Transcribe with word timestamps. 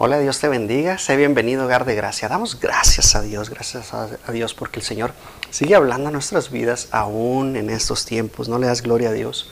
Hola, 0.00 0.20
Dios 0.20 0.38
te 0.38 0.46
bendiga. 0.46 0.96
Sé 0.96 1.16
bienvenido, 1.16 1.64
hogar 1.64 1.84
de 1.84 1.96
gracia. 1.96 2.28
Damos 2.28 2.60
gracias 2.60 3.16
a 3.16 3.20
Dios, 3.20 3.50
gracias 3.50 3.92
a, 3.92 4.06
Dios 4.30 4.54
porque 4.54 4.78
el 4.78 4.86
Señor 4.86 5.12
sigue 5.50 5.74
hablando 5.74 6.08
a 6.08 6.12
nuestras 6.12 6.52
vidas 6.52 6.86
aún 6.92 7.56
en 7.56 7.68
estos 7.68 8.04
tiempos. 8.04 8.48
¿No 8.48 8.60
le 8.60 8.68
das 8.68 8.82
gloria 8.82 9.08
a 9.08 9.12
Dios? 9.12 9.50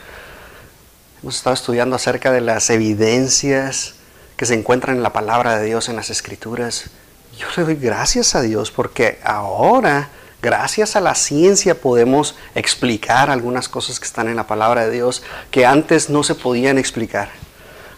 Hemos 1.20 1.34
estado 1.34 1.54
estudiando 1.54 1.96
acerca 1.96 2.30
de 2.30 2.42
las 2.42 2.70
evidencias 2.70 3.96
que 4.36 4.46
se 4.46 4.54
encuentran 4.54 4.94
en 4.96 5.02
la 5.02 5.12
palabra 5.12 5.58
de 5.58 5.66
Dios, 5.66 5.88
en 5.88 5.96
las 5.96 6.10
escrituras. 6.10 6.90
Yo 7.36 7.48
le 7.56 7.64
doy 7.64 7.74
gracias 7.74 8.36
a 8.36 8.40
Dios 8.40 8.70
porque 8.70 9.18
ahora, 9.24 10.10
gracias 10.42 10.94
a 10.94 11.00
la 11.00 11.16
ciencia, 11.16 11.80
podemos 11.80 12.36
explicar 12.54 13.30
algunas 13.30 13.68
cosas 13.68 13.98
que 13.98 14.06
están 14.06 14.28
en 14.28 14.36
la 14.36 14.46
palabra 14.46 14.86
de 14.86 14.92
Dios 14.92 15.24
que 15.50 15.66
antes 15.66 16.08
no 16.08 16.22
se 16.22 16.36
podían 16.36 16.78
explicar. 16.78 17.30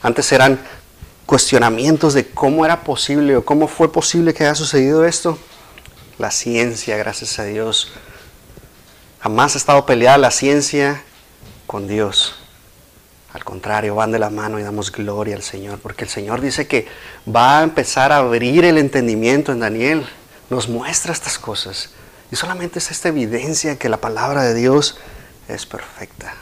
Antes 0.00 0.30
eran 0.32 0.58
cuestionamientos 1.28 2.14
de 2.14 2.26
cómo 2.26 2.64
era 2.64 2.84
posible 2.84 3.36
o 3.36 3.44
cómo 3.44 3.68
fue 3.68 3.92
posible 3.92 4.32
que 4.32 4.44
haya 4.44 4.54
sucedido 4.54 5.04
esto, 5.04 5.38
la 6.16 6.30
ciencia, 6.30 6.96
gracias 6.96 7.38
a 7.38 7.44
Dios, 7.44 7.92
jamás 9.20 9.54
ha 9.54 9.58
estado 9.58 9.84
peleada 9.84 10.16
la 10.16 10.30
ciencia 10.30 11.02
con 11.66 11.86
Dios. 11.86 12.36
Al 13.34 13.44
contrario, 13.44 13.94
van 13.94 14.10
de 14.10 14.18
la 14.18 14.30
mano 14.30 14.58
y 14.58 14.62
damos 14.62 14.90
gloria 14.90 15.36
al 15.36 15.42
Señor, 15.42 15.80
porque 15.80 16.04
el 16.04 16.08
Señor 16.08 16.40
dice 16.40 16.66
que 16.66 16.88
va 17.28 17.58
a 17.58 17.62
empezar 17.62 18.10
a 18.10 18.16
abrir 18.16 18.64
el 18.64 18.78
entendimiento 18.78 19.52
en 19.52 19.60
Daniel, 19.60 20.06
nos 20.48 20.66
muestra 20.70 21.12
estas 21.12 21.38
cosas. 21.38 21.90
Y 22.32 22.36
solamente 22.36 22.78
es 22.78 22.90
esta 22.90 23.10
evidencia 23.10 23.78
que 23.78 23.90
la 23.90 23.98
palabra 23.98 24.44
de 24.44 24.54
Dios 24.54 24.96
es 25.46 25.66
perfecta. 25.66 26.32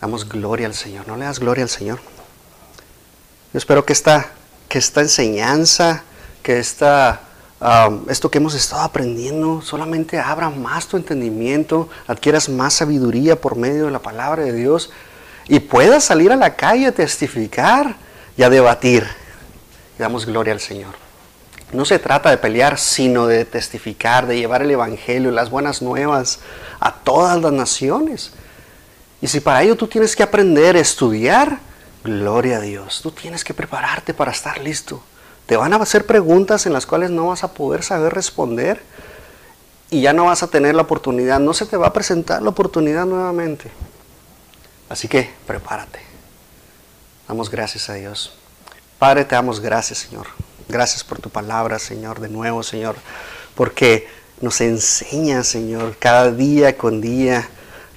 Damos 0.00 0.28
gloria 0.28 0.68
al 0.68 0.74
Señor. 0.74 1.08
¿No 1.08 1.16
le 1.16 1.24
das 1.24 1.40
gloria 1.40 1.64
al 1.64 1.68
Señor? 1.68 1.98
Yo 3.52 3.58
espero 3.58 3.84
que 3.84 3.92
esta, 3.92 4.30
que 4.68 4.78
esta 4.78 5.02
enseñanza, 5.02 6.04
que 6.42 6.58
esta, 6.58 7.20
esto 8.08 8.30
que 8.30 8.38
hemos 8.38 8.54
estado 8.54 8.80
aprendiendo 8.80 9.60
solamente 9.60 10.18
abra 10.18 10.48
más 10.48 10.86
tu 10.86 10.96
entendimiento, 10.96 11.90
adquieras 12.06 12.48
más 12.48 12.72
sabiduría 12.72 13.38
por 13.38 13.56
medio 13.56 13.84
de 13.84 13.90
la 13.90 13.98
palabra 13.98 14.42
de 14.42 14.54
Dios 14.54 14.90
y 15.48 15.60
puedas 15.60 16.04
salir 16.04 16.32
a 16.32 16.36
la 16.36 16.56
calle 16.56 16.86
a 16.86 16.92
testificar 16.92 17.96
y 18.38 18.42
a 18.42 18.48
debatir. 18.48 19.06
Y 19.98 20.00
damos 20.00 20.24
gloria 20.24 20.54
al 20.54 20.60
Señor. 20.60 20.94
No 21.74 21.84
se 21.84 21.98
trata 21.98 22.30
de 22.30 22.38
pelear, 22.38 22.78
sino 22.78 23.26
de 23.26 23.44
testificar, 23.44 24.26
de 24.26 24.38
llevar 24.38 24.62
el 24.62 24.70
Evangelio, 24.70 25.30
las 25.30 25.50
buenas 25.50 25.82
nuevas 25.82 26.40
a 26.80 26.94
todas 26.94 27.38
las 27.38 27.52
naciones. 27.52 28.32
Y 29.20 29.26
si 29.26 29.40
para 29.40 29.62
ello 29.62 29.76
tú 29.76 29.88
tienes 29.88 30.16
que 30.16 30.22
aprender, 30.22 30.74
estudiar, 30.74 31.58
Gloria 32.04 32.56
a 32.56 32.60
Dios. 32.60 33.00
Tú 33.02 33.10
tienes 33.12 33.44
que 33.44 33.54
prepararte 33.54 34.14
para 34.14 34.32
estar 34.32 34.58
listo. 34.58 35.02
Te 35.46 35.56
van 35.56 35.72
a 35.72 35.76
hacer 35.76 36.06
preguntas 36.06 36.66
en 36.66 36.72
las 36.72 36.86
cuales 36.86 37.10
no 37.10 37.28
vas 37.28 37.44
a 37.44 37.54
poder 37.54 37.82
saber 37.82 38.12
responder 38.12 38.82
y 39.90 40.00
ya 40.00 40.12
no 40.12 40.26
vas 40.26 40.42
a 40.42 40.48
tener 40.48 40.74
la 40.74 40.82
oportunidad. 40.82 41.38
No 41.38 41.54
se 41.54 41.66
te 41.66 41.76
va 41.76 41.88
a 41.88 41.92
presentar 41.92 42.42
la 42.42 42.50
oportunidad 42.50 43.06
nuevamente. 43.06 43.70
Así 44.88 45.08
que 45.08 45.30
prepárate. 45.46 46.00
Damos 47.28 47.50
gracias 47.50 47.88
a 47.88 47.94
Dios. 47.94 48.32
Padre, 48.98 49.24
te 49.24 49.34
damos 49.34 49.60
gracias, 49.60 49.98
Señor. 49.98 50.26
Gracias 50.68 51.04
por 51.04 51.18
tu 51.18 51.30
palabra, 51.30 51.78
Señor, 51.78 52.20
de 52.20 52.28
nuevo, 52.28 52.62
Señor, 52.62 52.96
porque 53.54 54.08
nos 54.40 54.60
enseña, 54.60 55.44
Señor, 55.44 55.96
cada 55.98 56.30
día 56.30 56.76
con 56.76 57.00
día, 57.00 57.48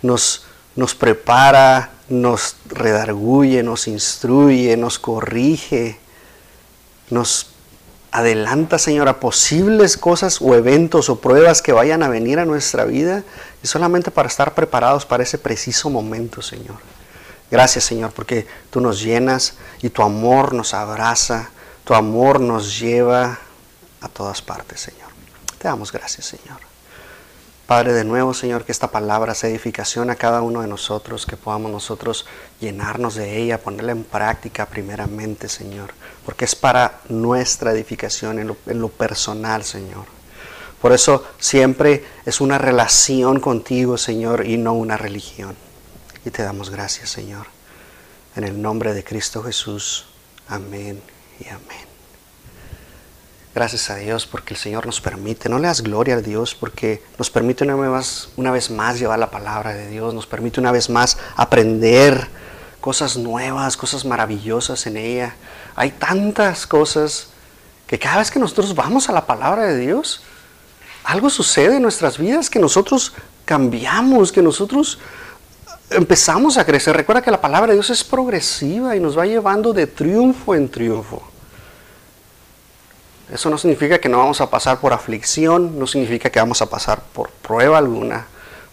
nos, 0.01 0.45
nos 0.75 0.93
prepara, 0.95 1.91
nos 2.09 2.55
redarguye, 2.67 3.63
nos 3.63 3.87
instruye, 3.87 4.77
nos 4.77 4.99
corrige, 4.99 5.97
nos 7.09 7.47
adelanta, 8.11 8.79
Señor, 8.79 9.09
a 9.09 9.19
posibles 9.19 9.97
cosas 9.97 10.41
o 10.41 10.55
eventos 10.55 11.09
o 11.09 11.19
pruebas 11.19 11.61
que 11.61 11.73
vayan 11.73 12.01
a 12.03 12.07
venir 12.07 12.39
a 12.39 12.45
nuestra 12.45 12.85
vida 12.85 13.23
y 13.61 13.67
solamente 13.67 14.11
para 14.11 14.29
estar 14.29 14.53
preparados 14.53 15.05
para 15.05 15.23
ese 15.23 15.37
preciso 15.37 15.89
momento, 15.89 16.41
Señor. 16.41 16.77
Gracias, 17.51 17.83
Señor, 17.83 18.11
porque 18.11 18.47
tú 18.69 18.79
nos 18.79 19.01
llenas 19.01 19.55
y 19.81 19.89
tu 19.89 20.01
amor 20.01 20.53
nos 20.53 20.73
abraza, 20.73 21.49
tu 21.83 21.93
amor 21.93 22.39
nos 22.39 22.79
lleva 22.79 23.39
a 24.01 24.07
todas 24.07 24.41
partes, 24.41 24.79
Señor. 24.79 25.09
Te 25.57 25.67
damos 25.67 25.91
gracias, 25.91 26.25
Señor. 26.25 26.74
Padre, 27.67 27.93
de 27.93 28.03
nuevo, 28.03 28.35
Señor, 28.35 28.63
que 28.63 28.71
esta 28.71 28.91
palabra 28.91 29.33
sea 29.33 29.49
edificación 29.49 30.11
a 30.11 30.15
cada 30.15 30.43
uno 30.43 30.61
de 30.61 30.67
nosotros, 30.67 31.25
que 31.25 31.35
podamos 31.35 31.71
nosotros 31.71 32.27
llenarnos 32.61 33.15
de 33.15 33.37
ella, 33.37 33.59
ponerla 33.59 33.91
en 33.91 34.03
práctica 34.03 34.67
primeramente, 34.67 35.49
Señor, 35.49 35.91
porque 36.25 36.45
es 36.45 36.53
para 36.55 37.01
nuestra 37.09 37.71
edificación 37.71 38.37
en 38.37 38.47
lo, 38.49 38.57
en 38.67 38.79
lo 38.79 38.89
personal, 38.89 39.63
Señor. 39.63 40.05
Por 40.79 40.93
eso 40.93 41.25
siempre 41.39 42.05
es 42.25 42.39
una 42.39 42.59
relación 42.59 43.39
contigo, 43.39 43.97
Señor, 43.97 44.45
y 44.45 44.57
no 44.57 44.73
una 44.73 44.95
religión. 44.95 45.55
Y 46.23 46.29
te 46.29 46.43
damos 46.43 46.69
gracias, 46.69 47.09
Señor. 47.09 47.47
En 48.35 48.43
el 48.43 48.61
nombre 48.61 48.93
de 48.93 49.03
Cristo 49.03 49.41
Jesús. 49.41 50.05
Amén 50.47 51.01
y 51.39 51.47
amén. 51.47 51.84
Gracias 53.55 53.89
a 53.89 53.95
Dios 53.95 54.25
porque 54.25 54.53
el 54.53 54.59
Señor 54.59 54.85
nos 54.85 54.99
permite, 54.99 55.47
no 55.47 55.59
le 55.59 55.67
das 55.67 55.81
gloria 55.81 56.15
a 56.15 56.21
Dios 56.21 56.53
porque 56.53 57.01
nos 57.17 57.29
permite 57.29 57.63
una 57.63 57.77
vez, 57.77 58.27
una 58.35 58.51
vez 58.51 58.69
más 58.69 58.99
llevar 58.99 59.17
la 59.17 59.31
palabra 59.31 59.73
de 59.73 59.87
Dios, 59.87 60.13
nos 60.13 60.27
permite 60.27 60.59
una 60.59 60.73
vez 60.73 60.89
más 60.89 61.17
aprender 61.37 62.27
cosas 62.81 63.15
nuevas, 63.15 63.77
cosas 63.77 64.03
maravillosas 64.03 64.85
en 64.87 64.97
ella. 64.97 65.35
Hay 65.77 65.91
tantas 65.91 66.67
cosas 66.67 67.29
que 67.87 67.97
cada 67.97 68.17
vez 68.17 68.29
que 68.29 68.39
nosotros 68.39 68.75
vamos 68.75 69.07
a 69.07 69.13
la 69.13 69.25
palabra 69.25 69.63
de 69.67 69.79
Dios, 69.79 70.21
algo 71.05 71.29
sucede 71.29 71.77
en 71.77 71.81
nuestras 71.81 72.17
vidas 72.17 72.49
que 72.49 72.59
nosotros 72.59 73.13
cambiamos, 73.45 74.33
que 74.33 74.41
nosotros 74.41 74.99
empezamos 75.91 76.57
a 76.57 76.65
crecer. 76.65 76.93
Recuerda 76.93 77.21
que 77.21 77.31
la 77.31 77.39
palabra 77.39 77.67
de 77.67 77.75
Dios 77.75 77.89
es 77.89 78.03
progresiva 78.03 78.97
y 78.97 78.99
nos 78.99 79.17
va 79.17 79.25
llevando 79.25 79.71
de 79.71 79.87
triunfo 79.87 80.55
en 80.55 80.67
triunfo. 80.67 81.34
Eso 83.31 83.49
no 83.49 83.57
significa 83.57 83.99
que 83.99 84.09
no 84.09 84.19
vamos 84.19 84.39
a 84.41 84.49
pasar 84.49 84.79
por 84.79 84.93
aflicción, 84.93 85.79
no 85.79 85.87
significa 85.87 86.29
que 86.29 86.39
vamos 86.39 86.61
a 86.61 86.69
pasar 86.69 87.01
por 87.01 87.29
prueba 87.29 87.77
alguna, 87.77 88.27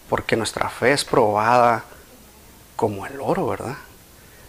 porque 0.09 0.35
nuestra 0.35 0.69
fe 0.69 0.93
es 0.93 1.03
probada 1.03 1.85
como 2.75 3.05
el 3.07 3.19
oro, 3.19 3.47
¿verdad? 3.47 3.77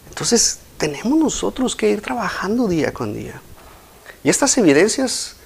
Entonces 0.09 0.59
tenemos 0.77 1.19
nosotros 1.19 1.75
que 1.75 1.89
ir 1.89 2.03
trabajando 2.03 2.69
día 2.69 2.93
con 2.93 3.15
día. 3.15 3.41
Y 4.23 4.29
estas 4.29 4.57
evidencias 4.59 5.37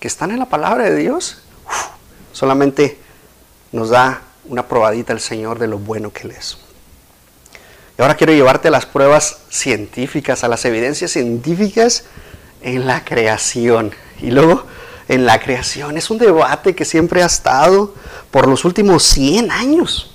que 0.00 0.08
están 0.08 0.30
en 0.30 0.38
la 0.40 0.46
palabra 0.46 0.84
de 0.84 0.96
Dios, 0.96 1.38
solamente 2.32 2.98
nos 3.70 3.90
da 3.90 4.22
una 4.48 4.66
probadita 4.66 5.12
el 5.12 5.20
Señor 5.20 5.58
de 5.58 5.68
lo 5.68 5.78
bueno 5.78 6.12
que 6.12 6.22
Él 6.22 6.32
es. 6.32 6.58
Y 7.98 8.02
ahora 8.02 8.16
quiero 8.16 8.32
llevarte 8.32 8.68
a 8.68 8.70
las 8.70 8.86
pruebas 8.86 9.38
científicas, 9.50 10.44
a 10.44 10.48
las 10.48 10.64
evidencias 10.64 11.12
científicas 11.12 12.04
en 12.62 12.86
la 12.86 13.04
creación. 13.04 13.92
Y 14.20 14.30
luego 14.30 14.64
en 15.08 15.26
la 15.26 15.40
creación 15.40 15.96
es 15.96 16.10
un 16.10 16.18
debate 16.18 16.74
que 16.74 16.84
siempre 16.84 17.22
ha 17.22 17.26
estado 17.26 17.94
por 18.30 18.46
los 18.46 18.64
últimos 18.64 19.02
100 19.04 19.50
años. 19.50 20.14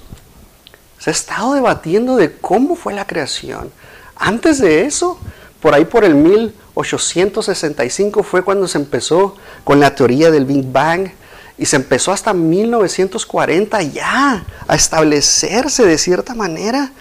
Se 0.99 1.09
ha 1.09 1.13
estado 1.13 1.53
debatiendo 1.53 2.15
de 2.15 2.37
cómo 2.37 2.75
fue 2.75 2.93
la 2.93 3.07
creación. 3.07 3.71
Antes 4.15 4.59
de 4.59 4.85
eso, 4.85 5.19
por 5.61 5.73
ahí 5.73 5.85
por 5.85 6.05
el 6.05 6.13
1865 6.15 8.23
fue 8.23 8.43
cuando 8.43 8.67
se 8.67 8.77
empezó 8.77 9.35
con 9.63 9.79
la 9.79 9.95
teoría 9.95 10.29
del 10.29 10.45
Big 10.45 10.71
Bang 10.71 11.09
y 11.57 11.65
se 11.65 11.77
empezó 11.77 12.11
hasta 12.11 12.33
1940 12.33 13.81
ya 13.83 14.43
a 14.67 14.75
establecerse 14.75 15.85
de 15.85 15.97
cierta 15.97 16.35
manera, 16.35 16.91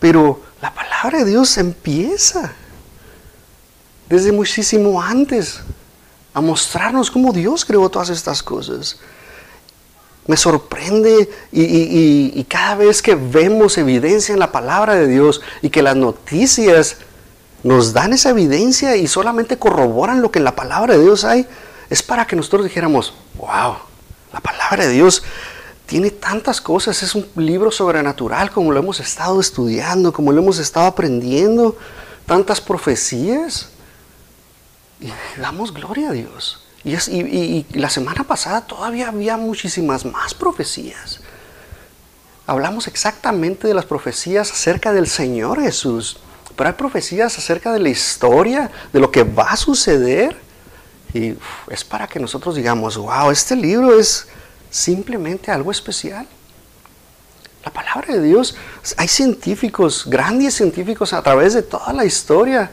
pero 0.00 0.40
la 0.60 0.72
palabra 0.72 1.18
de 1.18 1.24
Dios 1.26 1.58
empieza 1.58 2.54
desde 4.12 4.30
muchísimo 4.30 5.00
antes 5.00 5.60
a 6.34 6.42
mostrarnos 6.42 7.10
cómo 7.10 7.32
Dios 7.32 7.64
creó 7.64 7.88
todas 7.88 8.10
estas 8.10 8.42
cosas. 8.42 8.98
Me 10.26 10.36
sorprende 10.36 11.30
y, 11.50 12.44
cada 12.44 12.74
vez 12.74 13.00
que 13.00 13.14
vemos 13.14 13.78
evidencia 13.78 14.34
en 14.34 14.38
la 14.38 14.52
palabra 14.52 14.96
de 14.96 15.08
Dios 15.08 15.40
y 15.62 15.70
que 15.70 15.80
las 15.80 15.96
noticias 15.96 16.98
nos 17.62 17.94
dan 17.94 18.12
esa 18.12 18.28
evidencia 18.28 18.96
y 18.96 19.08
solamente 19.08 19.58
corroboran 19.58 20.20
lo 20.20 20.30
que 20.30 20.40
en 20.40 20.44
la 20.44 20.54
palabra 20.54 20.92
de 20.94 21.02
Dios 21.02 21.24
hay, 21.24 21.46
es 21.88 22.02
para 22.02 22.26
que 22.26 22.36
nosotros 22.36 22.64
dijéramos, 22.64 23.14
wow, 23.38 23.76
la 24.30 24.40
palabra 24.40 24.88
de 24.88 24.92
Dios 24.92 25.22
tiene 25.86 26.10
tantas 26.10 26.60
cosas, 26.60 27.02
es 27.02 27.14
un 27.14 27.26
libro 27.36 27.70
sobrenatural 27.70 28.50
como 28.50 28.72
lo 28.72 28.78
hemos 28.78 29.00
estado 29.00 29.40
estudiando, 29.40 30.12
como 30.12 30.32
lo 30.32 30.42
hemos 30.42 30.58
estado 30.58 30.84
aprendiendo, 30.86 31.78
tantas 32.26 32.60
profecías. 32.60 33.71
Damos 35.38 35.72
gloria 35.72 36.10
a 36.10 36.12
Dios. 36.12 36.62
Y, 36.84 36.94
y, 36.94 37.66
la 37.74 37.88
semana 37.90 38.24
pasada 38.24 38.62
todavía 38.62 39.08
había 39.08 39.36
muchísimas 39.36 40.04
más 40.04 40.34
profecías. 40.34 41.20
Hablamos 42.46 42.88
exactamente 42.88 43.68
de 43.68 43.74
las 43.74 43.86
profecías 43.86 44.50
acerca 44.50 44.92
del 44.92 45.06
Señor 45.06 45.60
Jesús. 45.60 46.18
Pero 46.56 46.68
hay 46.68 46.74
profecías 46.74 47.38
acerca 47.38 47.72
de 47.72 47.78
la 47.78 47.88
historia, 47.88 48.70
de 48.92 49.00
lo 49.00 49.10
que 49.10 49.22
va 49.22 49.50
a 49.50 49.56
suceder. 49.56 50.36
Y 51.14 51.34
es 51.68 51.84
para 51.84 52.06
que 52.06 52.18
nosotros 52.18 52.56
digamos, 52.56 52.96
wow, 52.96 53.30
este 53.30 53.54
libro 53.56 53.98
es 53.98 54.26
simplemente 54.70 55.50
algo 55.50 55.70
especial. 55.70 56.26
La 57.64 57.72
palabra 57.72 58.14
de 58.14 58.22
Dios, 58.22 58.56
hay 58.96 59.06
científicos, 59.06 60.04
grandes 60.06 60.54
científicos 60.54 61.12
a 61.12 61.22
través 61.22 61.54
de 61.54 61.62
toda 61.62 61.92
la 61.92 62.04
historia 62.04 62.72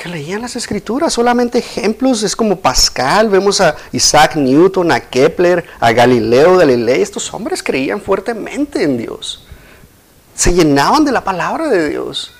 que 0.00 0.08
leían 0.08 0.40
las 0.40 0.56
escrituras, 0.56 1.12
solamente 1.12 1.58
ejemplos, 1.58 2.22
es 2.22 2.34
como 2.34 2.58
Pascal, 2.58 3.28
vemos 3.28 3.60
a 3.60 3.76
Isaac 3.92 4.34
Newton, 4.34 4.90
a 4.90 4.98
Kepler, 4.98 5.62
a 5.78 5.92
Galileo 5.92 6.56
Galilei, 6.56 7.02
estos 7.02 7.34
hombres 7.34 7.62
creían 7.62 8.00
fuertemente 8.00 8.82
en 8.82 8.96
Dios, 8.96 9.44
se 10.34 10.54
llenaban 10.54 11.04
de 11.04 11.12
la 11.12 11.22
palabra 11.22 11.68
de 11.68 11.90
Dios. 11.90 12.32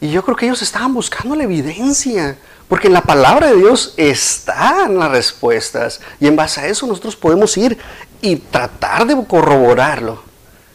Y 0.00 0.10
yo 0.10 0.24
creo 0.24 0.34
que 0.34 0.46
ellos 0.46 0.62
estaban 0.62 0.94
buscando 0.94 1.36
la 1.36 1.44
evidencia, 1.44 2.38
porque 2.68 2.86
en 2.86 2.94
la 2.94 3.02
palabra 3.02 3.48
de 3.48 3.56
Dios 3.56 3.92
están 3.98 4.98
las 4.98 5.10
respuestas, 5.10 6.00
y 6.20 6.26
en 6.26 6.36
base 6.36 6.62
a 6.62 6.68
eso 6.68 6.86
nosotros 6.86 7.16
podemos 7.16 7.54
ir 7.58 7.76
y 8.22 8.36
tratar 8.36 9.06
de 9.06 9.26
corroborarlo. 9.26 10.22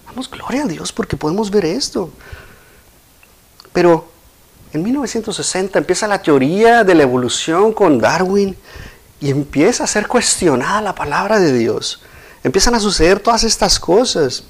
Damos 0.05 0.29
gloria 0.29 0.61
a 0.61 0.67
Dios 0.67 0.93
porque 0.93 1.17
podemos 1.17 1.49
ver 1.49 1.65
esto. 1.65 2.11
Pero 3.73 4.14
en 4.75 4.83
1960 4.83 5.79
empieza 5.79 6.07
la 6.07 6.21
teoría 6.21 6.83
de 6.83 6.95
la 6.95 7.03
evolución 7.03 7.71
con 7.73 7.97
Darwin 7.99 8.55
y 9.21 9.31
empieza 9.31 9.85
a 9.85 9.87
ser 9.87 10.07
cuestionada 10.07 10.81
la 10.81 10.93
palabra 10.93 11.39
de 11.39 11.53
Dios. 11.53 12.01
Empiezan 12.43 12.75
a 12.75 12.79
suceder 12.79 13.19
todas 13.19 13.43
estas 13.43 13.79
cosas. 13.79 14.43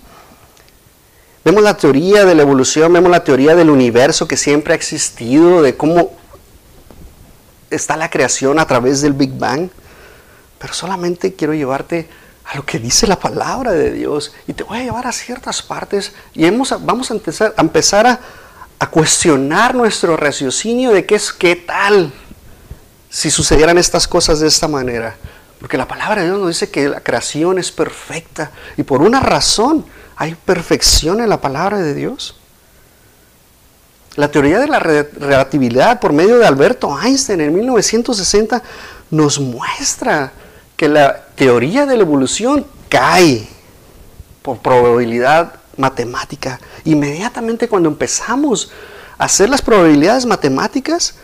Vemos 1.44 1.62
la 1.62 1.78
teoría 1.78 2.26
de 2.26 2.34
la 2.34 2.42
evolución, 2.42 2.92
vemos 2.92 3.12
la 3.12 3.24
teoría 3.24 3.56
del 3.56 3.70
universo 3.70 4.28
que 4.28 4.36
siempre 4.36 4.74
ha 4.74 4.76
existido, 4.76 5.62
de 5.62 5.78
cómo 5.78 6.12
está 7.70 7.96
la 7.96 8.10
creación 8.10 8.58
a 8.58 8.66
través 8.66 9.02
del 9.02 9.14
Big 9.14 9.38
Bang. 9.38 9.70
Pero 10.58 10.74
solamente 10.74 11.36
quiero 11.36 11.54
llevarte 11.54 12.10
a 12.46 12.58
lo 12.58 12.66
que 12.66 12.80
dice 12.80 13.06
la 13.06 13.20
palabra 13.20 13.74
de 13.74 13.92
Dios 13.92 14.34
y 14.48 14.54
te 14.54 14.64
voy 14.64 14.80
a 14.80 14.84
llevar 14.84 15.06
a 15.06 15.12
ciertas 15.12 15.62
partes 15.62 16.14
y 16.34 16.50
vamos 16.50 17.12
a 17.12 17.14
empezar, 17.14 17.54
a 17.56 18.12
a 18.80 18.88
cuestionar 18.88 19.76
nuestro 19.76 20.18
raciocinio 20.18 20.92
de 20.92 21.06
qué 21.06 21.16
es 21.16 21.32
qué 21.32 21.56
tal 21.56 22.12
si 23.10 23.32
sucedieran 23.32 23.78
estas 23.78 24.08
cosas 24.08 24.40
de 24.40 24.48
esta 24.48 24.68
manera. 24.68 25.16
Porque 25.60 25.78
la 25.78 25.88
palabra 25.88 26.22
de 26.22 26.28
Dios 26.28 26.40
nos 26.40 26.50
dice 26.50 26.70
que 26.70 26.90
la 26.90 27.02
creación 27.02 27.58
es 27.58 27.72
perfecta 27.72 28.52
y 28.78 28.84
por 28.84 29.02
una 29.02 29.20
razón 29.20 29.86
hay 30.16 30.36
perfección 30.36 31.22
en 31.22 31.30
la 31.30 31.42
palabra 31.42 31.80
de 31.80 31.94
Dios. 31.94 32.36
La 34.16 34.32
teoría 34.32 34.60
de 34.60 34.68
la 34.68 34.80
relatividad 34.80 36.00
por 36.00 36.14
medio 36.14 36.38
de 36.38 36.46
Alberto 36.46 36.98
Einstein 37.02 37.42
en 37.42 37.54
1960 37.54 38.62
nos 39.12 39.40
muestra 39.40 40.32
que 40.78 40.88
la 40.88 41.26
teoría 41.36 41.86
de 41.86 41.98
la 41.98 42.04
evolución 42.04 42.66
cae 42.90 43.48
por 44.42 44.60
probabilidad 44.60 45.56
matemática. 45.78 46.60
Inmediatamente 46.84 47.68
cuando 47.68 47.90
empezamos 47.90 48.72
a 49.18 49.26
hacer 49.26 49.50
las 49.50 49.62
probabilidades 49.62 50.26
matemáticas, 50.26 51.16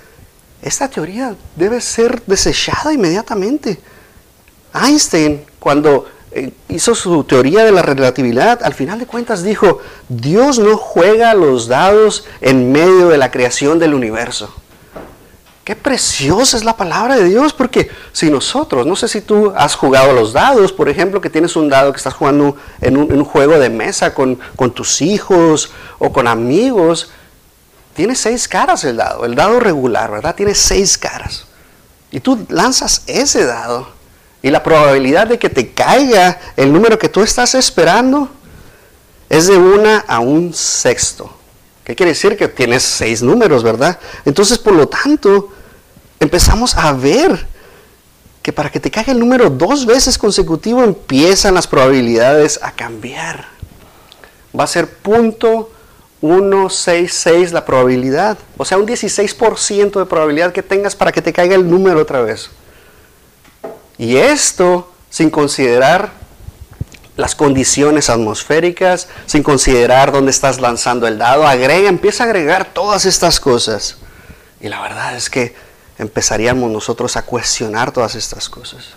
esta 0.62 0.88
teoría 0.88 1.36
debe 1.56 1.81
ser 1.81 2.21
desechada 2.25 2.94
inmediatamente. 2.94 3.80
Einstein, 4.74 5.44
cuando 5.59 6.06
eh, 6.31 6.51
hizo 6.69 6.95
su 6.95 7.24
teoría 7.24 7.65
de 7.65 7.71
la 7.71 7.81
relatividad, 7.81 8.63
al 8.63 8.74
final 8.74 9.00
de 9.00 9.06
cuentas 9.06 9.44
dijo, 9.44 9.80
Dios 10.07 10.59
no 10.59 10.77
juega 10.77 11.33
los 11.33 11.68
dados 11.68 12.25
en 12.39 12.71
medio 12.71 13.09
de 13.09 13.18
la 13.18 13.31
creación 13.31 13.80
del 13.80 13.94
universo. 13.94 14.54
Preciosa 15.75 16.57
es 16.57 16.63
la 16.63 16.77
palabra 16.77 17.15
de 17.15 17.25
Dios, 17.25 17.53
porque 17.53 17.89
si 18.12 18.29
nosotros, 18.29 18.85
no 18.85 18.95
sé 18.95 19.07
si 19.07 19.21
tú 19.21 19.53
has 19.56 19.75
jugado 19.75 20.13
los 20.13 20.33
dados, 20.33 20.71
por 20.71 20.89
ejemplo, 20.89 21.21
que 21.21 21.29
tienes 21.29 21.56
un 21.56 21.69
dado 21.69 21.91
que 21.91 21.97
estás 21.97 22.13
jugando 22.13 22.56
en 22.81 22.97
un, 22.97 23.23
juego 23.23 23.59
de 23.59 23.69
mesa 23.69 24.13
con, 24.13 24.39
con, 24.56 24.73
tus 24.73 25.01
hijos 25.01 25.71
o 26.00 26.12
con 26.12 26.27
amigos, 26.27 27.12
tiene 27.94 28.15
seis 28.15 28.47
caras 28.47 28.83
el 28.83 28.97
dado, 28.97 29.25
el 29.25 29.35
dado 29.35 29.59
regular, 29.59 30.12
¿verdad? 30.12 30.35
Tiene 30.35 30.56
seis 30.56 30.97
caras. 30.97 31.45
Y 32.12 32.19
tú 32.19 32.45
lanzas 32.50 33.03
ese 33.07 33.45
dado 33.45 33.88
y 34.41 34.50
la 34.50 34.63
probabilidad 34.63 35.27
de 35.27 35.38
que 35.38 35.50
te 35.50 35.71
caiga 35.71 36.39
el 36.57 36.73
número 36.73 36.97
que 36.97 37.09
tú 37.09 37.21
estás 37.21 37.56
esperando 37.56 38.29
es 39.29 39.47
de 39.47 39.57
una 39.57 40.00
a 40.00 40.19
un 40.19 40.53
sexto. 40.53 41.31
¿Qué 41.83 41.95
quiere 41.95 42.12
decir? 42.12 42.38
Que 42.38 42.47
tienes 42.47 42.83
seis 42.83 43.21
números, 43.21 43.63
¿verdad? 43.63 44.00
Entonces, 44.25 44.57
por 44.57 44.73
lo 44.73 44.88
tanto, 44.88 45.51
empezamos 46.21 46.77
a 46.77 46.94
ver 46.94 47.45
que 48.41 48.53
para 48.53 48.69
que 48.69 48.79
te 48.79 48.89
caiga 48.89 49.12
el 49.12 49.19
número 49.19 49.50
dos 49.50 49.85
veces 49.85 50.18
consecutivo 50.18 50.83
empiezan 50.83 51.56
las 51.56 51.68
probabilidades 51.68 52.59
a 52.63 52.71
cambiar. 52.71 53.47
Va 54.57 54.63
a 54.63 54.68
ser 54.68 54.88
punto 54.88 55.71
166 56.21 57.51
la 57.51 57.65
probabilidad. 57.65 58.38
O 58.57 58.65
sea, 58.65 58.77
un 58.77 58.88
16% 58.88 60.00
de 60.00 60.06
probabilidad 60.06 60.53
que 60.53 60.63
tengas 60.63 60.95
para 60.95 61.12
que 61.12 61.21
te 61.21 61.33
caiga 61.33 61.56
el 61.56 61.69
número 61.69 62.00
otra 62.00 62.21
vez. 62.21 62.51
Y 63.97 64.18
esto 64.18 64.91
sin 65.09 65.29
considerar 65.29 66.12
las 67.18 67.35
condiciones 67.35 68.09
atmosféricas, 68.09 69.07
sin 69.25 69.44
considerar 69.44 70.12
dónde 70.12 70.31
estás 70.31 70.62
lanzando 70.62 71.07
el 71.07 71.18
dado, 71.18 71.45
agrega, 71.45 71.89
empieza 71.89 72.23
a 72.23 72.27
agregar 72.27 72.73
todas 72.73 73.06
estas 73.06 73.39
cosas. 73.39 73.97
Y 74.59 74.69
la 74.69 74.81
verdad 74.81 75.15
es 75.15 75.29
que 75.29 75.53
empezaríamos 76.01 76.71
nosotros 76.71 77.15
a 77.15 77.25
cuestionar 77.25 77.92
todas 77.92 78.15
estas 78.15 78.50
cosas. 78.50 78.89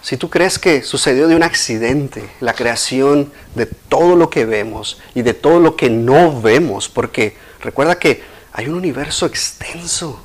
Si 0.00 0.16
tú 0.16 0.30
crees 0.30 0.58
que 0.58 0.82
sucedió 0.82 1.26
de 1.26 1.34
un 1.34 1.42
accidente 1.42 2.30
la 2.40 2.54
creación 2.54 3.32
de 3.56 3.66
todo 3.66 4.14
lo 4.14 4.30
que 4.30 4.44
vemos 4.44 5.00
y 5.14 5.22
de 5.22 5.34
todo 5.34 5.58
lo 5.58 5.74
que 5.74 5.90
no 5.90 6.40
vemos, 6.40 6.88
porque 6.88 7.36
recuerda 7.60 7.98
que 7.98 8.22
hay 8.52 8.68
un 8.68 8.74
universo 8.74 9.26
extenso. 9.26 10.20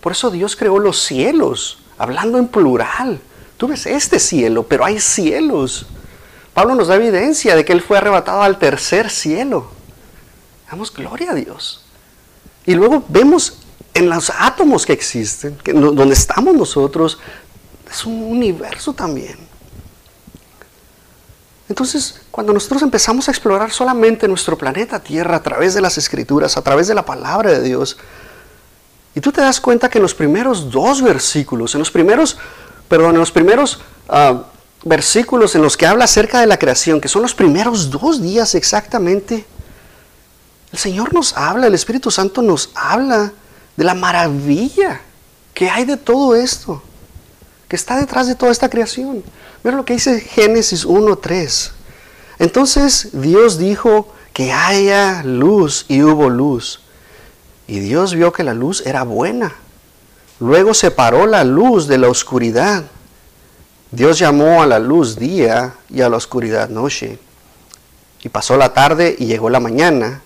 Por 0.00 0.12
eso 0.12 0.30
Dios 0.30 0.54
creó 0.54 0.78
los 0.78 1.02
cielos, 1.02 1.80
hablando 1.98 2.38
en 2.38 2.46
plural. 2.46 3.20
Tú 3.56 3.66
ves 3.66 3.86
este 3.86 4.20
cielo, 4.20 4.62
pero 4.62 4.84
hay 4.84 5.00
cielos. 5.00 5.86
Pablo 6.54 6.76
nos 6.76 6.88
da 6.88 6.94
evidencia 6.94 7.56
de 7.56 7.64
que 7.64 7.72
él 7.72 7.82
fue 7.82 7.98
arrebatado 7.98 8.42
al 8.42 8.58
tercer 8.58 9.10
cielo. 9.10 9.68
Damos 10.70 10.94
gloria 10.94 11.32
a 11.32 11.34
Dios. 11.34 11.84
Y 12.64 12.74
luego 12.74 13.04
vemos 13.08 13.59
en 13.94 14.08
los 14.08 14.30
átomos 14.30 14.86
que 14.86 14.92
existen, 14.92 15.56
que 15.62 15.72
donde 15.72 16.14
estamos 16.14 16.54
nosotros, 16.54 17.18
es 17.90 18.04
un 18.06 18.22
universo 18.22 18.92
también. 18.92 19.38
Entonces, 21.68 22.20
cuando 22.30 22.52
nosotros 22.52 22.82
empezamos 22.82 23.28
a 23.28 23.30
explorar 23.30 23.70
solamente 23.70 24.26
nuestro 24.26 24.58
planeta 24.58 25.00
Tierra 25.00 25.36
a 25.36 25.42
través 25.42 25.74
de 25.74 25.80
las 25.80 25.98
escrituras, 25.98 26.56
a 26.56 26.62
través 26.62 26.88
de 26.88 26.94
la 26.94 27.04
palabra 27.04 27.52
de 27.52 27.62
Dios, 27.62 27.96
y 29.14 29.20
tú 29.20 29.32
te 29.32 29.40
das 29.40 29.60
cuenta 29.60 29.88
que 29.88 29.98
en 29.98 30.02
los 30.02 30.14
primeros 30.14 30.70
dos 30.70 31.02
versículos, 31.02 31.74
en 31.74 31.80
los 31.80 31.90
primeros 31.90 32.38
perdón, 32.90 33.14
en 33.14 33.20
los 33.20 33.30
primeros 33.30 33.78
ah, 34.08 34.42
versículos 34.82 35.54
en 35.54 35.62
los 35.62 35.76
que 35.76 35.86
habla 35.86 36.04
acerca 36.04 36.40
de 36.40 36.48
la 36.48 36.58
creación, 36.58 37.00
que 37.00 37.06
son 37.06 37.22
los 37.22 37.34
primeros 37.34 37.88
dos 37.88 38.20
días 38.20 38.56
exactamente, 38.56 39.46
el 40.72 40.78
Señor 40.78 41.14
nos 41.14 41.36
habla, 41.36 41.68
el 41.68 41.74
Espíritu 41.74 42.10
Santo 42.10 42.42
nos 42.42 42.70
habla 42.74 43.32
de 43.80 43.86
la 43.86 43.94
maravilla 43.94 45.00
que 45.54 45.70
hay 45.70 45.86
de 45.86 45.96
todo 45.96 46.36
esto, 46.36 46.82
que 47.66 47.76
está 47.76 47.96
detrás 47.96 48.26
de 48.26 48.34
toda 48.34 48.52
esta 48.52 48.68
creación. 48.68 49.24
Mira 49.64 49.74
lo 49.74 49.86
que 49.86 49.94
dice 49.94 50.20
Génesis 50.20 50.86
1.3. 50.86 51.70
Entonces 52.38 53.08
Dios 53.14 53.56
dijo 53.56 54.12
que 54.34 54.52
haya 54.52 55.22
luz 55.22 55.86
y 55.88 56.02
hubo 56.02 56.28
luz. 56.28 56.82
Y 57.66 57.80
Dios 57.80 58.14
vio 58.14 58.34
que 58.34 58.44
la 58.44 58.52
luz 58.52 58.82
era 58.84 59.02
buena. 59.02 59.54
Luego 60.40 60.74
separó 60.74 61.26
la 61.26 61.42
luz 61.42 61.86
de 61.86 61.96
la 61.96 62.10
oscuridad. 62.10 62.84
Dios 63.92 64.18
llamó 64.18 64.60
a 64.60 64.66
la 64.66 64.78
luz 64.78 65.16
día 65.16 65.72
y 65.88 66.02
a 66.02 66.10
la 66.10 66.18
oscuridad 66.18 66.68
noche. 66.68 67.18
Y 68.22 68.28
pasó 68.28 68.58
la 68.58 68.74
tarde 68.74 69.16
y 69.18 69.24
llegó 69.24 69.48
la 69.48 69.58
mañana, 69.58 70.20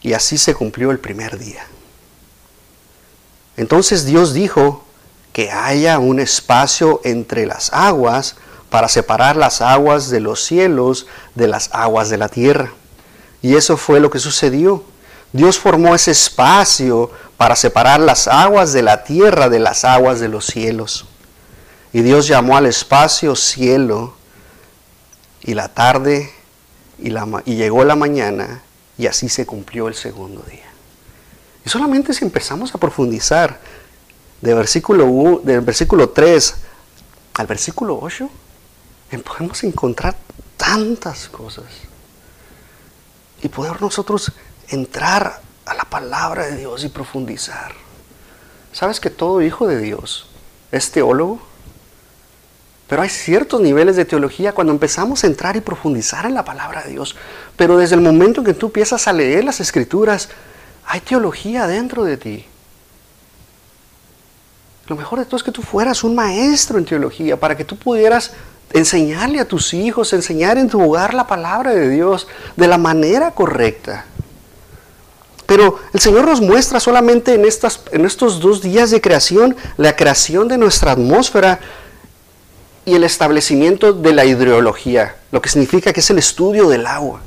y 0.00 0.14
así 0.14 0.38
se 0.38 0.54
cumplió 0.54 0.90
el 0.92 0.98
primer 0.98 1.38
día. 1.38 1.66
Entonces 3.60 4.06
Dios 4.06 4.32
dijo 4.32 4.82
que 5.34 5.50
haya 5.50 5.98
un 5.98 6.18
espacio 6.18 7.02
entre 7.04 7.44
las 7.44 7.70
aguas 7.74 8.36
para 8.70 8.88
separar 8.88 9.36
las 9.36 9.60
aguas 9.60 10.08
de 10.08 10.18
los 10.18 10.42
cielos 10.42 11.06
de 11.34 11.46
las 11.46 11.68
aguas 11.74 12.08
de 12.08 12.16
la 12.16 12.30
tierra. 12.30 12.72
Y 13.42 13.56
eso 13.56 13.76
fue 13.76 14.00
lo 14.00 14.08
que 14.08 14.18
sucedió. 14.18 14.82
Dios 15.34 15.58
formó 15.58 15.94
ese 15.94 16.12
espacio 16.12 17.10
para 17.36 17.54
separar 17.54 18.00
las 18.00 18.28
aguas 18.28 18.72
de 18.72 18.80
la 18.80 19.04
tierra 19.04 19.50
de 19.50 19.58
las 19.58 19.84
aguas 19.84 20.20
de 20.20 20.28
los 20.28 20.46
cielos. 20.46 21.04
Y 21.92 22.00
Dios 22.00 22.28
llamó 22.28 22.56
al 22.56 22.64
espacio 22.64 23.36
cielo 23.36 24.14
y 25.42 25.52
la 25.52 25.68
tarde 25.68 26.32
y, 26.98 27.10
llegó 27.56 27.84
la 27.84 27.94
mañana 27.94 28.62
y 28.96 29.06
así 29.06 29.28
se 29.28 29.44
cumplió 29.44 29.88
el 29.88 29.94
segundo 29.94 30.42
día. 30.50 30.69
Y 31.64 31.68
solamente 31.68 32.12
si 32.14 32.24
empezamos 32.24 32.74
a 32.74 32.78
profundizar 32.78 33.58
de 34.40 34.54
versículo, 34.54 35.40
del 35.44 35.60
versículo 35.60 36.10
3 36.10 36.54
al 37.34 37.46
versículo 37.46 37.98
8, 38.00 38.30
podemos 39.18 39.62
encontrar 39.64 40.16
tantas 40.56 41.28
cosas. 41.28 41.64
Y 43.42 43.48
poder 43.48 43.80
nosotros 43.80 44.32
entrar 44.68 45.40
a 45.64 45.74
la 45.74 45.84
palabra 45.84 46.46
de 46.46 46.56
Dios 46.56 46.84
y 46.84 46.88
profundizar. 46.88 47.72
¿Sabes 48.72 49.00
que 49.00 49.10
todo 49.10 49.42
hijo 49.42 49.66
de 49.66 49.80
Dios 49.80 50.28
es 50.70 50.90
teólogo? 50.90 51.40
Pero 52.86 53.02
hay 53.02 53.08
ciertos 53.08 53.60
niveles 53.60 53.96
de 53.96 54.04
teología 54.04 54.52
cuando 54.52 54.72
empezamos 54.72 55.22
a 55.22 55.28
entrar 55.28 55.56
y 55.56 55.60
profundizar 55.60 56.26
en 56.26 56.34
la 56.34 56.44
palabra 56.44 56.82
de 56.82 56.90
Dios. 56.90 57.16
Pero 57.56 57.76
desde 57.76 57.94
el 57.94 58.00
momento 58.00 58.40
en 58.40 58.46
que 58.46 58.54
tú 58.54 58.66
empiezas 58.66 59.06
a 59.06 59.12
leer 59.12 59.44
las 59.44 59.60
escrituras, 59.60 60.28
hay 60.90 61.00
teología 61.00 61.68
dentro 61.68 62.02
de 62.02 62.16
ti. 62.16 62.44
Lo 64.88 64.96
mejor 64.96 65.20
de 65.20 65.24
todo 65.24 65.36
es 65.36 65.44
que 65.44 65.52
tú 65.52 65.62
fueras 65.62 66.02
un 66.02 66.16
maestro 66.16 66.78
en 66.78 66.84
teología 66.84 67.38
para 67.38 67.56
que 67.56 67.64
tú 67.64 67.76
pudieras 67.76 68.32
enseñarle 68.72 69.38
a 69.38 69.44
tus 69.46 69.72
hijos, 69.72 70.12
enseñar 70.12 70.58
en 70.58 70.68
tu 70.68 70.82
hogar 70.82 71.14
la 71.14 71.28
palabra 71.28 71.72
de 71.72 71.88
Dios 71.88 72.26
de 72.56 72.66
la 72.66 72.76
manera 72.76 73.30
correcta. 73.30 74.04
Pero 75.46 75.78
el 75.92 76.00
Señor 76.00 76.24
nos 76.24 76.40
muestra 76.40 76.80
solamente 76.80 77.34
en, 77.34 77.44
estas, 77.44 77.82
en 77.92 78.04
estos 78.04 78.40
dos 78.40 78.60
días 78.60 78.90
de 78.90 79.00
creación 79.00 79.56
la 79.76 79.94
creación 79.94 80.48
de 80.48 80.58
nuestra 80.58 80.90
atmósfera 80.90 81.60
y 82.84 82.96
el 82.96 83.04
establecimiento 83.04 83.92
de 83.92 84.12
la 84.12 84.24
hidrología, 84.24 85.14
lo 85.30 85.40
que 85.40 85.50
significa 85.50 85.92
que 85.92 86.00
es 86.00 86.10
el 86.10 86.18
estudio 86.18 86.68
del 86.68 86.84
agua. 86.86 87.20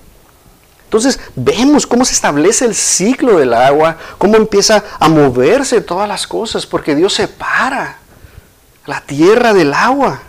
Entonces 0.93 1.19
vemos 1.35 1.87
cómo 1.87 2.05
se 2.05 2.13
establece 2.13 2.65
el 2.65 2.75
ciclo 2.75 3.39
del 3.39 3.55
agua, 3.55 3.97
cómo 4.19 4.35
empieza 4.35 4.83
a 4.99 5.09
moverse 5.09 5.81
todas 5.81 6.07
las 6.07 6.27
cosas, 6.27 6.67
porque 6.67 6.93
Dios 6.93 7.15
separa 7.15 7.97
la 8.85 9.01
tierra 9.01 9.55
del 9.55 9.73
agua. 9.73 10.21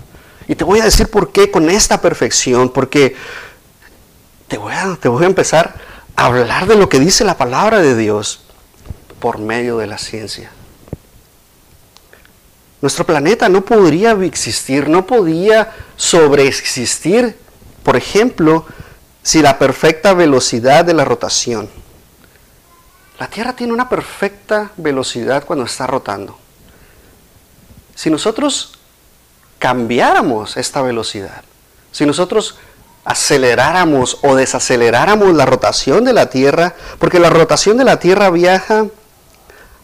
Y 0.48 0.56
te 0.56 0.64
voy 0.64 0.80
a 0.80 0.86
decir 0.86 1.10
por 1.10 1.34
qué 1.34 1.52
con 1.52 1.70
esta 1.70 2.00
perfección, 2.00 2.70
porque 2.70 3.18
te 4.48 4.58
voy 4.58 4.72
a, 4.74 4.96
te 4.96 5.10
voy 5.10 5.24
a 5.24 5.28
empezar 5.28 5.76
a 6.16 6.28
hablar 6.28 6.68
de 6.68 6.76
lo 6.76 6.88
que 6.88 7.00
dice 7.00 7.26
la 7.26 7.36
palabra 7.36 7.80
de 7.80 7.98
Dios 7.98 8.43
por 9.24 9.38
medio 9.38 9.78
de 9.78 9.88
la 9.88 9.98
ciencia. 9.98 10.52
Nuestro 12.82 13.06
planeta 13.06 13.48
no 13.48 13.64
podría 13.64 14.12
existir, 14.12 14.90
no 14.90 15.08
podía 15.08 15.72
sobreexistir, 15.96 17.38
por 17.84 17.96
ejemplo, 17.96 18.66
si 19.22 19.42
la 19.42 19.58
perfecta 19.58 20.14
velocidad 20.14 20.84
de 20.84 20.94
la 20.94 21.06
rotación. 21.06 21.70
La 23.18 23.30
Tierra 23.30 23.54
tiene 23.54 23.72
una 23.72 23.88
perfecta 23.88 24.72
velocidad 24.76 25.46
cuando 25.46 25.64
está 25.64 25.88
rotando. 25.88 26.38
Si 27.96 28.10
nosotros 28.10 28.74
cambiáramos 29.58 30.58
esta 30.58 30.82
velocidad, 30.82 31.46
si 31.94 32.06
nosotros 32.06 32.58
aceleráramos 33.06 34.18
o 34.22 34.36
desaceleráramos 34.36 35.34
la 35.34 35.46
rotación 35.46 36.04
de 36.04 36.12
la 36.12 36.30
Tierra, 36.30 36.76
porque 37.00 37.22
la 37.22 37.30
rotación 37.30 37.78
de 37.78 37.86
la 37.86 38.00
Tierra 38.00 38.30
viaja 38.30 38.88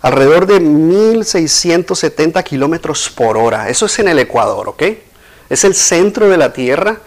alrededor 0.01 0.45
de 0.45 0.59
1670 0.59 2.41
kilómetros 2.43 3.09
por 3.09 3.37
hora. 3.37 3.69
Eso 3.69 3.85
es 3.85 3.99
en 3.99 4.07
el 4.07 4.19
Ecuador, 4.19 4.69
¿ok? 4.69 4.83
Es 5.49 5.63
el 5.63 5.75
centro 5.75 6.29
de 6.29 6.37
la 6.37 6.53
Tierra 6.53 6.99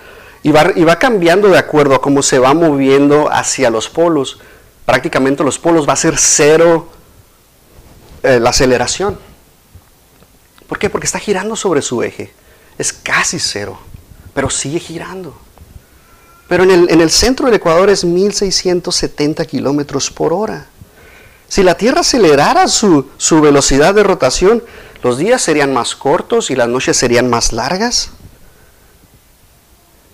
y 0.43 0.51
va, 0.51 0.73
y 0.75 0.85
va 0.85 0.99
cambiando 0.99 1.49
de 1.49 1.59
acuerdo 1.59 1.95
a 1.95 2.03
cómo 2.03 2.23
se 2.23 2.39
va 2.39 2.55
moviendo 2.55 3.33
hacia 3.33 3.71
los 3.71 3.89
polos. 3.89 4.41
Prácticamente 4.85 5.45
los 5.45 5.59
polos 5.59 5.89
va 5.89 5.93
a 5.95 5.97
ser 5.97 6.19
cero 6.19 6.89
eh, 8.23 8.41
la 8.41 8.51
aceleración. 8.51 9.19
¿Por 10.69 10.79
qué? 10.79 10.91
Porque 10.91 11.07
está 11.07 11.19
girando 11.19 11.57
sobre 11.57 11.83
su 11.83 12.03
eje. 12.03 12.33
Es 12.79 12.93
casi 12.93 13.39
cero, 13.39 13.79
pero 14.35 14.51
sigue 14.51 14.81
girando. 14.81 15.35
Pero 16.49 16.65
en 16.65 16.71
el, 16.71 16.91
en 16.91 17.01
el 17.01 17.11
centro 17.11 17.47
del 17.47 17.55
Ecuador 17.55 17.89
es 17.91 18.05
1670 18.05 19.45
kilómetros 19.47 20.11
por 20.11 20.33
hora. 20.33 20.67
Si 21.53 21.63
la 21.63 21.75
Tierra 21.75 22.01
acelerara 22.01 22.67
su, 22.67 23.05
velocidad 23.43 23.93
de 23.95 24.03
rotación, 24.03 24.63
los 25.03 25.19
días 25.19 25.43
serían 25.43 25.75
más 25.75 25.95
cortos 25.95 26.51
y 26.51 26.57
las 26.57 26.67
noches 26.67 26.97
serían 26.97 27.29
más 27.29 27.53
largas. 27.53 28.09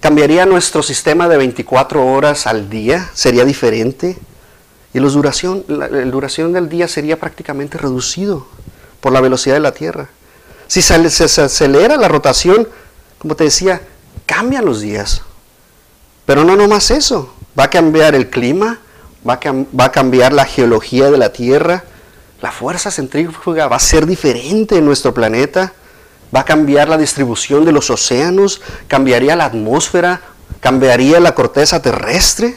Cambiaría 0.00 0.46
nuestro 0.46 0.82
sistema 0.82 1.28
de 1.28 1.36
24 1.36 2.04
horas 2.04 2.48
al 2.48 2.68
día, 2.68 3.08
sería 3.14 3.44
diferente. 3.44 4.18
Y 4.92 4.98
la 4.98 5.06
duración, 5.06 5.64
la, 5.68 5.86
duración 5.86 6.52
del 6.52 6.68
día 6.68 6.88
sería 6.88 7.20
prácticamente 7.20 7.78
reducido 7.78 8.48
por 9.00 9.12
la 9.12 9.20
velocidad 9.20 9.54
de 9.54 9.60
la 9.60 9.70
Tierra. 9.70 10.08
Si 10.66 10.82
se, 10.82 11.08
se 11.08 11.40
acelera 11.40 11.96
la 11.96 12.08
rotación, 12.08 12.66
como 13.18 13.36
te 13.36 13.44
decía, 13.44 13.80
cambian 14.26 14.64
los 14.64 14.80
días. 14.80 15.22
Pero 16.26 16.42
no 16.42 16.56
nomás 16.56 16.90
eso, 16.90 17.32
va 17.56 17.66
a 17.66 17.70
cambiar 17.70 18.16
el 18.16 18.28
clima, 18.28 18.80
va 19.28 19.34
a, 19.84 19.92
cambiar 19.92 20.32
la 20.32 20.44
geología 20.44 21.10
de 21.10 21.18
la 21.18 21.32
Tierra, 21.32 21.84
la 22.40 22.52
fuerza 22.52 22.90
centrífuga 22.90 23.66
va 23.66 23.76
a 23.76 23.80
ser 23.80 24.06
diferente 24.06 24.76
en 24.76 24.84
nuestro 24.84 25.12
planeta, 25.12 25.72
va 26.34 26.40
a 26.40 26.44
cambiar 26.44 26.88
la 26.88 26.96
distribución 26.96 27.64
de 27.64 27.72
los 27.72 27.90
océanos, 27.90 28.60
cambiaría 28.86 29.36
la 29.36 29.46
atmósfera, 29.46 30.20
cambiaría 30.60 31.20
la 31.20 31.34
corteza 31.34 31.82
terrestre. 31.82 32.56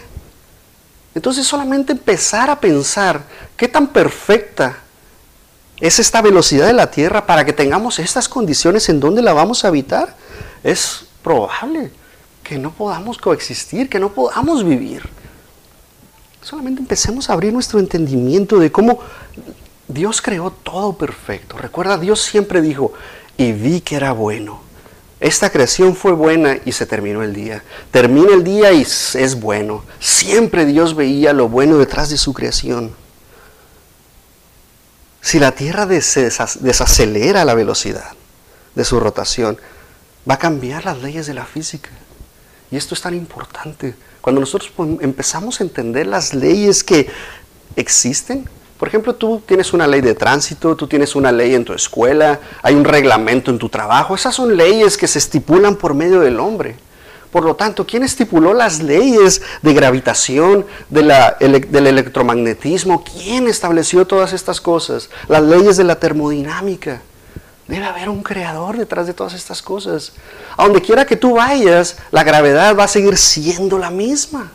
Entonces 1.13 1.45
solamente 1.45 1.91
empezar 1.91 2.49
a 2.49 2.59
pensar 2.59 3.21
qué 3.57 3.67
tan 3.67 3.87
perfecta 3.87 4.77
es 5.79 5.99
esta 5.99 6.21
velocidad 6.21 6.67
de 6.67 6.73
la 6.73 6.91
Tierra 6.91 7.25
para 7.25 7.43
que 7.43 7.53
tengamos 7.53 7.99
estas 7.99 8.29
condiciones 8.29 8.87
en 8.87 8.99
donde 8.99 9.21
la 9.21 9.33
vamos 9.33 9.65
a 9.65 9.69
habitar, 9.69 10.15
es 10.63 11.05
probable 11.23 11.91
que 12.43 12.57
no 12.57 12.71
podamos 12.71 13.17
coexistir, 13.17 13.89
que 13.89 13.99
no 13.99 14.09
podamos 14.09 14.63
vivir. 14.63 15.20
Solamente 16.41 16.81
empecemos 16.81 17.29
a 17.29 17.33
abrir 17.33 17.53
nuestro 17.53 17.79
entendimiento 17.79 18.59
de 18.59 18.71
cómo 18.71 18.99
Dios 19.87 20.21
creó 20.21 20.51
todo 20.51 20.97
perfecto. 20.97 21.57
Recuerda, 21.57 21.97
Dios 21.97 22.21
siempre 22.21 22.61
dijo, 22.61 22.93
y 23.37 23.51
vi 23.51 23.81
que 23.81 23.95
era 23.95 24.11
bueno. 24.11 24.61
Esta 25.19 25.51
creación 25.51 25.95
fue 25.95 26.13
buena 26.13 26.57
y 26.65 26.71
se 26.71 26.87
terminó 26.87 27.21
el 27.21 27.33
día. 27.33 27.63
Termina 27.91 28.33
el 28.33 28.43
día 28.43 28.71
y 28.73 28.81
es 28.81 29.39
bueno. 29.39 29.83
Siempre 29.99 30.65
Dios 30.65 30.95
veía 30.95 31.31
lo 31.31 31.47
bueno 31.47 31.77
detrás 31.77 32.09
de 32.09 32.17
su 32.17 32.33
creación. 32.33 32.95
Si 35.21 35.37
la 35.37 35.51
Tierra 35.51 35.85
desacelera 35.85 37.45
la 37.45 37.53
velocidad 37.53 38.13
de 38.73 38.83
su 38.83 38.99
rotación, 38.99 39.59
va 40.27 40.35
a 40.35 40.39
cambiar 40.39 40.85
las 40.85 40.97
leyes 40.97 41.27
de 41.27 41.35
la 41.35 41.45
física. 41.45 41.91
Y 42.71 42.77
esto 42.77 42.95
es 42.95 43.01
tan 43.01 43.13
importante. 43.13 43.93
Cuando 44.21 44.39
nosotros 44.39 44.71
empezamos 45.01 45.59
a 45.59 45.63
entender 45.63 46.07
las 46.07 46.33
leyes 46.33 46.83
que 46.83 47.09
existen, 47.75 48.47
Por 48.81 48.87
ejemplo, 48.87 49.13
tú 49.13 49.43
tienes 49.45 49.73
una 49.73 49.85
ley 49.85 50.01
de 50.01 50.15
tránsito, 50.15 50.75
tú 50.75 50.87
tienes 50.87 51.15
una 51.15 51.31
ley 51.31 51.53
en 51.53 51.63
tu 51.63 51.71
escuela, 51.71 52.39
hay 52.63 52.73
un 52.73 52.83
reglamento 52.83 53.51
en 53.51 53.59
tu 53.59 53.69
trabajo. 53.69 54.15
Esas 54.15 54.33
son 54.33 54.57
leyes 54.57 54.97
que 54.97 55.07
se 55.07 55.19
estipulan 55.19 55.75
por 55.75 55.93
medio 55.93 56.19
del 56.19 56.39
hombre. 56.39 56.77
Por 57.31 57.43
lo 57.45 57.55
tanto, 57.55 57.85
¿quién 57.85 58.01
estipuló 58.01 58.55
las 58.55 58.81
leyes 58.81 59.43
de 59.61 59.73
gravitación, 59.75 60.65
del 60.89 61.11
electromagnetismo? 61.87 63.03
¿Quién 63.03 63.47
estableció 63.47 64.07
todas 64.07 64.33
estas 64.33 64.59
cosas? 64.59 65.11
Las 65.27 65.43
leyes 65.43 65.77
de 65.77 65.83
la 65.83 65.99
termodinámica. 65.99 67.03
Debe 67.67 67.85
haber 67.85 68.09
un 68.09 68.23
creador 68.23 68.77
detrás 68.77 69.07
de 69.07 69.13
todas 69.13 69.33
estas 69.33 69.61
cosas. 69.61 70.13
A 70.57 70.63
donde 70.63 70.81
quiera 70.81 71.05
que 71.05 71.15
tú 71.15 71.35
vayas, 71.35 71.97
la 72.11 72.23
gravedad 72.23 72.75
va 72.75 72.85
a 72.85 72.87
seguir 72.87 73.17
siendo 73.17 73.77
la 73.77 73.89
misma. 73.89 74.51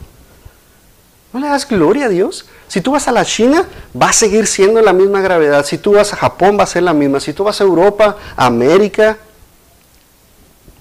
¿No 1.32 1.40
le 1.40 1.48
das 1.48 1.66
gloria 1.68 2.06
a 2.06 2.08
Dios? 2.08 2.46
Si 2.68 2.80
tú 2.80 2.92
vas 2.92 3.06
a 3.08 3.12
la 3.12 3.24
China, 3.24 3.66
va 4.00 4.08
a 4.10 4.12
seguir 4.12 4.46
siendo 4.46 4.80
la 4.80 4.92
misma 4.92 5.20
gravedad. 5.20 5.64
Si 5.64 5.78
tú 5.78 5.92
vas 5.92 6.12
a 6.12 6.16
Japón, 6.16 6.58
va 6.58 6.64
a 6.64 6.66
ser 6.66 6.82
la 6.82 6.92
misma. 6.92 7.20
Si 7.20 7.32
tú 7.32 7.44
vas 7.44 7.60
a 7.60 7.64
Europa, 7.64 8.16
a 8.36 8.46
América, 8.46 9.18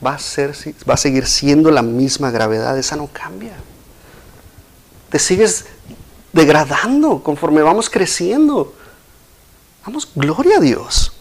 va 0.05 0.15
a, 0.15 0.19
ser, 0.19 0.55
va 0.89 0.95
a 0.95 0.97
seguir 0.97 1.27
siendo 1.27 1.71
la 1.71 1.81
misma 1.81 2.31
gravedad. 2.31 2.77
Esa 2.77 2.95
no 2.95 3.07
cambia. 3.11 3.53
Te 5.09 5.19
sigues 5.19 5.65
degradando 6.33 7.21
conforme 7.23 7.61
vamos 7.61 7.89
creciendo. 7.89 8.73
Vamos, 9.85 10.09
gloria 10.15 10.57
a 10.57 10.59
Dios. 10.59 11.14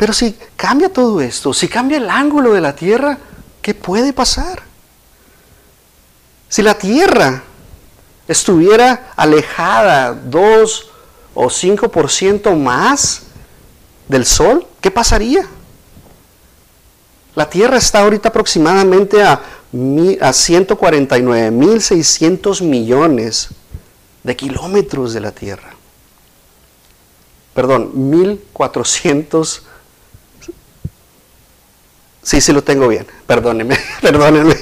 Pero 0.00 0.12
si 0.14 0.34
cambia 0.56 0.90
todo 0.90 1.20
esto, 1.20 1.52
si 1.52 1.68
cambia 1.68 1.98
el 1.98 2.08
ángulo 2.08 2.54
de 2.54 2.62
la 2.62 2.74
Tierra, 2.74 3.18
¿qué 3.60 3.74
puede 3.74 4.14
pasar? 4.14 4.62
Si 6.48 6.62
la 6.62 6.72
Tierra 6.72 7.42
estuviera 8.26 9.12
alejada 9.14 10.14
2 10.14 10.90
o 11.34 11.48
5% 11.48 12.56
más 12.56 13.24
del 14.08 14.24
Sol, 14.24 14.66
¿qué 14.80 14.90
pasaría? 14.90 15.46
La 17.34 17.50
Tierra 17.50 17.76
está 17.76 18.00
ahorita 18.00 18.30
aproximadamente 18.30 19.22
a, 19.22 19.34
a 19.34 19.40
149.600 19.74 22.62
millones 22.62 23.48
de 24.22 24.34
kilómetros 24.34 25.12
de 25.12 25.20
la 25.20 25.32
Tierra. 25.32 25.74
Perdón, 27.52 27.92
1.400 27.94 29.64
Sí, 32.22 32.40
sí 32.40 32.52
lo 32.52 32.62
tengo 32.62 32.88
bien. 32.88 33.06
Perdónenme, 33.26 33.78
perdónenme. 34.02 34.56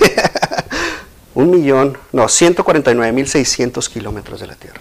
Un 1.34 1.50
millón, 1.50 1.96
no, 2.12 2.24
149.600 2.24 3.88
kilómetros 3.88 4.40
de 4.40 4.46
la 4.46 4.54
Tierra. 4.54 4.80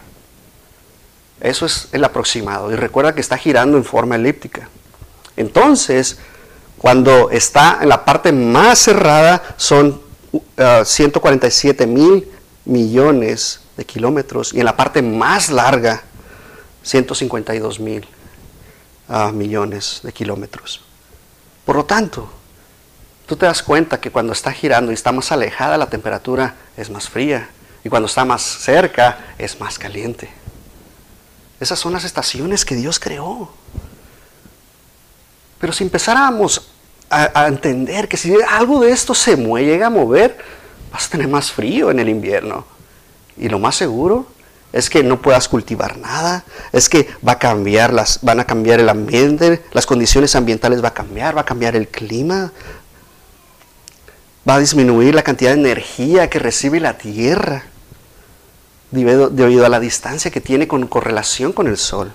Eso 1.40 1.66
es 1.66 1.90
el 1.92 2.04
aproximado. 2.04 2.72
Y 2.72 2.76
recuerda 2.76 3.14
que 3.14 3.22
está 3.22 3.38
girando 3.38 3.78
en 3.78 3.84
forma 3.84 4.16
elíptica. 4.16 4.70
Entonces, 5.36 6.18
cuando 6.78 7.30
está 7.30 7.80
en 7.82 7.90
la 7.90 8.04
parte 8.06 8.32
más 8.32 8.80
cerrada, 8.80 9.44
son 9.58 10.02
147 10.84 11.84
uh, 11.84 11.88
mil 11.88 12.28
millones 12.66 13.62
de 13.78 13.86
kilómetros. 13.86 14.54
Y 14.54 14.60
en 14.60 14.66
la 14.66 14.76
parte 14.76 15.02
más 15.02 15.50
larga, 15.50 16.04
152 16.82 17.80
mil 17.80 18.08
uh, 19.10 19.32
millones 19.32 20.00
de 20.04 20.12
kilómetros. 20.12 20.82
Por 21.66 21.76
lo 21.76 21.86
tanto, 21.86 22.32
tú 23.28 23.36
te 23.36 23.46
das 23.46 23.62
cuenta 23.62 24.00
que 24.00 24.10
cuando 24.10 24.34
está 24.34 24.52
girando 24.52 24.92
y 24.92 24.96
está 24.96 25.12
más 25.12 25.32
alejada 25.32 25.78
la 25.78 25.90
temperatura 25.90 26.56
es 26.76 26.90
más 26.90 27.10
fría 27.10 27.50
y 27.84 27.90
cuando 27.90 28.08
está 28.08 28.26
más 28.26 28.42
cerca 28.42 29.20
es 29.38 29.60
más 29.60 29.78
caliente. 29.78 30.30
Esas 31.60 31.78
son 31.78 31.94
las 31.94 32.04
estaciones 32.04 32.66
que 32.66 32.76
Dios 32.76 33.00
creó. 33.00 33.50
Pero 35.60 35.74
si 35.74 35.84
empezáramos 35.84 36.70
a, 37.10 37.48
entender 37.48 38.08
que 38.08 38.18
si 38.18 38.36
algo 38.50 38.82
de 38.82 38.92
esto 38.92 39.14
se 39.14 39.36
mueve, 39.36 39.68
llega 39.68 39.88
a 39.88 39.90
mover, 39.90 40.38
vas 40.92 41.08
a 41.08 41.10
tener 41.10 41.28
más 41.28 41.52
frío 41.52 41.90
en 41.90 42.00
el 42.00 42.10
invierno. 42.10 42.66
Y 43.38 43.50
lo 43.50 43.60
más 43.60 43.76
seguro 43.76 44.28
es 44.74 44.90
que 44.90 45.04
no 45.04 45.22
puedas 45.22 45.48
cultivar 45.48 45.98
nada, 45.98 46.44
es 46.74 46.90
que 46.90 47.10
va 47.26 47.34
a 47.34 47.40
cambiar 47.40 47.94
las, 47.94 48.20
van 48.22 48.40
a 48.40 48.46
cambiar 48.46 48.80
el 48.80 48.90
ambiente, 48.90 49.64
las 49.72 49.86
condiciones 49.86 50.36
ambientales 50.36 50.84
va 50.84 50.90
a 50.90 50.94
cambiar, 50.94 51.36
va 51.36 51.42
a 51.42 51.46
cambiar 51.46 51.76
el 51.76 51.88
clima, 51.88 52.52
va 54.48 54.56
a 54.56 54.60
disminuir 54.60 55.14
la 55.14 55.24
cantidad 55.24 55.54
de 55.54 55.60
energía 55.60 56.30
que 56.30 56.40
recibe 56.40 56.80
la 56.80 56.98
Tierra 56.98 57.64
debido, 58.92 59.66
a 59.66 59.70
la 59.70 59.80
distancia 59.80 60.32
que 60.32 60.40
tiene 60.40 60.68
con 60.68 60.88
correlación 60.88 61.52
con 61.52 61.68
el 61.68 61.78
Sol. 61.78 62.14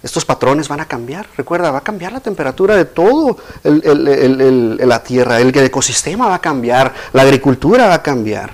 Estos 0.00 0.24
patrones 0.24 0.68
van 0.68 0.80
a 0.80 0.86
cambiar. 0.86 1.26
Recuerda, 1.36 1.72
va 1.72 1.78
a 1.78 1.82
cambiar 1.82 2.12
la 2.12 2.20
temperatura 2.20 2.76
de 2.76 2.84
todo 2.84 3.36
la 3.64 5.02
Tierra. 5.02 5.40
El 5.40 5.56
ecosistema 5.56 6.28
va 6.28 6.36
a 6.36 6.40
cambiar. 6.40 6.94
La 7.12 7.22
agricultura 7.22 7.88
va 7.88 7.94
a 7.94 8.02
cambiar. 8.02 8.50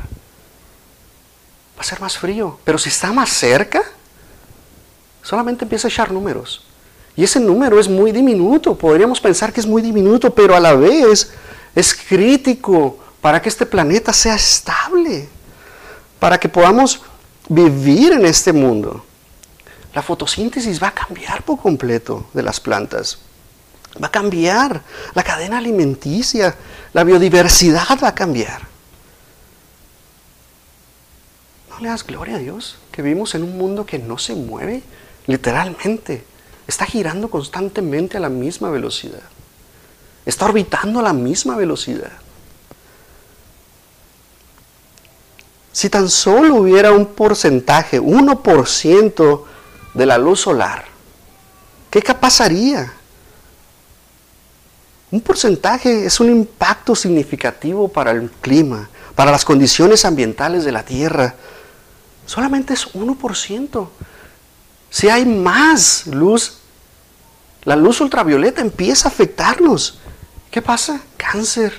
Va 1.76 1.80
a 1.80 1.84
ser 1.84 2.00
más 2.00 2.16
frío. 2.16 2.58
Pero 2.64 2.78
si 2.78 2.88
está 2.88 3.12
más 3.12 3.28
cerca, 3.28 3.82
solamente 5.22 5.66
empieza 5.66 5.88
a 5.88 5.90
echar 5.90 6.10
números. 6.10 6.64
Y 7.14 7.24
ese 7.24 7.38
número 7.38 7.78
es 7.78 7.90
muy 7.90 8.10
diminuto. 8.10 8.74
Podríamos 8.74 9.20
pensar 9.20 9.52
que 9.52 9.60
es 9.60 9.66
muy 9.66 9.82
diminuto, 9.82 10.34
pero 10.34 10.56
a 10.56 10.60
la 10.60 10.74
vez 10.74 11.30
es 11.74 11.94
crítico 11.94 12.98
para 13.20 13.40
que 13.40 13.48
este 13.48 13.66
planeta 13.66 14.12
sea 14.12 14.34
estable, 14.34 15.28
para 16.18 16.38
que 16.38 16.48
podamos 16.48 17.00
vivir 17.48 18.12
en 18.12 18.24
este 18.26 18.52
mundo. 18.52 19.04
La 19.94 20.02
fotosíntesis 20.02 20.82
va 20.82 20.88
a 20.88 20.94
cambiar 20.94 21.42
por 21.44 21.60
completo 21.60 22.26
de 22.32 22.42
las 22.42 22.60
plantas. 22.60 23.18
Va 24.02 24.08
a 24.08 24.10
cambiar 24.10 24.82
la 25.14 25.22
cadena 25.22 25.58
alimenticia, 25.58 26.54
la 26.92 27.04
biodiversidad 27.04 27.98
va 28.02 28.08
a 28.08 28.14
cambiar. 28.14 28.62
¿No 31.70 31.80
le 31.80 31.88
das 31.88 32.04
gloria 32.04 32.36
a 32.36 32.38
Dios 32.38 32.76
que 32.90 33.02
vivimos 33.02 33.34
en 33.34 33.44
un 33.44 33.56
mundo 33.56 33.86
que 33.86 33.98
no 33.98 34.18
se 34.18 34.34
mueve? 34.34 34.82
Literalmente, 35.26 36.24
está 36.66 36.86
girando 36.86 37.30
constantemente 37.30 38.16
a 38.16 38.20
la 38.20 38.28
misma 38.28 38.70
velocidad. 38.70 39.22
Está 40.24 40.46
orbitando 40.46 41.00
a 41.00 41.02
la 41.02 41.12
misma 41.12 41.56
velocidad. 41.56 42.12
Si 45.72 45.90
tan 45.90 46.08
solo 46.08 46.54
hubiera 46.54 46.92
un 46.92 47.06
porcentaje, 47.06 48.00
1% 48.00 49.44
de 49.92 50.06
la 50.06 50.18
luz 50.18 50.40
solar, 50.40 50.84
¿qué 51.90 52.00
pasaría? 52.00 52.92
Un 55.10 55.20
porcentaje 55.20 56.06
es 56.06 56.18
un 56.18 56.30
impacto 56.30 56.96
significativo 56.96 57.88
para 57.88 58.10
el 58.10 58.30
clima, 58.30 58.88
para 59.14 59.30
las 59.30 59.44
condiciones 59.44 60.04
ambientales 60.04 60.64
de 60.64 60.72
la 60.72 60.84
Tierra. 60.84 61.34
Solamente 62.26 62.74
es 62.74 62.92
1%. 62.94 63.88
Si 64.90 65.08
hay 65.08 65.24
más 65.24 66.06
luz, 66.06 66.58
la 67.64 67.76
luz 67.76 68.00
ultravioleta 68.00 68.60
empieza 68.60 69.08
a 69.08 69.12
afectarnos. 69.12 69.98
¿Qué 70.54 70.62
pasa? 70.62 71.00
Cáncer. 71.16 71.72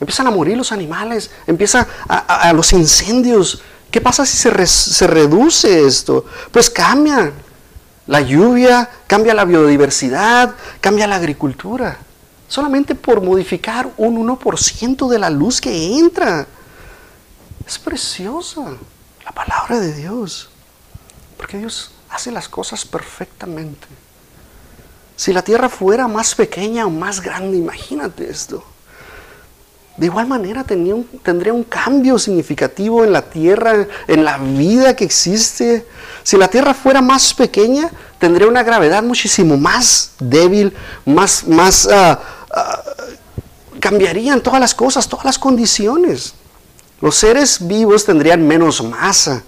Empiezan 0.00 0.26
a 0.26 0.32
morir 0.32 0.56
los 0.56 0.72
animales, 0.72 1.30
empiezan 1.46 1.86
a, 2.08 2.52
los 2.52 2.72
incendios. 2.72 3.62
¿Qué 3.92 4.00
pasa 4.00 4.26
si 4.26 4.36
se, 4.36 4.66
se 4.66 5.06
reduce 5.06 5.86
esto? 5.86 6.24
Pues 6.50 6.68
cambia 6.68 7.30
la 8.08 8.20
lluvia, 8.20 8.90
cambia 9.06 9.34
la 9.34 9.44
biodiversidad, 9.44 10.52
cambia 10.80 11.06
la 11.06 11.14
agricultura. 11.14 11.96
Solamente 12.48 12.96
por 12.96 13.22
modificar 13.22 13.88
un 13.96 14.26
1% 14.26 15.08
de 15.08 15.18
la 15.20 15.30
luz 15.30 15.60
que 15.60 15.96
entra. 15.96 16.44
Es 17.64 17.78
preciosa 17.78 18.62
la 19.24 19.30
palabra 19.30 19.78
de 19.78 19.94
Dios. 19.94 20.50
Porque 21.36 21.58
Dios 21.58 21.92
hace 22.10 22.32
las 22.32 22.48
cosas 22.48 22.84
perfectamente. 22.84 23.86
Si 25.18 25.32
la 25.32 25.42
tierra 25.42 25.68
fuera 25.68 26.06
más 26.06 26.36
pequeña 26.36 26.86
o 26.86 26.90
más 26.90 27.20
grande, 27.20 27.56
imagínate 27.56 28.30
esto. 28.30 28.62
De 29.96 30.06
igual 30.06 30.28
manera 30.28 30.62
tendría 30.62 30.94
un 31.52 31.64
cambio 31.64 32.20
significativo 32.20 33.02
en 33.02 33.10
la 33.10 33.22
tierra, 33.22 33.88
en 34.06 34.24
la 34.24 34.38
vida 34.38 34.94
que 34.94 35.04
existe. 35.04 35.84
Si 36.22 36.36
la 36.36 36.46
tierra 36.46 36.72
fuera 36.72 37.00
más 37.00 37.34
pequeña, 37.34 37.90
tendría 38.20 38.46
una 38.46 38.62
gravedad 38.62 39.02
muchísimo 39.02 39.56
más 39.56 40.12
débil, 40.20 40.72
más, 41.04 41.48
más 41.48 41.86
uh, 41.86 42.16
cambiarían 43.80 44.40
todas 44.40 44.60
las 44.60 44.72
cosas, 44.72 45.08
todas 45.08 45.24
las 45.24 45.38
condiciones. 45.40 46.34
Los 47.00 47.16
seres 47.16 47.66
vivos 47.66 48.04
tendrían 48.04 48.46
menos 48.46 48.84
masa, 48.84 49.42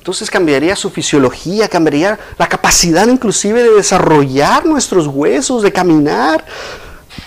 entonces 0.00 0.30
cambiaría 0.30 0.74
su 0.76 0.88
fisiología, 0.88 1.68
cambiaría 1.68 2.18
la 2.38 2.48
capacidad 2.48 3.06
inclusive 3.06 3.62
de 3.62 3.72
desarrollar 3.72 4.64
nuestros 4.64 5.06
huesos, 5.06 5.62
de 5.62 5.70
caminar. 5.70 6.42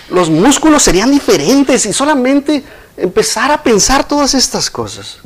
Los 0.09 0.31
músculos 0.31 0.81
serían 0.81 1.11
diferentes 1.11 1.85
y 1.85 1.93
solamente 1.93 2.63
empezar 2.97 3.51
a 3.51 3.61
pensar 3.61 4.07
todas 4.07 4.33
estas 4.33 4.71
cosas. 4.71 5.19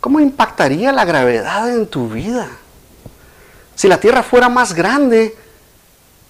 ¿Cómo 0.00 0.18
impactaría 0.18 0.90
la 0.90 1.04
gravedad 1.04 1.72
en 1.72 1.86
tu 1.86 2.08
vida? 2.08 2.48
Si 3.76 3.86
la 3.86 4.00
Tierra 4.00 4.24
fuera 4.24 4.48
más 4.48 4.74
grande, 4.74 5.36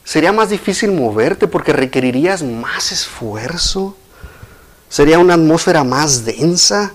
sería 0.04 0.32
más 0.32 0.50
difícil 0.50 0.92
moverte 0.92 1.48
porque 1.48 1.72
requerirías 1.72 2.42
más 2.42 2.92
esfuerzo. 2.92 3.96
Sería 4.90 5.18
una 5.18 5.32
atmósfera 5.32 5.82
más 5.82 6.26
densa. 6.26 6.92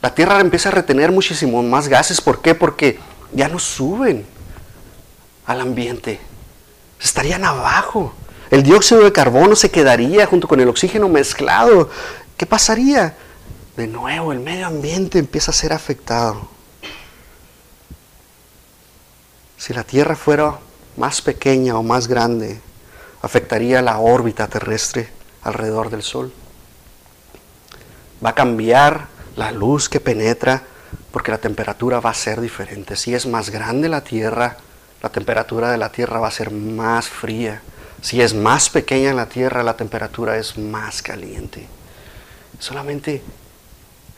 La 0.00 0.14
Tierra 0.14 0.40
empieza 0.40 0.68
a 0.68 0.72
retener 0.72 1.10
muchísimo 1.10 1.62
más 1.62 1.88
gases. 1.88 2.20
¿Por 2.20 2.40
qué? 2.40 2.54
Porque 2.54 2.98
ya 3.32 3.48
no 3.48 3.58
suben 3.58 4.24
al 5.46 5.60
ambiente. 5.60 6.20
Estarían 7.00 7.44
abajo. 7.44 8.14
El 8.50 8.62
dióxido 8.62 9.02
de 9.02 9.12
carbono 9.12 9.56
se 9.56 9.70
quedaría 9.70 10.26
junto 10.26 10.46
con 10.46 10.60
el 10.60 10.68
oxígeno 10.68 11.08
mezclado. 11.08 11.90
¿Qué 12.36 12.46
pasaría? 12.46 13.16
De 13.76 13.86
nuevo, 13.86 14.32
el 14.32 14.40
medio 14.40 14.66
ambiente 14.66 15.18
empieza 15.18 15.50
a 15.50 15.54
ser 15.54 15.72
afectado. 15.72 16.48
Si 19.56 19.74
la 19.74 19.84
Tierra 19.84 20.14
fuera 20.14 20.58
más 20.96 21.20
pequeña 21.20 21.76
o 21.76 21.82
más 21.82 22.06
grande, 22.06 22.60
afectaría 23.22 23.82
la 23.82 23.98
órbita 23.98 24.46
terrestre 24.46 25.08
alrededor 25.42 25.90
del 25.90 26.02
Sol. 26.02 26.32
Va 28.24 28.30
a 28.30 28.34
cambiar 28.34 29.08
la 29.38 29.52
luz 29.52 29.88
que 29.88 30.00
penetra 30.00 30.64
porque 31.12 31.30
la 31.30 31.38
temperatura 31.38 32.00
va 32.00 32.10
a 32.10 32.14
ser 32.14 32.40
diferente. 32.40 32.96
Si 32.96 33.14
es 33.14 33.24
más 33.24 33.50
grande 33.50 33.88
la 33.88 34.02
Tierra, 34.02 34.56
la 35.00 35.10
temperatura 35.10 35.70
de 35.70 35.78
la 35.78 35.92
Tierra 35.92 36.18
va 36.18 36.26
a 36.26 36.32
ser 36.32 36.50
más 36.50 37.08
fría. 37.08 37.62
Si 38.02 38.20
es 38.20 38.34
más 38.34 38.68
pequeña 38.68 39.14
la 39.14 39.28
Tierra, 39.28 39.62
la 39.62 39.76
temperatura 39.76 40.36
es 40.38 40.58
más 40.58 41.02
caliente. 41.02 41.68
Solamente 42.58 43.22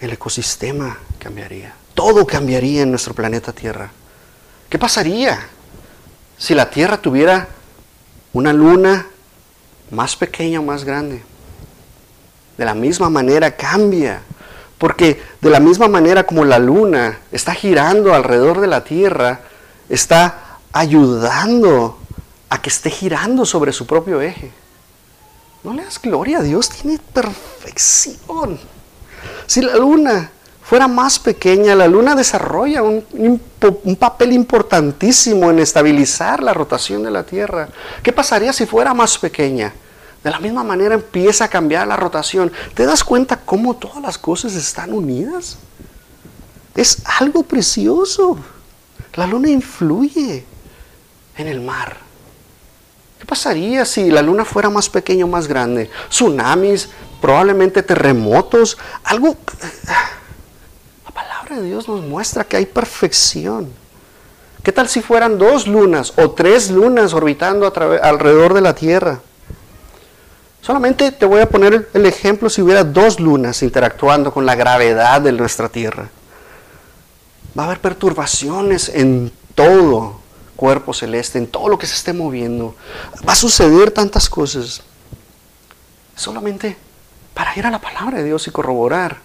el 0.00 0.10
ecosistema 0.10 0.96
cambiaría. 1.18 1.74
Todo 1.94 2.26
cambiaría 2.26 2.82
en 2.82 2.90
nuestro 2.90 3.12
planeta 3.12 3.52
Tierra. 3.52 3.90
¿Qué 4.70 4.78
pasaría 4.78 5.38
si 6.38 6.54
la 6.54 6.70
Tierra 6.70 6.96
tuviera 6.96 7.46
una 8.32 8.54
luna 8.54 9.06
más 9.90 10.16
pequeña 10.16 10.60
o 10.60 10.62
más 10.62 10.84
grande? 10.84 11.22
De 12.56 12.64
la 12.64 12.74
misma 12.74 13.10
manera 13.10 13.54
cambia. 13.54 14.22
Porque 14.80 15.22
de 15.42 15.50
la 15.50 15.60
misma 15.60 15.88
manera 15.88 16.24
como 16.24 16.42
la 16.46 16.58
luna 16.58 17.18
está 17.30 17.52
girando 17.52 18.14
alrededor 18.14 18.62
de 18.62 18.66
la 18.66 18.82
Tierra, 18.82 19.40
está 19.90 20.56
ayudando 20.72 21.98
a 22.48 22.62
que 22.62 22.70
esté 22.70 22.88
girando 22.88 23.44
sobre 23.44 23.74
su 23.74 23.86
propio 23.86 24.22
eje. 24.22 24.50
No 25.64 25.74
le 25.74 25.84
das 25.84 26.00
gloria 26.00 26.38
a 26.38 26.42
Dios, 26.42 26.70
tiene 26.70 26.98
perfección. 27.12 28.58
Si 29.46 29.60
la 29.60 29.76
luna 29.76 30.30
fuera 30.62 30.88
más 30.88 31.18
pequeña, 31.18 31.74
la 31.74 31.86
luna 31.86 32.14
desarrolla 32.14 32.82
un, 32.82 33.04
un, 33.12 33.96
papel 33.96 34.32
importantísimo 34.32 35.50
en 35.50 35.58
estabilizar 35.58 36.42
la 36.42 36.54
rotación 36.54 37.02
de 37.02 37.10
la 37.10 37.24
Tierra. 37.24 37.68
¿Qué 38.02 38.14
pasaría 38.14 38.54
si 38.54 38.64
fuera 38.64 38.94
más 38.94 39.18
pequeña? 39.18 39.74
De 40.22 40.30
la 40.30 40.38
misma 40.38 40.62
manera 40.62 40.94
empieza 40.94 41.44
a 41.44 41.48
cambiar 41.48 41.88
la 41.88 41.96
rotación. 41.96 42.52
¿Te 42.74 42.84
das 42.84 43.02
cuenta 43.02 43.38
cómo 43.38 43.76
todas 43.76 44.02
las 44.02 44.18
cosas 44.18 44.54
están 44.54 44.92
unidas? 44.92 45.56
Es 46.74 47.02
algo 47.18 47.42
precioso. 47.42 48.38
La 49.14 49.26
luna 49.26 49.48
influye 49.48 50.44
en 51.36 51.46
el 51.46 51.60
mar. 51.60 51.96
¿Qué 53.18 53.24
pasaría 53.24 53.84
si 53.84 54.10
la 54.10 54.22
luna 54.22 54.44
fuera 54.44 54.68
más 54.70 54.88
pequeña 54.88 55.24
o 55.24 55.28
más 55.28 55.46
grande? 55.46 55.90
Tsunamis, 56.08 56.88
probablemente 57.20 57.82
terremotos, 57.82 58.78
algo... 59.04 59.36
La 61.04 61.10
palabra 61.12 61.56
de 61.56 61.66
Dios 61.66 61.88
nos 61.88 62.02
muestra 62.02 62.44
que 62.44 62.56
hay 62.56 62.66
perfección. 62.66 63.68
¿Qué 64.62 64.70
tal 64.70 64.88
si 64.88 65.02
fueran 65.02 65.38
dos 65.38 65.66
lunas 65.66 66.12
o 66.16 66.30
tres 66.30 66.70
lunas 66.70 67.14
orbitando 67.14 67.66
alrededor 68.02 68.54
de 68.54 68.60
la 68.60 68.74
Tierra? 68.74 69.20
Solamente 70.62 71.10
te 71.10 71.24
voy 71.24 71.40
a 71.40 71.48
poner 71.48 71.88
el 71.94 72.06
ejemplo 72.06 72.50
si 72.50 72.60
hubiera 72.60 72.84
dos 72.84 73.18
lunas 73.18 73.62
interactuando 73.62 74.32
con 74.32 74.44
la 74.44 74.54
gravedad 74.54 75.20
de 75.20 75.32
nuestra 75.32 75.68
Tierra. 75.68 76.10
Va 77.58 77.62
a 77.62 77.66
haber 77.66 77.80
perturbaciones 77.80 78.90
en 78.90 79.32
todo 79.54 80.20
cuerpo 80.56 80.92
celeste, 80.92 81.38
en 81.38 81.46
todo 81.46 81.68
lo 81.68 81.78
que 81.78 81.86
se 81.86 81.94
esté 81.94 82.12
moviendo. 82.12 82.76
Va 83.26 83.32
a 83.32 83.36
suceder 83.36 83.90
tantas 83.90 84.28
cosas. 84.28 84.82
Solamente 86.14 86.76
para 87.32 87.56
ir 87.56 87.66
a 87.66 87.70
la 87.70 87.80
palabra 87.80 88.18
de 88.18 88.24
Dios 88.24 88.46
y 88.46 88.50
corroborar 88.50 89.16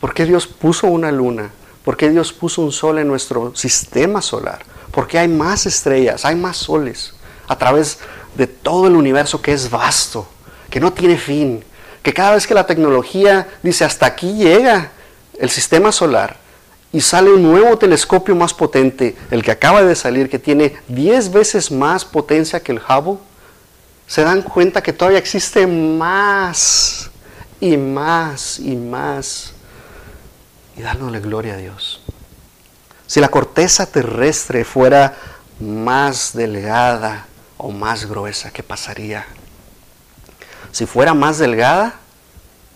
por 0.00 0.14
qué 0.14 0.24
Dios 0.24 0.46
puso 0.46 0.86
una 0.86 1.10
luna, 1.10 1.50
por 1.84 1.96
qué 1.96 2.08
Dios 2.10 2.32
puso 2.32 2.62
un 2.62 2.70
sol 2.70 2.98
en 2.98 3.08
nuestro 3.08 3.54
sistema 3.56 4.22
solar, 4.22 4.64
por 4.92 5.08
qué 5.08 5.18
hay 5.18 5.28
más 5.28 5.66
estrellas, 5.66 6.24
hay 6.24 6.36
más 6.36 6.56
soles 6.56 7.14
a 7.48 7.58
través 7.58 7.98
de 8.36 8.46
todo 8.46 8.86
el 8.86 8.94
universo 8.94 9.42
que 9.42 9.52
es 9.52 9.68
vasto, 9.68 10.28
que 10.72 10.80
no 10.80 10.90
tiene 10.90 11.18
fin, 11.18 11.62
que 12.02 12.14
cada 12.14 12.32
vez 12.32 12.46
que 12.46 12.54
la 12.54 12.64
tecnología 12.64 13.46
dice 13.62 13.84
hasta 13.84 14.06
aquí 14.06 14.32
llega 14.32 14.90
el 15.38 15.50
sistema 15.50 15.92
solar 15.92 16.38
y 16.90 17.02
sale 17.02 17.30
un 17.30 17.42
nuevo 17.42 17.76
telescopio 17.76 18.34
más 18.34 18.54
potente, 18.54 19.14
el 19.30 19.42
que 19.42 19.50
acaba 19.50 19.82
de 19.82 19.94
salir, 19.94 20.30
que 20.30 20.38
tiene 20.38 20.74
10 20.88 21.30
veces 21.30 21.70
más 21.70 22.06
potencia 22.06 22.60
que 22.60 22.72
el 22.72 22.78
Hubble, 22.80 23.18
se 24.06 24.22
dan 24.22 24.40
cuenta 24.40 24.82
que 24.82 24.94
todavía 24.94 25.18
existe 25.18 25.66
más 25.66 27.10
y 27.60 27.76
más 27.76 28.58
y 28.58 28.74
más. 28.74 29.52
Y 30.74 30.80
dándole 30.80 31.20
gloria 31.20 31.52
a 31.52 31.58
Dios. 31.58 32.00
Si 33.06 33.20
la 33.20 33.28
corteza 33.28 33.84
terrestre 33.84 34.64
fuera 34.64 35.18
más 35.60 36.32
delgada 36.32 37.26
o 37.58 37.70
más 37.70 38.06
gruesa, 38.06 38.50
¿qué 38.50 38.62
pasaría? 38.62 39.26
Si 40.72 40.86
fuera 40.86 41.14
más 41.14 41.38
delgada, 41.38 41.96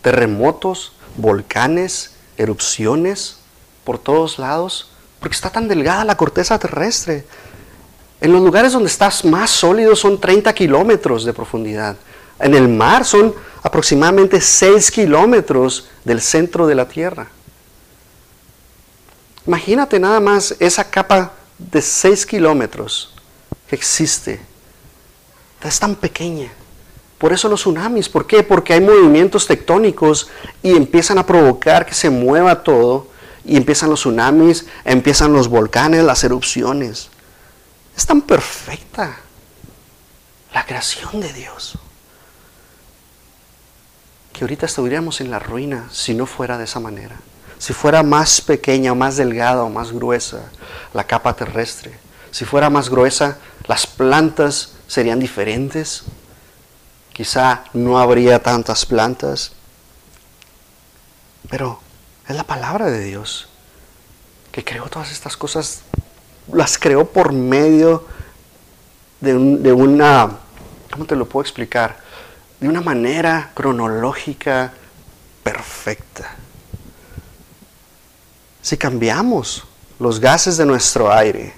terremotos, 0.02 0.92
volcanes, 1.16 2.12
erupciones 2.36 3.38
por 3.84 3.98
todos 3.98 4.38
lados, 4.38 4.90
porque 5.18 5.34
está 5.34 5.50
tan 5.50 5.66
delgada 5.66 6.04
la 6.04 6.16
corteza 6.16 6.58
terrestre. 6.58 7.24
En 8.20 8.32
los 8.32 8.42
lugares 8.42 8.72
donde 8.72 8.88
estás 8.88 9.24
más 9.24 9.50
sólido 9.50 9.96
son 9.96 10.20
30 10.20 10.52
kilómetros 10.52 11.24
de 11.24 11.32
profundidad. 11.32 11.96
En 12.38 12.54
el 12.54 12.68
mar 12.68 13.04
son 13.04 13.34
aproximadamente 13.62 14.40
6 14.40 14.90
kilómetros 14.90 15.88
del 16.04 16.20
centro 16.20 16.66
de 16.66 16.74
la 16.74 16.86
Tierra. 16.86 17.28
Imagínate 19.46 19.98
nada 19.98 20.20
más 20.20 20.54
esa 20.58 20.84
capa 20.84 21.32
de 21.58 21.80
6 21.80 22.26
kilómetros 22.26 23.14
que 23.68 23.76
existe. 23.76 24.40
Es 25.62 25.80
tan 25.80 25.96
pequeña. 25.96 26.52
Por 27.18 27.32
eso 27.32 27.48
los 27.48 27.60
tsunamis. 27.60 28.08
¿Por 28.08 28.26
qué? 28.26 28.42
Porque 28.42 28.74
hay 28.74 28.80
movimientos 28.80 29.46
tectónicos 29.46 30.28
y 30.62 30.76
empiezan 30.76 31.18
a 31.18 31.26
provocar 31.26 31.86
que 31.86 31.94
se 31.94 32.10
mueva 32.10 32.62
todo. 32.62 33.08
Y 33.44 33.56
empiezan 33.56 33.90
los 33.90 34.00
tsunamis, 34.00 34.66
empiezan 34.84 35.32
los 35.32 35.48
volcanes, 35.48 36.04
las 36.04 36.24
erupciones. 36.24 37.08
Es 37.96 38.04
tan 38.04 38.20
perfecta 38.22 39.16
la 40.52 40.66
creación 40.66 41.20
de 41.20 41.32
Dios 41.32 41.78
que 44.36 44.44
ahorita 44.44 44.66
estuviéramos 44.66 45.22
en 45.22 45.30
la 45.30 45.38
ruina 45.38 45.88
si 45.90 46.12
no 46.12 46.26
fuera 46.26 46.58
de 46.58 46.64
esa 46.64 46.78
manera. 46.78 47.16
Si 47.58 47.72
fuera 47.72 48.02
más 48.02 48.42
pequeña 48.42 48.92
o 48.92 48.94
más 48.94 49.16
delgada 49.16 49.62
o 49.62 49.70
más 49.70 49.92
gruesa 49.92 50.50
la 50.92 51.04
capa 51.04 51.34
terrestre, 51.34 51.98
si 52.30 52.44
fuera 52.44 52.68
más 52.68 52.90
gruesa, 52.90 53.38
las 53.66 53.86
plantas 53.86 54.74
serían 54.86 55.20
diferentes. 55.20 56.02
Quizá 57.16 57.64
no 57.72 57.98
habría 57.98 58.42
tantas 58.42 58.84
plantas. 58.84 59.52
Pero 61.48 61.80
es 62.28 62.36
la 62.36 62.44
palabra 62.44 62.90
de 62.90 63.00
Dios 63.00 63.48
que 64.52 64.62
creó 64.62 64.90
todas 64.90 65.10
estas 65.10 65.34
cosas. 65.34 65.80
Las 66.52 66.76
creó 66.76 67.06
por 67.06 67.32
medio 67.32 68.06
de, 69.22 69.32
una, 69.34 70.30
¿cómo 70.90 71.06
te 71.06 71.16
lo 71.16 71.26
puedo 71.26 71.40
explicar? 71.40 72.04
de 72.60 72.68
una 72.68 72.82
manera 72.82 73.50
cronológica 73.54 74.74
perfecta. 75.42 76.34
Si 78.60 78.76
cambiamos 78.76 79.64
los 79.98 80.20
gases 80.20 80.58
de 80.58 80.66
nuestro 80.66 81.10
aire, 81.10 81.54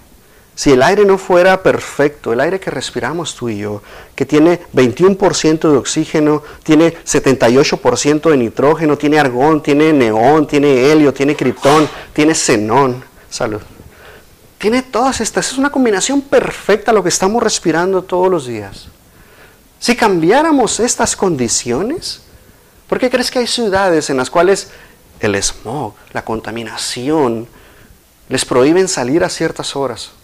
si 0.59 0.73
el 0.73 0.83
aire 0.83 1.05
no 1.05 1.19
fuera 1.19 1.63
perfecto, 1.63 2.33
el 2.33 2.41
aire 2.41 2.59
que 2.59 2.73
respiramos 2.73 3.37
tú 3.37 3.49
y 3.49 3.59
yo, 3.59 3.81
que 4.17 4.27
tiene 4.27 4.61
21% 4.75 5.71
de 5.71 5.77
oxígeno, 5.77 6.43
tiene 6.65 6.97
78% 7.05 8.29
de 8.29 8.37
nitrógeno, 8.37 8.99
tiene 8.99 9.21
argón, 9.21 9.63
tiene 9.63 9.93
neón, 9.93 10.49
tiene 10.49 10.91
helio, 10.91 11.15
tiene 11.15 11.37
criptón, 11.37 11.89
tiene 12.13 12.35
xenón, 12.35 13.05
salud. 13.31 13.61
Tiene 14.59 14.83
todas 14.83 15.21
estas, 15.21 15.53
es 15.53 15.59
una 15.59 15.71
combinación 15.71 16.23
perfecta 16.23 16.93
lo 16.93 17.05
que 17.05 17.11
estamos 17.11 17.41
respirando 17.41 18.03
todos 18.03 18.29
los 18.29 18.45
días. 18.49 18.89
Si 19.79 19.95
cambiáramos 19.95 20.81
estas 20.81 21.15
condiciones, 21.15 22.23
¿por 22.89 22.99
qué 22.99 23.09
crees 23.09 23.31
que 23.31 23.39
hay 23.39 23.47
ciudades 23.47 24.11
en 24.11 24.17
las 24.17 24.29
cuales 24.29 24.71
el 25.21 25.41
smog, 25.41 25.95
la 26.11 26.25
contaminación, 26.25 27.47
les 28.29 28.45
prohíben 28.45 28.89
salir 28.89 29.23
a 29.23 29.29
ciertas 29.29 29.77
horas, 29.77 30.18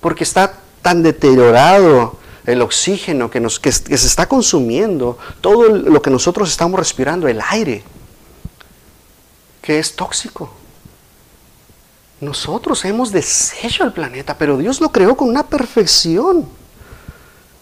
porque 0.00 0.24
está 0.24 0.54
tan 0.82 1.02
deteriorado 1.02 2.18
el 2.46 2.62
oxígeno 2.62 3.30
que, 3.30 3.40
nos, 3.40 3.60
que, 3.60 3.70
se 3.70 3.94
está 3.94 4.26
consumiendo, 4.26 5.18
todo 5.40 5.68
lo 5.68 6.02
que 6.02 6.10
nosotros 6.10 6.50
estamos 6.50 6.78
respirando, 6.78 7.28
el 7.28 7.40
aire, 7.48 7.82
que 9.62 9.78
es 9.78 9.94
tóxico. 9.94 10.50
Nosotros 12.20 12.84
hemos 12.84 13.12
deshecho 13.12 13.84
el 13.84 13.92
planeta, 13.92 14.36
pero 14.36 14.58
Dios 14.58 14.80
lo 14.80 14.90
creó 14.90 15.16
con 15.16 15.28
una 15.28 15.46
perfección. 15.46 16.48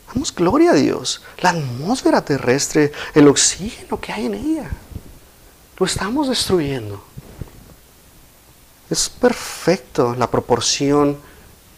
Damos 0.08 0.34
gloria 0.34 0.70
a 0.70 0.74
Dios. 0.74 1.22
La 1.40 1.50
atmósfera 1.50 2.24
terrestre, 2.24 2.92
el 3.14 3.28
oxígeno 3.28 4.00
que 4.00 4.12
hay 4.12 4.26
en 4.26 4.34
ella, 4.34 4.70
lo 5.78 5.86
estamos 5.86 6.28
destruyendo. 6.28 7.04
Es 8.90 9.08
perfecto 9.08 10.14
la 10.16 10.30
proporción 10.30 11.18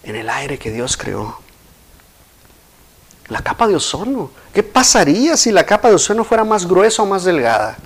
en 0.02 0.16
el 0.16 0.28
aire 0.28 0.58
que 0.58 0.70
Dios 0.70 0.96
creó. 0.96 1.38
La 3.28 3.42
capa 3.42 3.68
de 3.68 3.76
ozono. 3.76 4.30
¿Qué 4.52 4.62
pasaría 4.62 5.36
si 5.36 5.52
la 5.52 5.64
capa 5.64 5.88
de 5.88 5.94
ozono 5.94 6.24
fuera 6.24 6.44
más 6.44 6.66
gruesa 6.66 7.02
o 7.02 7.06
más 7.06 7.24
delgada? 7.24 7.76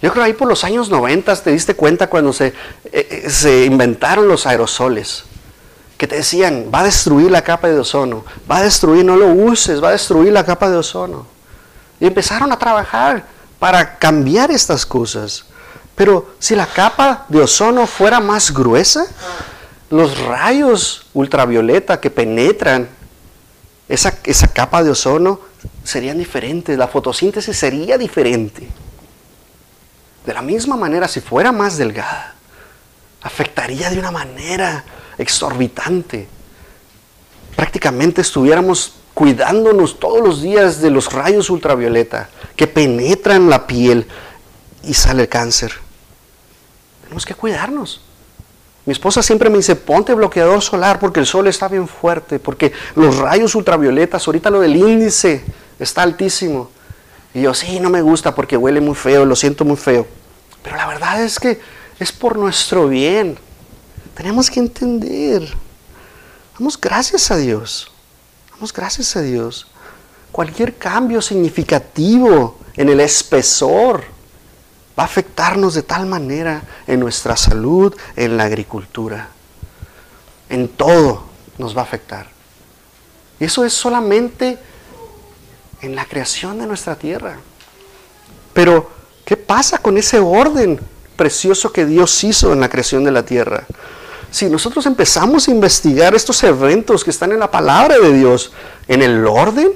Yo 0.00 0.12
creo 0.12 0.24
ahí 0.24 0.32
por 0.32 0.48
los 0.48 0.64
años 0.64 0.88
90 0.88 1.34
te 1.36 1.50
diste 1.50 1.74
cuenta 1.74 2.08
cuando 2.08 2.32
se, 2.32 2.48
eh, 2.48 2.54
eh, 2.92 3.30
se 3.30 3.64
inventaron 3.64 4.28
los 4.28 4.46
aerosoles. 4.46 5.24
Que 5.96 6.06
te 6.06 6.16
decían, 6.16 6.70
va 6.72 6.80
a 6.80 6.84
destruir 6.84 7.30
la 7.30 7.42
capa 7.42 7.68
de 7.68 7.78
ozono. 7.78 8.24
Va 8.50 8.58
a 8.58 8.62
destruir, 8.62 9.04
no 9.04 9.16
lo 9.16 9.26
uses, 9.26 9.82
va 9.82 9.88
a 9.88 9.92
destruir 9.92 10.32
la 10.32 10.44
capa 10.44 10.70
de 10.70 10.76
ozono. 10.76 11.26
Y 11.98 12.06
empezaron 12.06 12.52
a 12.52 12.58
trabajar 12.58 13.24
para 13.58 13.98
cambiar 13.98 14.52
estas 14.52 14.86
cosas. 14.86 15.46
Pero 15.96 16.30
si 16.38 16.54
la 16.54 16.66
capa 16.66 17.26
de 17.28 17.40
ozono 17.40 17.86
fuera 17.88 18.20
más 18.20 18.52
gruesa, 18.54 19.06
los 19.90 20.18
rayos 20.18 21.06
ultravioleta 21.14 22.00
que 22.00 22.10
penetran 22.10 22.88
esa, 23.88 24.18
esa 24.24 24.48
capa 24.48 24.82
de 24.82 24.90
ozono 24.90 25.40
serían 25.82 26.18
diferentes, 26.18 26.76
la 26.76 26.88
fotosíntesis 26.88 27.56
sería 27.56 27.96
diferente. 27.96 28.68
De 30.26 30.34
la 30.34 30.42
misma 30.42 30.76
manera, 30.76 31.08
si 31.08 31.20
fuera 31.20 31.52
más 31.52 31.78
delgada, 31.78 32.34
afectaría 33.22 33.88
de 33.90 33.98
una 33.98 34.10
manera 34.10 34.84
exorbitante. 35.16 36.28
Prácticamente 37.56 38.20
estuviéramos 38.20 38.94
cuidándonos 39.14 39.98
todos 39.98 40.22
los 40.22 40.42
días 40.42 40.80
de 40.80 40.90
los 40.90 41.12
rayos 41.12 41.50
ultravioleta 41.50 42.28
que 42.54 42.66
penetran 42.66 43.48
la 43.48 43.66
piel 43.66 44.06
y 44.84 44.94
sale 44.94 45.22
el 45.22 45.28
cáncer. 45.28 45.72
Tenemos 47.02 47.24
que 47.24 47.34
cuidarnos. 47.34 48.02
Mi 48.88 48.92
esposa 48.92 49.22
siempre 49.22 49.50
me 49.50 49.58
dice, 49.58 49.76
ponte 49.76 50.14
bloqueador 50.14 50.62
solar 50.62 50.98
porque 50.98 51.20
el 51.20 51.26
sol 51.26 51.46
está 51.46 51.68
bien 51.68 51.86
fuerte, 51.86 52.38
porque 52.38 52.72
los 52.94 53.18
rayos 53.18 53.54
ultravioletas, 53.54 54.26
ahorita 54.26 54.48
lo 54.48 54.60
del 54.60 54.76
índice 54.76 55.44
está 55.78 56.04
altísimo. 56.04 56.70
Y 57.34 57.42
yo, 57.42 57.52
sí, 57.52 57.80
no 57.80 57.90
me 57.90 58.00
gusta 58.00 58.34
porque 58.34 58.56
huele 58.56 58.80
muy 58.80 58.94
feo, 58.94 59.26
lo 59.26 59.36
siento 59.36 59.66
muy 59.66 59.76
feo. 59.76 60.06
Pero 60.62 60.76
la 60.76 60.86
verdad 60.86 61.22
es 61.22 61.38
que 61.38 61.60
es 61.98 62.12
por 62.12 62.38
nuestro 62.38 62.88
bien. 62.88 63.36
Tenemos 64.14 64.48
que 64.48 64.60
entender. 64.60 65.46
Damos 66.58 66.80
gracias 66.80 67.30
a 67.30 67.36
Dios. 67.36 67.92
Damos 68.52 68.72
gracias 68.72 69.14
a 69.16 69.20
Dios. 69.20 69.66
Cualquier 70.32 70.78
cambio 70.78 71.20
significativo 71.20 72.58
en 72.74 72.88
el 72.88 73.00
espesor 73.00 74.04
va 74.98 75.02
a 75.04 75.06
afectarnos 75.06 75.74
de 75.74 75.82
tal 75.82 76.06
manera 76.06 76.62
en 76.86 76.98
nuestra 76.98 77.36
salud, 77.36 77.94
en 78.16 78.36
la 78.36 78.44
agricultura. 78.44 79.28
En 80.48 80.68
todo 80.68 81.24
nos 81.58 81.76
va 81.76 81.82
a 81.82 81.84
afectar. 81.84 82.26
Y 83.38 83.44
eso 83.44 83.64
es 83.64 83.72
solamente 83.72 84.58
en 85.82 85.94
la 85.94 86.04
creación 86.04 86.58
de 86.58 86.66
nuestra 86.66 86.96
tierra. 86.96 87.36
Pero, 88.52 88.90
¿qué 89.24 89.36
pasa 89.36 89.78
con 89.78 89.96
ese 89.96 90.18
orden 90.18 90.80
precioso 91.16 91.72
que 91.72 91.86
Dios 91.86 92.24
hizo 92.24 92.52
en 92.52 92.60
la 92.60 92.68
creación 92.68 93.04
de 93.04 93.12
la 93.12 93.24
tierra? 93.24 93.64
Si 94.30 94.46
nosotros 94.50 94.84
empezamos 94.86 95.46
a 95.46 95.50
investigar 95.52 96.14
estos 96.14 96.42
eventos 96.42 97.04
que 97.04 97.10
están 97.10 97.30
en 97.30 97.38
la 97.38 97.50
palabra 97.50 97.98
de 97.98 98.12
Dios, 98.12 98.52
en 98.88 99.02
el 99.02 99.24
orden, 99.26 99.70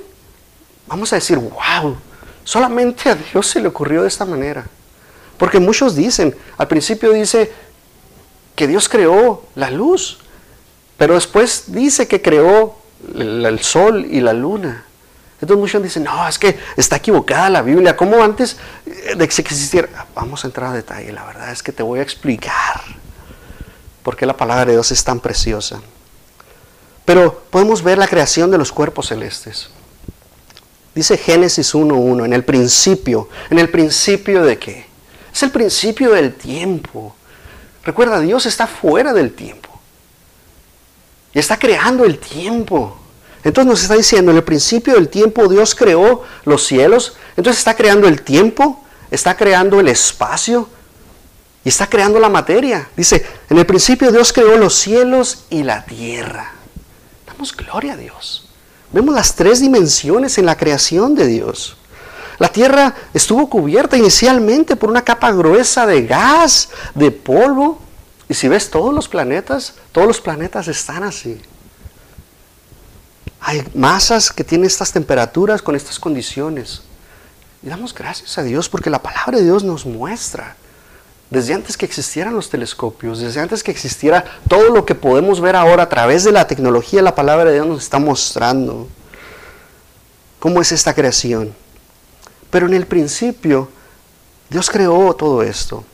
vamos 0.89 1.13
a 1.13 1.17
decir, 1.17 1.39
wow, 1.39 1.97
solamente 2.43 3.09
a 3.09 3.15
Dios 3.15 3.47
se 3.47 3.61
le 3.61 3.69
ocurrió 3.69 4.03
de 4.03 4.09
esta 4.09 4.25
manera. 4.25 4.67
Porque 5.43 5.59
muchos 5.59 5.97
dicen, 5.97 6.37
al 6.57 6.69
principio 6.69 7.11
dice 7.11 7.51
que 8.55 8.69
Dios 8.69 8.89
creó 8.89 9.43
la 9.57 9.73
luz, 9.73 10.21
pero 10.97 11.15
después 11.15 11.65
dice 11.67 12.07
que 12.07 12.23
creó 12.23 12.79
el, 13.13 13.59
sol 13.61 14.07
y 14.09 14.21
la 14.21 14.35
luna. 14.35 14.85
Entonces 15.41 15.61
muchos 15.61 15.83
dicen, 15.83 16.05
no, 16.05 16.29
es 16.29 16.39
que 16.39 16.61
está 16.77 16.95
equivocada 16.95 17.51
la 17.51 17.63
Biblia. 17.63 17.97
¿Cómo 17.97 18.23
antes 18.23 18.57
de 18.85 19.17
que 19.17 19.25
existiera? 19.25 20.07
Vamos 20.15 20.45
a 20.45 20.47
entrar 20.47 20.71
a 20.71 20.75
detalle. 20.75 21.11
La 21.11 21.25
verdad 21.25 21.51
es 21.51 21.61
que 21.61 21.73
te 21.73 21.83
voy 21.83 21.99
a 21.99 22.03
explicar 22.03 22.81
por 24.05 24.17
qué 24.17 24.27
la 24.27 24.37
palabra 24.37 24.67
de 24.67 24.73
Dios 24.75 24.93
es 24.93 25.03
tan 25.03 25.19
preciosa. 25.19 25.81
Pero 27.05 27.43
podemos 27.51 27.83
ver 27.83 27.99
la 27.99 28.07
creación 28.07 28.53
de 28.53 28.59
los 28.59 28.71
cuerpos 28.71 29.09
celestes. 29.09 29.71
Dice 30.95 31.17
Génesis 31.17 31.75
1.1, 31.75 32.27
en 32.27 32.33
el 32.33 32.45
principio. 32.45 33.29
¿En 33.51 33.59
el 33.59 33.71
principio 33.71 34.45
de 34.45 34.59
qué? 34.61 34.92
Es 35.33 35.43
el 35.43 35.51
principio 35.51 36.11
del 36.13 36.35
tiempo. 36.35 37.15
Recuerda, 37.85 38.21
Dios 38.21 38.47
está 38.47 38.67
fuera 38.67 39.13
del 39.13 39.33
tiempo. 39.33 39.69
Y 41.35 41.39
está 41.39 41.59
creando 41.59 42.05
el 42.05 42.19
tiempo. 42.19 42.99
Entonces 43.45 43.71
nos 43.71 43.83
está 43.83 43.95
diciendo, 43.95 44.31
en 44.31 44.37
el 44.37 44.45
principio 44.45 44.95
del 44.95 45.09
tiempo 45.09 45.49
Dios 45.49 45.75
creó 45.75 46.23
los 46.45 46.65
cielos. 46.65 47.17
Entonces 47.37 47.59
está 47.59 47.75
creando 47.75 48.07
el 48.07 48.23
tiempo, 48.23 48.85
está 49.11 49.37
creando 49.37 49.81
el 49.81 49.89
espacio 49.89 50.69
y 51.65 51.69
está 51.69 51.89
creando 51.89 52.21
la 52.21 52.29
materia. 52.29 52.89
Dice, 52.97 53.25
en 53.49 53.59
el 53.59 53.67
principio 53.67 54.13
Dios 54.13 54.33
creó 54.33 54.57
los 54.59 54.75
cielos 54.75 55.45
y 55.51 55.63
la 55.65 55.85
tierra. 55.85 56.53
Damos 57.27 57.57
gloria 57.57 57.95
a 57.95 57.97
Dios. 57.97 58.49
Vemos 58.93 59.15
las 59.15 59.35
tres 59.35 59.61
dimensiones 59.61 60.39
en 60.39 60.47
la 60.47 60.57
creación 60.57 61.15
de 61.15 61.27
Dios. 61.27 61.77
La 62.39 62.49
Tierra 62.49 62.95
estuvo 63.15 63.49
cubierta 63.49 63.97
inicialmente 63.97 64.77
por 64.77 64.91
una 64.91 65.03
capa 65.03 65.31
gruesa 65.33 65.87
de 65.87 66.07
gas, 66.07 66.71
de 66.95 67.11
polvo. 67.11 67.81
Y 68.29 68.35
si 68.35 68.49
ves 68.49 68.71
todos 68.71 68.95
los 68.95 69.09
planetas, 69.09 69.75
todos 69.93 70.07
los 70.07 70.21
planetas 70.21 70.69
están 70.69 71.05
así. 71.05 71.41
Hay 73.41 73.63
masas 73.75 74.31
que 74.31 74.45
tienen 74.45 74.67
estas 74.67 74.93
temperaturas 74.93 75.61
con 75.61 75.75
estas 75.75 75.99
condiciones. 75.99 76.83
Y 77.63 77.69
damos 77.69 77.95
gracias 77.95 78.39
a 78.39 78.43
Dios 78.43 78.69
porque 78.69 78.91
la 78.91 79.03
palabra 79.03 79.39
de 79.39 79.45
Dios 79.45 79.63
nos 79.63 79.87
muestra, 79.87 80.57
desde 81.31 81.55
antes 81.55 81.77
que 81.77 81.87
existieran 81.87 82.35
los 82.35 82.51
telescopios, 82.51 83.21
desde 83.21 83.41
antes 83.41 83.63
que 83.63 83.71
existiera 83.71 84.25
todo 84.49 84.71
lo 84.71 84.85
que 84.85 84.95
podemos 84.95 85.41
ver 85.41 85.57
ahora 85.57 85.85
a 85.85 85.89
través 85.89 86.25
de 86.25 86.33
la 86.33 86.47
tecnología, 86.47 87.03
la 87.03 87.15
palabra 87.15 87.47
de 87.47 87.55
Dios 87.55 87.67
nos 87.67 87.83
está 87.83 87.99
mostrando 87.99 88.89
cómo 90.39 90.61
es 90.61 90.73
esta 90.73 90.93
creación. 90.93 91.55
Pero 92.53 92.67
en 92.67 92.75
el 92.75 92.87
principio, 92.87 93.71
Dios 94.51 94.69
creó 94.69 95.15
todo 95.15 95.43
esto. 95.43 95.85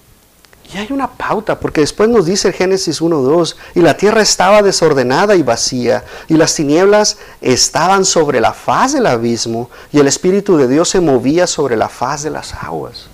Y 0.74 0.76
hay 0.76 0.88
una 0.90 1.08
pauta, 1.08 1.60
porque 1.60 1.82
después 1.82 2.10
nos 2.10 2.26
dice 2.26 2.52
Génesis 2.52 3.00
1.2, 3.00 3.54
y 3.76 3.80
la 3.80 3.96
tierra 3.96 4.22
estaba 4.22 4.60
desordenada 4.60 5.36
y 5.36 5.42
vacía, 5.42 6.04
y 6.26 6.34
las 6.34 6.56
tinieblas 6.56 7.18
estaban 7.40 8.04
sobre 8.04 8.40
la 8.40 8.52
faz 8.52 8.92
del 8.92 9.06
abismo, 9.06 9.70
y 9.92 10.00
el 10.00 10.08
Espíritu 10.08 10.56
de 10.56 10.66
Dios 10.66 10.88
se 10.88 11.00
movía 11.00 11.46
sobre 11.46 11.76
la 11.76 11.88
faz 11.88 12.24
de 12.24 12.30
las 12.30 12.52
aguas. 12.52 13.06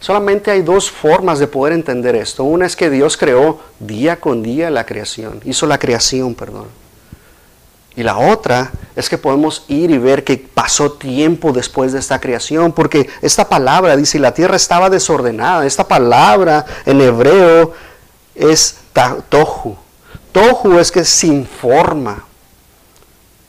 Solamente 0.00 0.50
hay 0.50 0.62
dos 0.62 0.90
formas 0.90 1.38
de 1.38 1.48
poder 1.48 1.74
entender 1.74 2.16
esto. 2.16 2.44
Una 2.44 2.64
es 2.64 2.76
que 2.76 2.88
Dios 2.88 3.18
creó 3.18 3.60
día 3.78 4.18
con 4.18 4.42
día 4.42 4.70
la 4.70 4.86
creación, 4.86 5.42
hizo 5.44 5.66
la 5.66 5.78
creación, 5.78 6.34
perdón. 6.34 6.87
Y 7.98 8.04
la 8.04 8.16
otra 8.16 8.70
es 8.94 9.08
que 9.08 9.18
podemos 9.18 9.64
ir 9.66 9.90
y 9.90 9.98
ver 9.98 10.22
que 10.22 10.36
pasó 10.36 10.92
tiempo 10.92 11.52
después 11.52 11.92
de 11.92 11.98
esta 11.98 12.20
creación, 12.20 12.70
porque 12.70 13.08
esta 13.22 13.48
palabra 13.48 13.96
dice, 13.96 14.20
la 14.20 14.32
tierra 14.32 14.54
estaba 14.54 14.88
desordenada. 14.88 15.66
Esta 15.66 15.82
palabra 15.82 16.64
en 16.86 17.00
hebreo 17.00 17.72
es 18.36 18.76
tohu. 19.28 19.76
Tohu 20.30 20.78
es 20.78 20.92
que 20.92 21.04
sin 21.04 21.44
forma. 21.44 22.24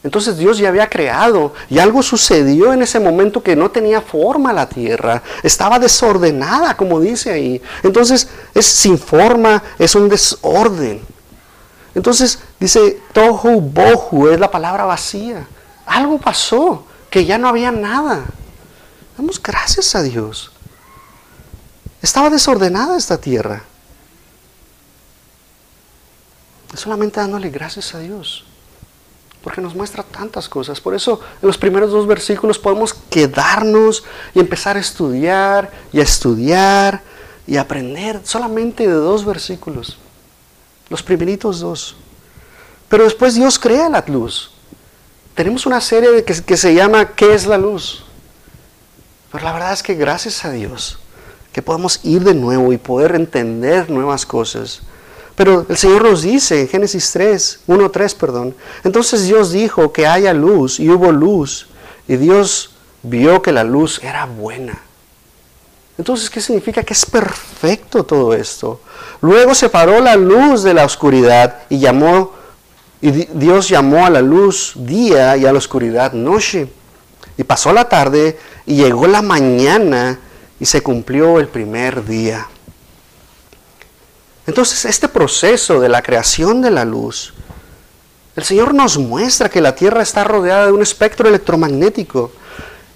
Entonces 0.04 0.36
Dios 0.40 0.58
ya 0.58 0.70
había 0.70 0.90
creado 0.90 1.54
y 1.70 1.78
algo 1.78 2.02
sucedió 2.02 2.74
en 2.74 2.82
ese 2.82 3.00
momento 3.00 3.44
que 3.44 3.56
no 3.56 3.70
tenía 3.70 4.02
forma 4.02 4.52
la 4.52 4.68
tierra. 4.68 5.22
Estaba 5.44 5.78
desordenada, 5.78 6.76
como 6.76 7.00
dice 7.00 7.30
ahí. 7.30 7.62
Entonces 7.84 8.28
es 8.56 8.66
sin 8.66 8.98
forma, 8.98 9.62
es 9.78 9.94
un 9.94 10.10
desorden. 10.10 11.02
Entonces 12.00 12.40
dice, 12.62 13.02
tohu 13.12 13.60
bohu 13.60 14.30
es 14.30 14.40
la 14.40 14.50
palabra 14.50 14.86
vacía. 14.86 15.46
Algo 15.86 16.18
pasó, 16.18 16.86
que 17.10 17.26
ya 17.26 17.38
no 17.38 17.50
había 17.50 17.72
nada. 17.72 18.24
Damos 19.18 19.44
gracias 19.44 19.96
a 19.96 20.02
Dios. 20.02 20.50
Estaba 22.02 22.30
desordenada 22.30 22.96
esta 22.96 23.18
tierra. 23.18 23.64
Solamente 26.74 27.20
dándole 27.20 27.50
gracias 27.50 27.94
a 27.94 28.00
Dios. 28.00 28.46
Porque 29.44 29.60
nos 29.60 29.76
muestra 29.76 30.02
tantas 30.02 30.48
cosas. 30.48 30.80
Por 30.80 30.96
eso 30.96 31.20
en 31.42 31.48
los 31.48 31.58
primeros 31.58 31.92
dos 31.92 32.08
versículos 32.08 32.58
podemos 32.60 32.94
quedarnos 32.94 34.06
y 34.34 34.40
empezar 34.40 34.78
a 34.78 34.80
estudiar 34.80 35.70
y 35.92 36.00
a 36.00 36.04
estudiar 36.04 37.02
y 37.46 37.58
aprender 37.58 38.22
solamente 38.24 38.88
de 38.88 38.94
dos 38.94 39.26
versículos. 39.26 39.98
Los 40.90 41.04
primeritos 41.04 41.60
dos. 41.60 41.96
Pero 42.88 43.04
después 43.04 43.36
Dios 43.36 43.60
crea 43.60 43.90
la 43.90 44.04
luz. 44.08 44.52
Tenemos 45.36 45.66
una 45.66 45.80
serie 45.80 46.24
que, 46.24 46.34
que 46.42 46.58
se 46.58 46.74
llama 46.74 47.14
¿Qué 47.14 47.34
es 47.34 47.46
la 47.46 47.58
luz? 47.58 48.04
Pero 49.32 49.44
la 49.44 49.54
verdad 49.54 49.74
es 49.74 49.84
que 49.84 49.94
gracias 49.94 50.44
a 50.44 50.52
Dios 50.52 51.00
que 51.52 51.62
podemos 51.62 52.00
ir 52.04 52.24
de 52.24 52.34
nuevo 52.34 52.74
y 52.74 52.78
poder 52.78 53.16
entender 53.16 53.90
nuevas 53.90 54.26
cosas. 54.26 54.82
Pero 55.36 55.66
el 55.70 55.78
Señor 55.78 56.04
nos 56.04 56.22
dice 56.22 56.62
en 56.62 56.68
Génesis 56.68 57.12
3, 57.12 57.62
1, 57.68 57.92
3, 57.92 58.16
perdón. 58.16 58.56
Entonces 58.84 59.26
Dios 59.26 59.52
dijo 59.52 59.94
que 59.94 60.06
haya 60.06 60.34
luz 60.34 60.80
y 60.80 60.90
hubo 60.90 61.12
luz. 61.12 61.68
Y 62.08 62.18
Dios 62.18 62.72
vio 63.04 63.42
que 63.42 63.52
la 63.52 63.64
luz 63.64 64.00
era 64.04 64.26
buena. 64.26 64.82
Entonces, 66.00 66.30
¿qué 66.30 66.40
significa? 66.40 66.82
Que 66.82 66.94
es 66.94 67.06
perfecto 67.06 68.06
todo 68.06 68.34
esto. 68.34 68.80
Luego 69.20 69.54
separó 69.54 70.00
la 70.00 70.16
luz 70.16 70.64
de 70.64 70.74
la 70.74 70.86
oscuridad 70.86 71.64
y 71.68 71.78
llamó, 71.78 72.32
y 73.02 73.12
Dios 73.12 73.68
llamó 73.68 74.06
a 74.06 74.10
la 74.10 74.22
luz 74.22 74.72
día 74.78 75.36
y 75.36 75.46
a 75.46 75.52
la 75.52 75.58
oscuridad 75.58 76.14
noche. 76.14 76.70
Y 77.36 77.44
pasó 77.44 77.74
la 77.74 77.90
tarde 77.90 78.40
y 78.66 78.78
llegó 78.78 79.08
la 79.08 79.22
mañana 79.22 80.18
y 80.58 80.66
se 80.66 80.82
cumplió 80.82 81.38
el 81.38 81.50
primer 81.50 82.06
día. 82.06 82.48
Entonces, 84.48 84.86
este 84.86 85.10
proceso 85.10 85.82
de 85.82 85.90
la 85.90 86.02
creación 86.02 86.62
de 86.62 86.72
la 86.72 86.86
luz, 86.86 87.34
el 88.38 88.46
Señor 88.46 88.74
nos 88.74 88.98
muestra 88.98 89.50
que 89.50 89.60
la 89.60 89.76
Tierra 89.76 90.02
está 90.02 90.24
rodeada 90.24 90.68
de 90.68 90.72
un 90.72 90.82
espectro 90.82 91.28
electromagnético 91.28 92.32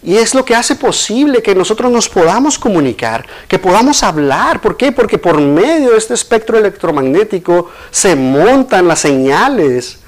y 0.04 0.18
es 0.18 0.36
lo 0.36 0.44
que 0.44 0.54
hace 0.54 0.76
posible 0.76 1.42
que 1.42 1.56
nosotros 1.56 1.90
nos 1.90 2.10
podamos 2.10 2.60
comunicar, 2.60 3.26
que 3.48 3.58
podamos 3.58 4.04
hablar. 4.04 4.60
¿Por 4.60 4.76
qué? 4.76 4.92
Porque 4.92 5.18
por 5.18 5.40
medio 5.40 5.92
de 5.92 5.98
este 5.98 6.14
espectro 6.14 6.58
electromagnético 6.58 7.70
se 7.90 8.16
montan 8.16 8.88
las 8.88 9.00
señales 9.00 10.00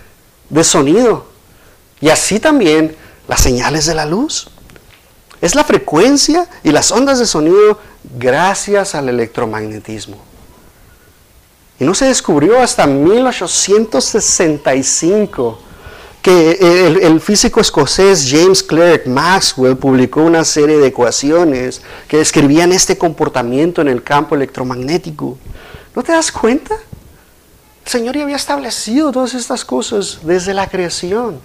de 0.49 0.63
sonido. 0.65 1.27
Y 2.01 2.10
así 2.10 2.39
también 2.39 2.95
las 3.27 3.39
señales 3.39 3.86
de 3.86 3.95
la 3.95 4.05
luz. 4.05 4.49
Es 5.41 5.55
la 5.55 5.63
frecuencia 5.63 6.47
y 6.63 6.71
las 6.71 6.91
ondas 6.91 7.19
de 7.19 7.25
sonido 7.25 7.79
gracias 8.17 8.95
al 8.95 9.08
electromagnetismo. 9.08 10.17
Y 11.79 11.86
no 11.86 11.95
se 11.95 12.05
descubrió 12.05 12.62
hasta 12.62 12.86
1865 12.86 15.60
que 16.25 16.97
el, 17.03 17.21
físico 17.21 17.61
escocés 17.61 18.27
James 18.27 18.63
Clerk 18.63 19.05
Maxwell 19.05 19.77
publicó 19.77 20.23
una 20.23 20.43
serie 20.43 20.79
de 20.79 20.88
ecuaciones 20.88 21.83
que 22.07 22.17
describían 22.17 22.71
este 22.71 22.97
comportamiento 22.97 23.81
en 23.81 23.89
el 23.89 24.01
campo 24.01 24.33
electromagnético. 24.33 25.38
¿No 25.95 26.01
te 26.01 26.13
das 26.13 26.31
cuenta? 26.31 26.77
El 27.85 27.91
Señor 27.91 28.17
ya 28.17 28.23
había 28.23 28.38
establecido 28.38 29.11
todas 29.11 29.35
estas 29.35 29.63
cosas 29.63 30.21
desde 30.23 30.55
la 30.55 30.67
creación. 30.67 31.39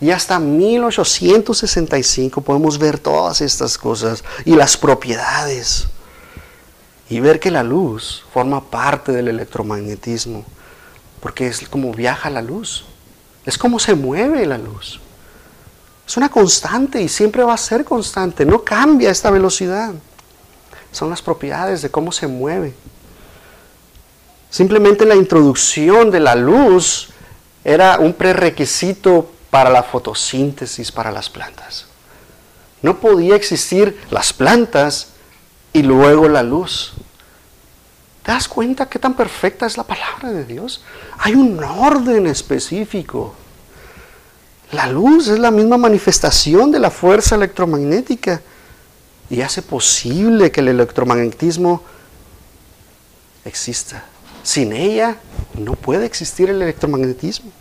Y 0.00 0.12
hasta 0.12 0.38
1865 0.38 2.40
podemos 2.40 2.78
ver 2.78 2.98
todas 2.98 3.42
estas 3.42 3.76
cosas 3.76 4.24
y 4.46 4.54
las 4.54 4.78
propiedades. 4.78 5.88
Y 7.10 7.20
ver 7.20 7.38
que 7.38 7.50
la 7.50 7.62
luz 7.62 8.24
forma 8.32 8.70
parte 8.70 9.12
del 9.12 9.28
electromagnetismo. 9.28 10.42
Porque 11.20 11.48
es 11.48 11.68
como 11.68 11.92
viaja 11.92 12.30
la 12.30 12.40
luz. 12.40 12.86
Es 13.46 13.56
como 13.56 13.78
se 13.78 13.94
mueve 13.94 14.44
la 14.44 14.58
luz. 14.58 15.00
Es 16.06 16.16
una 16.16 16.28
constante 16.28 17.00
y 17.00 17.08
siempre 17.08 17.42
va 17.42 17.54
a 17.54 17.58
ser 17.58 17.84
constante. 17.84 18.44
No 18.44 18.62
cambia 18.62 19.10
esta 19.10 19.30
velocidad. 19.30 19.94
Son 20.92 21.08
las 21.08 21.22
propiedades 21.22 21.82
de 21.82 21.90
cómo 21.90 22.12
se 22.12 22.26
mueve. 22.26 22.74
Simplemente 24.50 25.04
la 25.04 25.14
introducción 25.14 26.10
de 26.10 26.20
la 26.20 26.34
luz 26.34 27.08
era 27.64 27.98
un 27.98 28.12
prerequisito 28.14 29.30
para 29.50 29.70
la 29.70 29.82
fotosíntesis 29.82 30.92
para 30.92 31.10
las 31.10 31.28
plantas. 31.28 31.86
No 32.82 32.98
podía 32.98 33.36
existir 33.36 34.00
las 34.10 34.32
plantas 34.32 35.08
y 35.72 35.82
luego 35.82 36.28
la 36.28 36.42
luz. 36.42 36.94
¿Te 38.26 38.32
das 38.32 38.48
cuenta 38.48 38.88
qué 38.88 38.98
tan 38.98 39.14
perfecta 39.14 39.66
es 39.66 39.76
la 39.76 39.84
palabra 39.84 40.32
de 40.32 40.44
Dios? 40.44 40.82
Hay 41.18 41.34
un 41.36 41.62
orden 41.62 42.26
específico. 42.26 43.36
La 44.72 44.88
luz 44.88 45.28
es 45.28 45.38
la 45.38 45.52
misma 45.52 45.76
manifestación 45.76 46.72
de 46.72 46.80
la 46.80 46.90
fuerza 46.90 47.36
electromagnética 47.36 48.42
y 49.30 49.42
hace 49.42 49.62
posible 49.62 50.50
que 50.50 50.58
el 50.58 50.66
electromagnetismo 50.66 51.84
exista. 53.44 54.02
Sin 54.42 54.72
ella 54.72 55.18
no 55.54 55.74
puede 55.74 56.04
existir 56.04 56.50
el 56.50 56.60
electromagnetismo. 56.62 57.52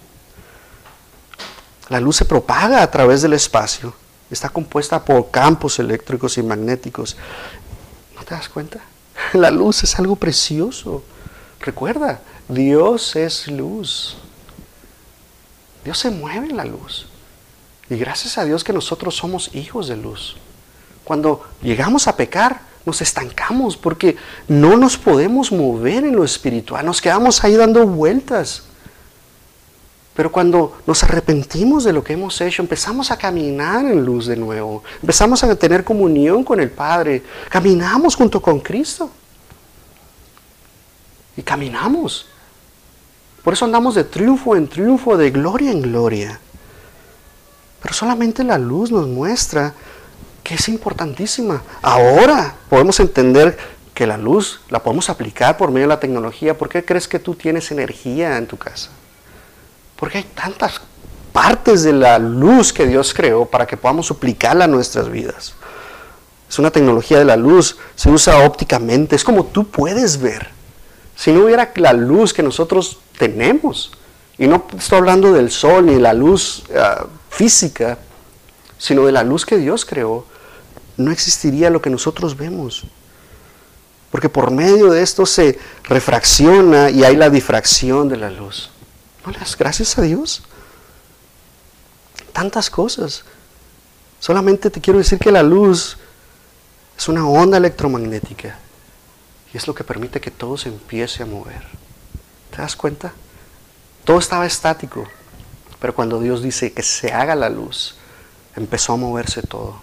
La 1.90 2.00
luz 2.00 2.16
se 2.16 2.26
propaga 2.26 2.82
a 2.82 2.90
través 2.90 3.22
del 3.22 3.34
espacio. 3.34 3.94
Está 4.32 4.50
compuesta 4.50 5.06
por 5.06 5.30
campos 5.30 5.78
eléctricos 5.78 6.40
y 6.40 6.42
magnéticos. 6.42 7.18
¿No 8.16 8.24
te 8.24 8.34
das 8.34 8.50
cuenta? 8.50 8.80
La 9.46 9.52
luz 9.52 9.84
es 9.84 10.00
algo 10.00 10.16
precioso. 10.16 11.04
Recuerda, 11.60 12.22
Dios 12.48 13.16
es 13.16 13.48
luz. 13.48 14.16
Dios 15.84 15.98
se 15.98 16.10
mueve 16.10 16.48
en 16.48 16.58
la 16.58 16.66
luz. 16.66 17.08
Y 17.90 17.98
gracias 17.98 18.38
a 18.38 18.46
Dios 18.46 18.64
que 18.64 18.74
nosotros 18.74 19.16
somos 19.16 19.54
hijos 19.54 19.88
de 19.88 19.98
luz. 19.98 20.38
Cuando 21.04 21.44
llegamos 21.62 22.08
a 22.08 22.16
pecar, 22.16 22.62
nos 22.86 23.02
estancamos 23.02 23.76
porque 23.78 24.16
no 24.48 24.78
nos 24.78 24.98
podemos 24.98 25.52
mover 25.52 26.06
en 26.06 26.16
lo 26.16 26.24
espiritual. 26.24 26.86
Nos 26.86 27.02
quedamos 27.02 27.44
ahí 27.44 27.56
dando 27.56 27.86
vueltas. 27.86 28.64
Pero 30.16 30.32
cuando 30.32 30.78
nos 30.88 31.04
arrepentimos 31.04 31.84
de 31.84 31.92
lo 31.92 32.04
que 32.04 32.14
hemos 32.14 32.40
hecho, 32.40 32.62
empezamos 32.62 33.12
a 33.12 33.18
caminar 33.18 33.86
en 33.86 34.06
luz 34.06 34.28
de 34.28 34.38
nuevo. 34.38 34.82
Empezamos 35.02 35.44
a 35.44 35.54
tener 35.56 35.84
comunión 35.84 36.44
con 36.44 36.62
el 36.62 36.72
Padre. 36.72 37.22
Caminamos 37.50 38.16
junto 38.16 38.42
con 38.42 38.62
Cristo. 38.62 39.12
Y 41.38 41.42
caminamos. 41.42 42.28
Por 43.44 43.54
eso 43.54 43.66
andamos 43.66 43.96
de 43.96 44.04
triunfo 44.04 44.56
en 44.56 44.68
triunfo, 44.68 45.18
de 45.18 45.32
gloria 45.32 45.72
en 45.72 45.82
gloria. 45.82 46.40
Pero 47.82 47.94
solamente 47.94 48.44
la 48.44 48.58
luz 48.58 48.92
nos 48.92 49.08
muestra 49.08 49.74
que 50.44 50.56
es 50.56 50.70
importantísima. 50.70 51.62
Ahora 51.82 52.56
podemos 52.70 53.00
entender 53.00 53.58
que 53.94 54.08
la 54.08 54.18
luz 54.18 54.62
la 54.70 54.82
podemos 54.82 55.10
aplicar 55.10 55.58
por 55.58 55.72
medio 55.72 55.88
de 55.88 55.94
la 55.94 56.00
tecnología. 56.00 56.58
¿Por 56.58 56.70
qué 56.70 56.84
crees 56.84 57.08
que 57.08 57.20
tú 57.20 57.36
tienes 57.36 57.72
energía 57.72 58.38
en 58.38 58.48
tu 58.48 58.58
casa? 58.58 58.90
Porque 59.96 60.20
hay 60.20 60.24
tantas 60.24 60.82
partes 61.32 61.84
de 61.84 61.94
la 61.94 62.18
luz 62.18 62.74
que 62.74 62.88
Dios 62.88 63.14
creó 63.14 63.46
para 63.46 63.68
que 63.68 63.78
podamos 63.78 64.10
aplicarla 64.10 64.66
a 64.66 64.68
nuestras 64.68 65.10
vidas. 65.10 65.54
Es 66.50 66.60
una 66.60 66.72
tecnología 66.72 67.20
de 67.20 67.26
la 67.26 67.36
luz, 67.36 67.78
se 67.96 68.10
usa 68.10 68.46
ópticamente, 68.46 69.16
es 69.16 69.24
como 69.24 69.46
tú 69.46 69.68
puedes 69.68 70.20
ver. 70.22 70.55
Si 71.16 71.32
no 71.32 71.46
hubiera 71.46 71.72
la 71.76 71.94
luz 71.94 72.34
que 72.34 72.44
nosotros 72.44 73.00
tenemos, 73.18 73.92
y 74.38 74.48
no 74.48 74.66
estoy 74.78 74.98
hablando 74.98 75.32
del 75.32 75.50
sol 75.50 75.86
ni 75.86 75.96
la 75.96 76.14
luz 76.14 76.64
ah, 76.76 77.06
física, 77.30 77.98
sino 78.78 79.06
de 79.06 79.14
la 79.14 79.24
luz 79.24 79.46
que 79.46 79.58
Dios 79.58 79.86
creó, 79.86 80.26
no 80.98 81.12
existiría 81.12 81.70
lo 81.70 81.82
que 81.82 81.90
nosotros 81.90 82.36
vemos. 82.36 82.84
Porque 84.12 84.30
por 84.30 84.52
medio 84.52 84.92
de 84.92 85.02
esto 85.02 85.26
se 85.26 85.58
refracciona 85.84 86.90
y 86.90 87.04
hay 87.04 87.16
la 87.16 87.30
difracción 87.30 88.10
de 88.10 88.18
la 88.18 88.30
luz. 88.30 88.70
¿No 89.26 89.32
le 89.32 89.40
das 89.40 89.58
gracias 89.58 89.98
a 89.98 90.02
Dios? 90.02 90.44
Tantas 92.34 92.70
cosas. 92.70 93.24
Solamente 94.20 94.70
te 94.70 94.82
quiero 94.82 95.00
decir 95.00 95.18
que 95.18 95.32
la 95.32 95.44
luz 95.44 95.98
es 96.98 97.08
una 97.08 97.28
onda 97.28 97.58
electromagnética 97.58 98.60
es 99.58 99.68
lo 99.68 99.76
que 99.76 99.84
permite 99.84 100.20
que 100.20 100.32
todo 100.32 100.58
se 100.58 100.70
empiece 100.70 101.24
a 101.24 101.26
mover. 101.26 101.64
¿Te 102.52 102.58
das 102.58 102.76
cuenta? 102.76 103.14
Todo 104.04 104.20
estaba 104.20 104.46
estático, 104.46 105.08
pero 105.80 105.96
cuando 105.96 106.20
Dios 106.20 106.44
dice 106.44 106.74
que 106.74 106.84
se 106.84 107.12
haga 107.12 107.36
la 107.36 107.50
luz, 107.50 107.96
empezó 108.56 108.94
a 108.94 108.98
moverse 108.98 109.42
todo. 109.42 109.82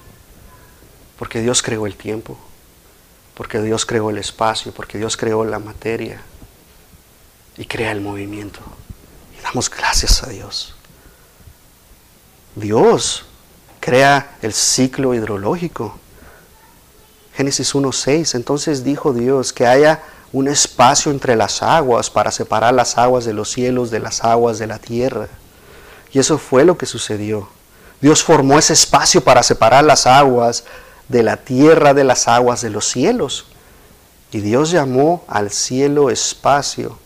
Porque 1.19 1.41
Dios 1.41 1.63
creó 1.63 1.87
el 1.87 1.97
tiempo, 1.97 2.37
porque 3.35 3.61
Dios 3.61 3.87
creó 3.87 4.11
el 4.11 4.19
espacio, 4.19 4.73
porque 4.73 4.99
Dios 4.99 5.17
creó 5.17 5.45
la 5.45 5.59
materia 5.59 6.21
y 7.57 7.65
crea 7.67 7.93
el 7.93 8.01
movimiento. 8.01 8.61
Y 9.39 9.43
damos 9.43 9.71
gracias 9.71 10.23
a 10.23 10.29
Dios. 10.29 10.75
Dios 12.55 13.25
crea 13.81 14.37
el 14.43 14.53
ciclo 14.53 15.15
hidrológico 15.15 15.99
Génesis 17.35 17.75
1.6, 17.75 18.35
entonces 18.35 18.85
dijo 18.85 19.13
Dios 19.13 19.53
que 19.53 19.67
haya 19.67 20.03
un 20.33 20.49
espacio 20.49 21.13
entre 21.13 21.37
las 21.37 21.63
aguas 21.63 22.11
para 22.11 22.31
separar 22.31 22.75
las 22.75 22.99
aguas 22.99 23.25
de 23.25 23.33
los 23.33 23.51
cielos 23.51 23.91
de 23.91 24.01
las 24.01 24.25
aguas 24.25 24.59
de 24.59 24.67
la 24.67 24.79
tierra. 24.79 25.29
Y 26.13 26.19
eso 26.19 26.39
fue 26.39 26.65
lo 26.65 26.77
que 26.77 26.87
sucedió. 26.87 27.49
Dios 28.01 28.23
formó 28.23 28.59
ese 28.59 28.73
espacio 28.73 29.23
para 29.23 29.43
separar 29.43 29.85
las 29.85 30.07
aguas 30.07 30.65
de 31.09 31.23
la 31.23 31.37
tierra 31.37 31.95
de 31.95 32.05
las 32.05 32.29
aguas 32.29 32.61
de 32.63 32.71
los 32.71 32.87
cielos. 32.87 33.47
Y 34.31 34.41
Dios 34.41 34.71
llamó 34.71 35.25
al 35.29 35.51
cielo 35.51 36.11
espacio. 36.11 36.99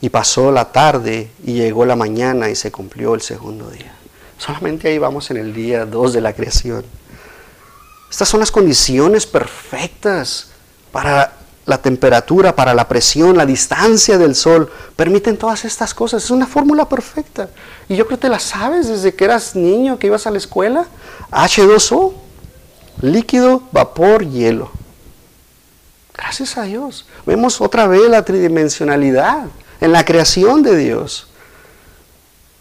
Y 0.00 0.10
pasó 0.10 0.50
la 0.50 0.72
tarde 0.72 1.30
y 1.44 1.54
llegó 1.54 1.84
la 1.86 1.96
mañana 1.96 2.50
y 2.50 2.56
se 2.56 2.70
cumplió 2.70 3.14
el 3.14 3.22
segundo 3.22 3.70
día. 3.70 3.94
Solamente 4.36 4.88
ahí 4.88 4.98
vamos 4.98 5.30
en 5.30 5.38
el 5.38 5.54
día 5.54 5.86
2 5.86 6.12
de 6.12 6.20
la 6.20 6.32
creación. 6.32 6.84
Estas 8.12 8.28
son 8.28 8.40
las 8.40 8.50
condiciones 8.50 9.24
perfectas 9.24 10.48
para 10.92 11.32
la 11.64 11.78
temperatura, 11.78 12.54
para 12.54 12.74
la 12.74 12.86
presión, 12.86 13.38
la 13.38 13.46
distancia 13.46 14.18
del 14.18 14.34
sol. 14.34 14.70
Permiten 14.96 15.38
todas 15.38 15.64
estas 15.64 15.94
cosas. 15.94 16.24
Es 16.24 16.30
una 16.30 16.46
fórmula 16.46 16.86
perfecta. 16.86 17.48
Y 17.88 17.96
yo 17.96 18.06
creo 18.06 18.18
que 18.18 18.22
te 18.24 18.28
la 18.28 18.38
sabes 18.38 18.86
desde 18.88 19.14
que 19.14 19.24
eras 19.24 19.56
niño, 19.56 19.98
que 19.98 20.08
ibas 20.08 20.26
a 20.26 20.30
la 20.30 20.36
escuela. 20.36 20.84
H2O, 21.30 22.12
líquido, 23.00 23.62
vapor, 23.72 24.28
hielo. 24.28 24.70
Gracias 26.12 26.58
a 26.58 26.64
Dios. 26.64 27.06
Vemos 27.24 27.62
otra 27.62 27.86
vez 27.86 28.10
la 28.10 28.26
tridimensionalidad 28.26 29.46
en 29.80 29.90
la 29.90 30.04
creación 30.04 30.62
de 30.62 30.76
Dios. 30.76 31.28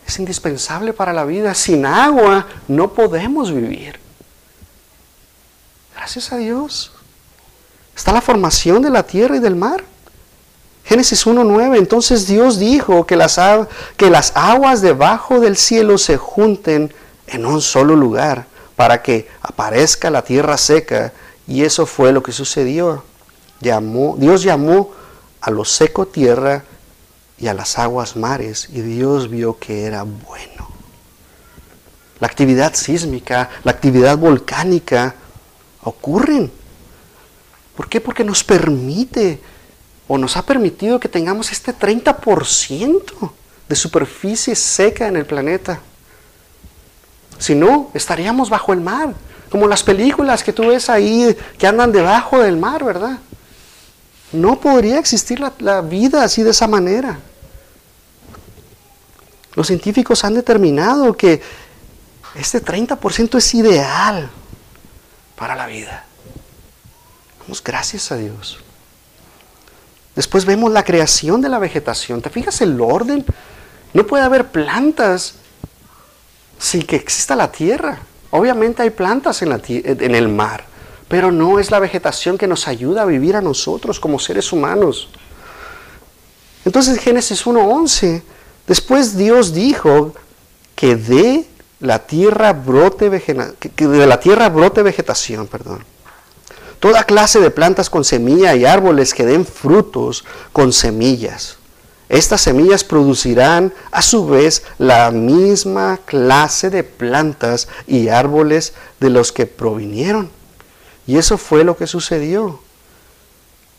Es 0.08 0.18
indispensable 0.18 0.93
para 0.93 1.12
la 1.12 1.26
vida. 1.26 1.54
Sin 1.56 1.86
agua 1.86 2.47
no 2.70 2.93
podemos 2.93 3.54
vivir. 3.54 4.01
Gracias 6.02 6.34
a 6.34 6.38
Dios. 6.38 6.91
Está 7.95 8.12
la 8.12 8.22
formación 8.22 8.82
de 8.82 8.89
la 8.89 9.04
tierra 9.04 9.36
y 9.36 9.39
del 9.39 9.56
mar. 9.56 9.84
Génesis 10.84 11.28
1.9, 11.28 11.78
entonces 11.78 12.26
Dios 12.26 12.58
dijo 12.58 13.06
que 13.06 13.16
las, 13.16 13.39
que 13.97 14.10
las 14.10 14.32
aguas 14.34 14.82
debajo 14.82 15.39
del 15.39 15.56
cielo 15.56 15.99
se 15.99 16.18
junten 16.18 16.91
en 17.28 17.45
un 17.45 17.62
solo 17.62 17.95
lugar 17.95 18.47
para 18.76 19.04
que 19.04 19.30
aparezca 19.43 20.10
la 20.10 20.24
tierra 20.24 20.58
seca. 20.58 21.14
Y 21.47 21.62
eso 21.62 21.86
fue 21.86 22.12
lo 22.12 22.24
que 22.24 22.32
sucedió. 22.32 23.04
Llamó, 23.60 24.16
Dios 24.18 24.41
llamó 24.41 24.89
a 25.39 25.52
lo 25.52 25.66
seco 25.66 26.08
tierra 26.08 26.64
y 27.38 27.45
a 27.45 27.54
las 27.54 27.78
aguas 27.78 28.16
mares 28.16 28.70
y 28.74 28.82
Dios 28.82 29.30
vio 29.30 29.60
que 29.60 29.86
era 29.86 30.02
bueno. 30.02 30.68
La 32.20 32.26
actividad 32.26 32.74
sísmica, 32.74 33.52
la 33.64 33.72
actividad 33.72 34.18
volcánica 34.18 35.14
ocurren. 35.84 36.52
¿Por 37.76 37.90
qué? 37.90 38.02
Porque 38.02 38.24
nos 38.24 38.44
permite 38.44 39.40
o 40.08 40.18
nos 40.18 40.38
ha 40.38 40.46
permitido 40.46 41.00
que 41.00 41.08
tengamos 41.08 41.52
este 41.52 41.74
30% 41.74 43.32
de 43.68 43.76
superficie 43.76 44.56
seca 44.56 45.08
en 45.08 45.16
el 45.16 45.26
planeta. 45.26 45.80
Si 47.40 47.56
no, 47.56 47.90
estaríamos 47.94 48.50
bajo 48.50 48.74
el 48.74 48.82
mar, 48.82 49.14
como 49.50 49.68
las 49.68 49.84
películas 49.84 50.44
que 50.44 50.54
tú 50.54 50.68
ves 50.68 50.90
ahí 50.90 51.36
que 51.58 51.68
andan 51.68 51.92
debajo 51.92 52.40
del 52.40 52.58
mar, 52.58 52.84
¿verdad? 52.84 53.20
No 54.32 54.60
podría 54.60 55.00
existir 55.00 55.40
la, 55.40 55.54
la 55.60 55.82
vida 55.82 56.24
así 56.24 56.44
de 56.44 56.52
esa 56.52 56.68
manera. 56.68 57.20
Los 59.56 59.68
científicos 59.68 60.24
han 60.24 60.36
determinado 60.36 61.14
que 61.14 61.42
este 62.36 62.64
30% 62.64 63.38
es 63.38 63.56
ideal 63.56 64.30
para 65.42 65.56
la 65.56 65.66
vida. 65.66 66.06
Damos 67.39 67.64
gracias 67.64 68.12
a 68.12 68.16
Dios. 68.16 68.60
Después 70.16 70.46
vemos 70.46 70.72
la 70.72 70.84
creación 70.84 71.42
de 71.42 71.50
la 71.50 71.58
vegetación. 71.58 72.22
¿Te 72.22 72.30
fijas 72.30 72.62
el 72.62 72.80
orden? 72.80 73.26
No 73.92 74.06
puede 74.06 74.24
haber 74.24 74.50
plantas 74.52 75.34
sin 76.60 76.84
que 76.84 76.96
exista 76.96 77.36
la 77.36 77.52
tierra. 77.52 77.98
Obviamente 78.30 78.84
hay 78.84 78.92
plantas 78.92 79.42
en, 79.42 79.50
la 79.50 79.60
en 79.68 80.14
el 80.14 80.28
mar, 80.28 80.66
pero 81.08 81.32
no 81.32 81.58
es 81.58 81.72
la 81.72 81.80
vegetación 81.80 82.38
que 82.38 82.46
nos 82.46 82.68
ayuda 82.68 83.02
a 83.02 83.06
vivir 83.06 83.36
a 83.36 83.42
nosotros 83.42 84.00
como 84.00 84.20
seres 84.20 84.54
humanos. 84.54 85.10
Entonces 86.66 87.00
Génesis 87.00 87.48
1.11, 87.48 88.22
después 88.68 89.18
Dios 89.18 89.56
dijo 89.56 90.14
que 90.76 90.96
de 90.96 91.48
la 91.82 92.00
tierra 92.00 92.54
brote, 92.54 93.10
que 93.76 93.88
de 93.88 94.08
la 94.08 94.20
tierra 94.20 94.50
brote 94.50 94.82
vegetación, 94.82 95.48
perdón 95.48 95.84
toda 96.82 97.04
clase 97.04 97.40
de 97.40 97.52
plantas 97.52 97.92
con 97.92 98.04
semilla 98.04 98.56
y 98.56 98.66
árboles 98.66 99.14
que 99.14 99.24
den 99.24 99.46
frutos 99.46 100.26
con 100.52 100.74
semillas. 100.74 101.58
Estas 102.10 102.42
semillas 102.42 102.84
producirán 102.84 103.72
a 103.92 104.02
su 104.02 104.28
vez 104.28 104.64
la 104.80 105.12
misma 105.12 106.00
clase 106.04 106.72
de 106.72 106.84
plantas 106.84 107.70
y 107.86 108.10
árboles 108.10 108.74
de 109.00 109.12
los 109.12 109.32
que 109.32 109.46
provinieron. 109.46 110.30
Y 111.06 111.18
eso 111.18 111.38
fue 111.38 111.64
lo 111.64 111.78
que 111.78 111.86
sucedió. 111.86 112.60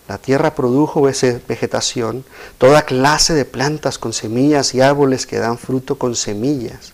La 0.07 0.19
tierra 0.19 0.55
produjo 0.55 1.03
vegetación, 1.03 2.25
toda 2.57 2.83
clase 2.83 3.35
de 3.35 3.45
plantas 3.45 3.99
con 3.99 4.13
semillas 4.13 4.75
y 4.75 4.81
árboles 4.81 5.27
que 5.27 5.39
dan 5.39 5.59
fruto 5.59 5.99
con 5.99 6.15
semillas. 6.15 6.93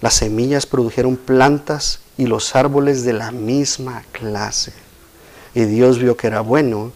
Las 0.00 0.14
semillas 0.14 0.66
produjeron 0.66 1.16
plantas 1.16 2.00
y 2.16 2.26
los 2.26 2.54
árboles 2.54 3.04
de 3.04 3.12
la 3.12 3.30
misma 3.32 4.04
clase. 4.12 4.72
Y 5.54 5.64
Dios 5.64 5.98
vio 5.98 6.16
que 6.16 6.28
era 6.28 6.40
bueno. 6.40 6.92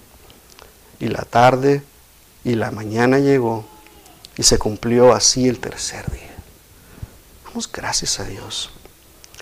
Y 1.01 1.09
la 1.09 1.23
tarde 1.23 1.83
y 2.45 2.55
la 2.55 2.71
mañana 2.71 3.19
llegó 3.19 3.65
y 4.37 4.45
se 4.45 4.59
cumplió 4.59 5.13
así 5.13 5.49
el 5.49 5.59
tercer 5.59 6.11
día. 6.11 6.35
Damos 7.45 7.71
gracias 7.71 8.21
a 8.21 8.25
Dios. 8.25 8.71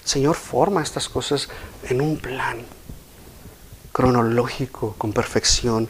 El 0.03 0.09
Señor 0.09 0.37
forma 0.37 0.83
estas 0.83 1.09
cosas 1.09 1.49
en 1.85 2.01
un 2.01 2.17
plan 2.17 2.59
cronológico, 3.93 4.95
con 4.97 5.13
perfección. 5.13 5.89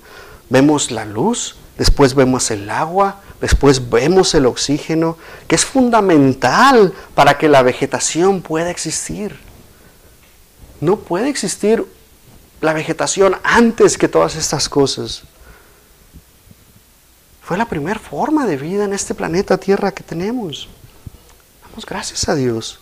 Vemos 0.48 0.90
la 0.90 1.04
luz, 1.04 1.56
después 1.80 2.14
vemos 2.14 2.50
el 2.50 2.68
agua, 2.68 3.22
después 3.40 3.88
vemos 3.88 4.34
el 4.34 4.44
oxígeno, 4.44 5.16
que 5.48 5.54
es 5.54 5.64
fundamental 5.64 6.92
para 7.14 7.38
que 7.38 7.48
la 7.48 7.62
vegetación 7.62 8.42
pueda 8.42 8.68
existir. 8.68 9.34
No 10.82 10.96
puede 10.96 11.30
existir 11.30 11.86
la 12.60 12.74
vegetación 12.74 13.34
antes 13.42 13.96
que 13.96 14.08
todas 14.08 14.36
estas 14.36 14.68
cosas. 14.68 15.22
Fue 17.42 17.56
la 17.56 17.64
primera 17.64 17.98
forma 17.98 18.46
de 18.46 18.58
vida 18.58 18.84
en 18.84 18.92
este 18.92 19.14
planeta 19.14 19.56
Tierra 19.56 19.90
que 19.90 20.02
tenemos. 20.02 20.68
Damos 21.62 21.86
gracias 21.86 22.28
a 22.28 22.34
Dios. 22.34 22.78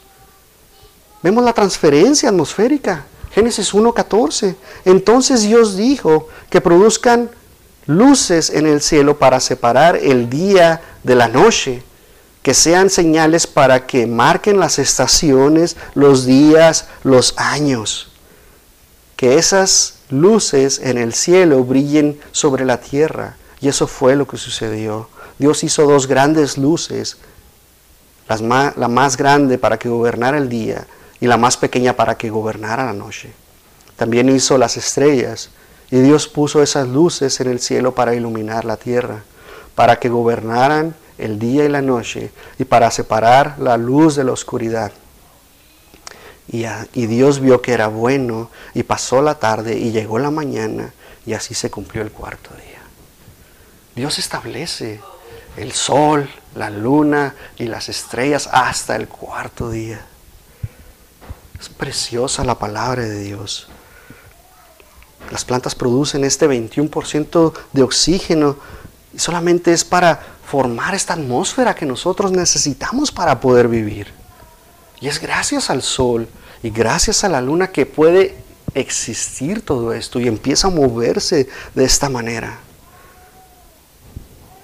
Vemos 1.23 1.45
la 1.45 1.53
transferencia 1.53 2.31
atmosférica. 2.31 3.05
Génesis 3.31 3.73
1.14. 3.73 4.57
Entonces 4.85 5.43
Dios 5.43 5.77
dijo 5.77 6.27
que 6.51 6.61
produzcan 6.61 7.31
luces 7.89 8.51
en 8.51 8.69
el 8.69 8.81
cielo 8.81 9.19
para 9.19 9.41
separar 9.41 9.97
el 9.97 10.31
día 10.31 10.81
de 11.03 11.17
la 11.17 11.27
noche, 11.27 11.83
que 12.43 12.55
sean 12.55 12.89
señales 12.89 13.49
para 13.49 13.85
que 13.89 14.07
marquen 14.07 14.61
las 14.61 14.79
estaciones, 14.79 15.77
los 15.95 16.25
días, 16.25 16.87
los 17.03 17.35
años 17.37 18.09
que 19.19 19.37
esas 19.37 19.95
luces 20.11 20.81
en 20.81 20.97
el 20.97 21.13
cielo 21.13 21.65
brillen 21.65 22.21
sobre 22.31 22.65
la 22.65 22.81
tierra. 22.81 23.37
Y 23.61 23.67
eso 23.67 23.89
fue 23.89 24.15
lo 24.15 24.29
que 24.29 24.37
sucedió. 24.37 25.09
Dios 25.41 25.65
hizo 25.65 25.89
dos 25.89 26.07
grandes 26.07 26.57
luces, 26.57 27.17
la 28.29 28.89
más 28.89 29.17
grande 29.17 29.59
para 29.59 29.77
que 29.77 29.89
gobernara 29.89 30.39
el 30.39 30.49
día 30.49 30.87
y 31.19 31.27
la 31.27 31.37
más 31.37 31.57
pequeña 31.57 31.95
para 31.97 32.17
que 32.17 32.31
gobernara 32.31 32.85
la 32.85 32.93
noche. 32.93 33.33
También 33.97 34.29
hizo 34.29 34.57
las 34.57 34.77
estrellas 34.77 35.51
y 35.91 36.01
Dios 36.01 36.29
puso 36.29 36.63
esas 36.63 36.89
luces 36.89 37.41
en 37.41 37.49
el 37.49 37.61
cielo 37.61 37.95
para 37.95 38.15
iluminar 38.15 38.65
la 38.65 38.77
tierra, 38.77 39.23
para 39.75 39.99
que 39.99 40.09
gobernaran 40.09 40.95
el 41.17 41.39
día 41.39 41.65
y 41.65 41.69
la 41.69 41.83
noche 41.83 42.31
y 42.59 42.65
para 42.65 42.91
separar 42.91 43.57
la 43.59 43.77
luz 43.77 44.17
de 44.17 44.25
la 44.25 44.33
oscuridad. 44.33 44.93
Y, 46.51 46.65
Dios 47.07 47.41
vio 47.41 47.61
que 47.61 47.73
era 47.73 47.89
bueno 47.89 48.51
y 48.73 48.83
pasó 48.83 49.21
la 49.21 49.35
tarde 49.35 49.77
y 49.77 49.91
llegó 49.91 50.19
la 50.19 50.31
mañana 50.31 50.95
y 51.27 51.35
así 51.35 51.55
se 51.55 51.71
cumplió 51.71 52.03
el 52.03 52.11
cuarto 52.11 52.51
día. 52.55 52.81
Dios 53.95 54.19
establece 54.19 55.01
el 55.57 55.73
sol, 55.73 56.31
la 56.55 56.71
luna 56.71 57.35
y 57.59 57.65
las 57.65 57.89
estrellas 57.91 58.49
hasta 58.51 58.97
el 58.97 59.09
cuarto 59.09 59.71
día. 59.71 60.01
Es 61.61 61.69
preciosa 61.69 62.45
la 62.45 62.59
palabra 62.59 63.03
de 63.03 63.21
Dios. 63.21 63.69
Las 65.31 65.45
plantas 65.45 65.75
producen 65.75 66.25
este 66.25 66.49
21% 66.49 67.53
de 67.73 67.83
oxígeno 67.83 68.57
y 69.13 69.19
solamente 69.19 69.73
es 69.73 69.85
para 69.85 70.21
formar 70.47 70.95
esta 70.95 71.15
atmósfera 71.15 71.75
que 71.75 71.85
nosotros 71.85 72.33
necesitamos 72.33 73.13
para 73.13 73.41
poder 73.41 73.69
vivir. 73.69 74.13
Y 75.01 75.09
es 75.09 75.21
gracias 75.21 75.71
al 75.71 75.83
sol 75.83 76.29
y 76.63 76.71
gracias 76.71 77.25
a 77.25 77.29
la 77.29 77.41
luna 77.41 77.71
que 77.71 77.87
puede 77.87 78.37
existir 78.75 79.65
todo 79.65 79.93
esto 79.93 80.21
y 80.21 80.29
empieza 80.29 80.69
a 80.69 80.71
moverse 80.71 81.49
de 81.75 81.85
esta 81.85 82.09
manera. 82.09 82.59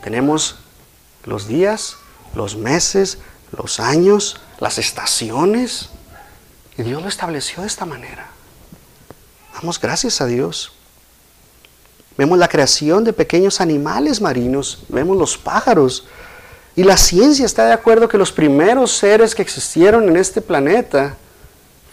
Tenemos 0.02 0.56
los 1.24 1.46
días, 1.46 1.96
los 2.34 2.56
meses, 2.56 3.18
los 3.52 3.80
años, 3.80 4.40
las 4.60 4.78
estaciones. 4.78 5.90
Y 6.76 6.82
Dios 6.82 7.02
lo 7.02 7.08
estableció 7.08 7.62
de 7.62 7.68
esta 7.68 7.84
manera. 7.84 8.28
Damos 9.54 9.80
gracias 9.80 10.20
a 10.20 10.26
Dios. 10.26 10.72
Vemos 12.16 12.38
la 12.38 12.48
creación 12.48 13.04
de 13.04 13.12
pequeños 13.12 13.60
animales 13.60 14.20
marinos, 14.20 14.84
vemos 14.88 15.16
los 15.16 15.38
pájaros. 15.38 16.06
Y 16.76 16.82
la 16.82 16.96
ciencia 16.96 17.46
está 17.46 17.66
de 17.66 17.72
acuerdo 17.72 18.08
que 18.08 18.18
los 18.18 18.32
primeros 18.32 18.92
seres 18.92 19.34
que 19.34 19.42
existieron 19.42 20.08
en 20.08 20.16
este 20.16 20.40
planeta 20.40 21.16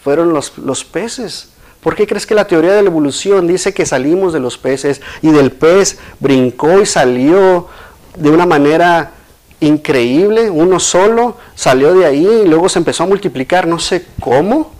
fueron 0.02 0.32
los, 0.32 0.58
los 0.58 0.84
peces. 0.84 1.48
¿Por 1.80 1.94
qué 1.94 2.06
crees 2.06 2.26
que 2.26 2.34
la 2.34 2.46
teoría 2.46 2.72
de 2.72 2.82
la 2.82 2.88
evolución 2.88 3.46
dice 3.46 3.74
que 3.74 3.86
salimos 3.86 4.32
de 4.32 4.40
los 4.40 4.58
peces 4.58 5.00
y 5.20 5.30
del 5.30 5.52
pez 5.52 5.98
brincó 6.20 6.80
y 6.80 6.86
salió 6.86 7.68
de 8.16 8.30
una 8.30 8.46
manera 8.46 9.12
increíble, 9.60 10.50
uno 10.50 10.80
solo 10.80 11.36
salió 11.54 11.94
de 11.94 12.04
ahí 12.04 12.26
y 12.44 12.48
luego 12.48 12.68
se 12.68 12.80
empezó 12.80 13.04
a 13.04 13.06
multiplicar, 13.06 13.66
no 13.66 13.78
sé 13.78 14.06
cómo, 14.20 14.72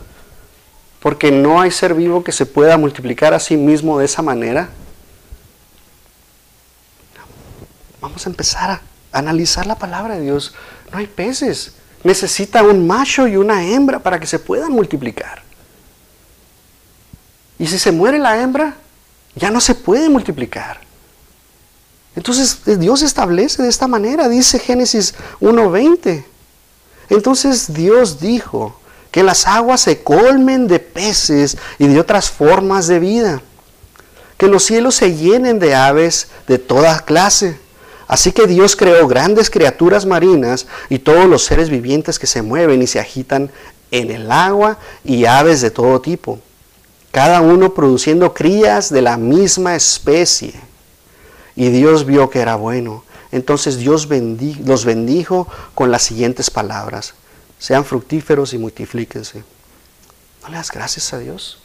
porque 1.02 1.32
no 1.32 1.60
hay 1.60 1.72
ser 1.72 1.94
vivo 1.94 2.22
que 2.22 2.30
se 2.30 2.46
pueda 2.46 2.78
multiplicar 2.78 3.34
a 3.34 3.40
sí 3.40 3.56
mismo 3.56 3.98
de 3.98 4.04
esa 4.04 4.22
manera. 4.22 4.68
Vamos 8.00 8.24
a 8.24 8.30
empezar 8.30 8.70
a 8.70 8.82
analizar 9.10 9.66
la 9.66 9.76
palabra 9.76 10.14
de 10.14 10.22
Dios. 10.22 10.54
No 10.92 10.98
hay 10.98 11.08
peces, 11.08 11.74
necesita 12.04 12.62
un 12.62 12.86
macho 12.86 13.26
y 13.26 13.36
una 13.36 13.64
hembra 13.64 13.98
para 13.98 14.20
que 14.20 14.26
se 14.28 14.38
puedan 14.38 14.70
multiplicar. 14.70 15.42
Y 17.58 17.66
si 17.66 17.78
se 17.78 17.90
muere 17.90 18.18
la 18.18 18.40
hembra, 18.40 18.76
ya 19.34 19.50
no 19.50 19.60
se 19.60 19.74
puede 19.74 20.08
multiplicar. 20.08 20.80
Entonces 22.14 22.78
Dios 22.78 23.02
establece 23.02 23.62
de 23.62 23.68
esta 23.68 23.88
manera, 23.88 24.28
dice 24.28 24.58
Génesis 24.58 25.14
1.20. 25.40 26.24
Entonces 27.08 27.72
Dios 27.72 28.20
dijo 28.20 28.78
que 29.12 29.22
las 29.22 29.46
aguas 29.46 29.82
se 29.82 30.02
colmen 30.02 30.66
de 30.66 30.80
peces 30.92 31.56
y 31.78 31.86
de 31.86 32.00
otras 32.00 32.30
formas 32.30 32.86
de 32.86 32.98
vida, 32.98 33.42
que 34.36 34.48
los 34.48 34.64
cielos 34.64 34.96
se 34.96 35.14
llenen 35.14 35.58
de 35.58 35.74
aves 35.74 36.28
de 36.46 36.58
toda 36.58 37.00
clase. 37.00 37.58
Así 38.08 38.32
que 38.32 38.46
Dios 38.46 38.76
creó 38.76 39.06
grandes 39.08 39.48
criaturas 39.48 40.04
marinas 40.04 40.66
y 40.90 40.98
todos 40.98 41.26
los 41.26 41.44
seres 41.44 41.70
vivientes 41.70 42.18
que 42.18 42.26
se 42.26 42.42
mueven 42.42 42.82
y 42.82 42.86
se 42.86 43.00
agitan 43.00 43.50
en 43.90 44.10
el 44.10 44.30
agua 44.30 44.78
y 45.04 45.24
aves 45.24 45.60
de 45.60 45.70
todo 45.70 46.00
tipo, 46.00 46.40
cada 47.10 47.40
uno 47.40 47.74
produciendo 47.74 48.34
crías 48.34 48.90
de 48.90 49.02
la 49.02 49.16
misma 49.16 49.76
especie. 49.76 50.54
Y 51.54 51.68
Dios 51.68 52.04
vio 52.06 52.30
que 52.30 52.40
era 52.40 52.56
bueno. 52.56 53.04
Entonces 53.30 53.78
Dios 53.78 54.08
los 54.64 54.84
bendijo 54.84 55.48
con 55.74 55.90
las 55.90 56.02
siguientes 56.02 56.50
palabras. 56.50 57.14
Sean 57.58 57.84
fructíferos 57.84 58.52
y 58.54 58.58
multiplíquense. 58.58 59.44
¿No 60.42 60.48
le 60.48 60.56
das 60.56 60.70
gracias 60.70 61.12
a 61.12 61.18
Dios? 61.18 61.58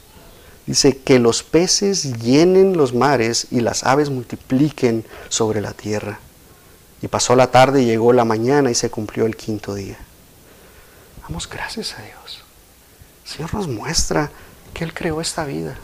Dice 0.66 0.98
que 0.98 1.18
los 1.18 1.42
peces 1.42 2.18
llenen 2.20 2.76
los 2.76 2.94
mares 2.94 3.46
y 3.50 3.60
las 3.60 3.84
aves 3.84 4.10
multipliquen 4.10 5.04
sobre 5.28 5.60
la 5.60 5.72
tierra. 5.72 6.20
Y 7.00 7.08
pasó 7.08 7.36
la 7.36 7.50
tarde 7.50 7.82
y 7.82 7.86
llegó 7.86 8.12
la 8.12 8.24
mañana 8.24 8.70
y 8.70 8.74
se 8.74 8.90
cumplió 8.90 9.26
el 9.26 9.36
quinto 9.36 9.74
día. 9.74 9.98
Damos 11.22 11.48
gracias 11.48 11.94
a 11.94 12.02
Dios. 12.02 12.42
El 13.24 13.30
Señor 13.30 13.54
nos 13.54 13.68
muestra 13.68 14.30
que 14.74 14.84
Él 14.84 14.92
creó 14.92 15.20
esta 15.20 15.44
vida 15.44 15.76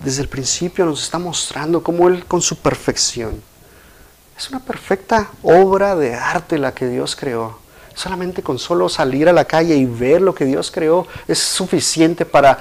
desde 0.00 0.22
el 0.22 0.28
principio 0.28 0.84
nos 0.84 1.02
está 1.02 1.18
mostrando 1.18 1.82
cómo 1.82 2.08
Él 2.08 2.24
con 2.26 2.42
su 2.42 2.56
perfección. 2.56 3.42
Es 4.36 4.48
una 4.50 4.60
perfecta 4.60 5.30
obra 5.42 5.96
de 5.96 6.14
arte 6.14 6.58
la 6.58 6.74
que 6.74 6.86
Dios 6.86 7.16
creó. 7.16 7.58
Solamente 7.98 8.44
con 8.44 8.60
solo 8.60 8.88
salir 8.88 9.28
a 9.28 9.32
la 9.32 9.44
calle 9.44 9.74
y 9.74 9.84
ver 9.84 10.22
lo 10.22 10.32
que 10.32 10.44
Dios 10.44 10.70
creó 10.70 11.04
es 11.26 11.40
suficiente 11.40 12.24
para 12.24 12.56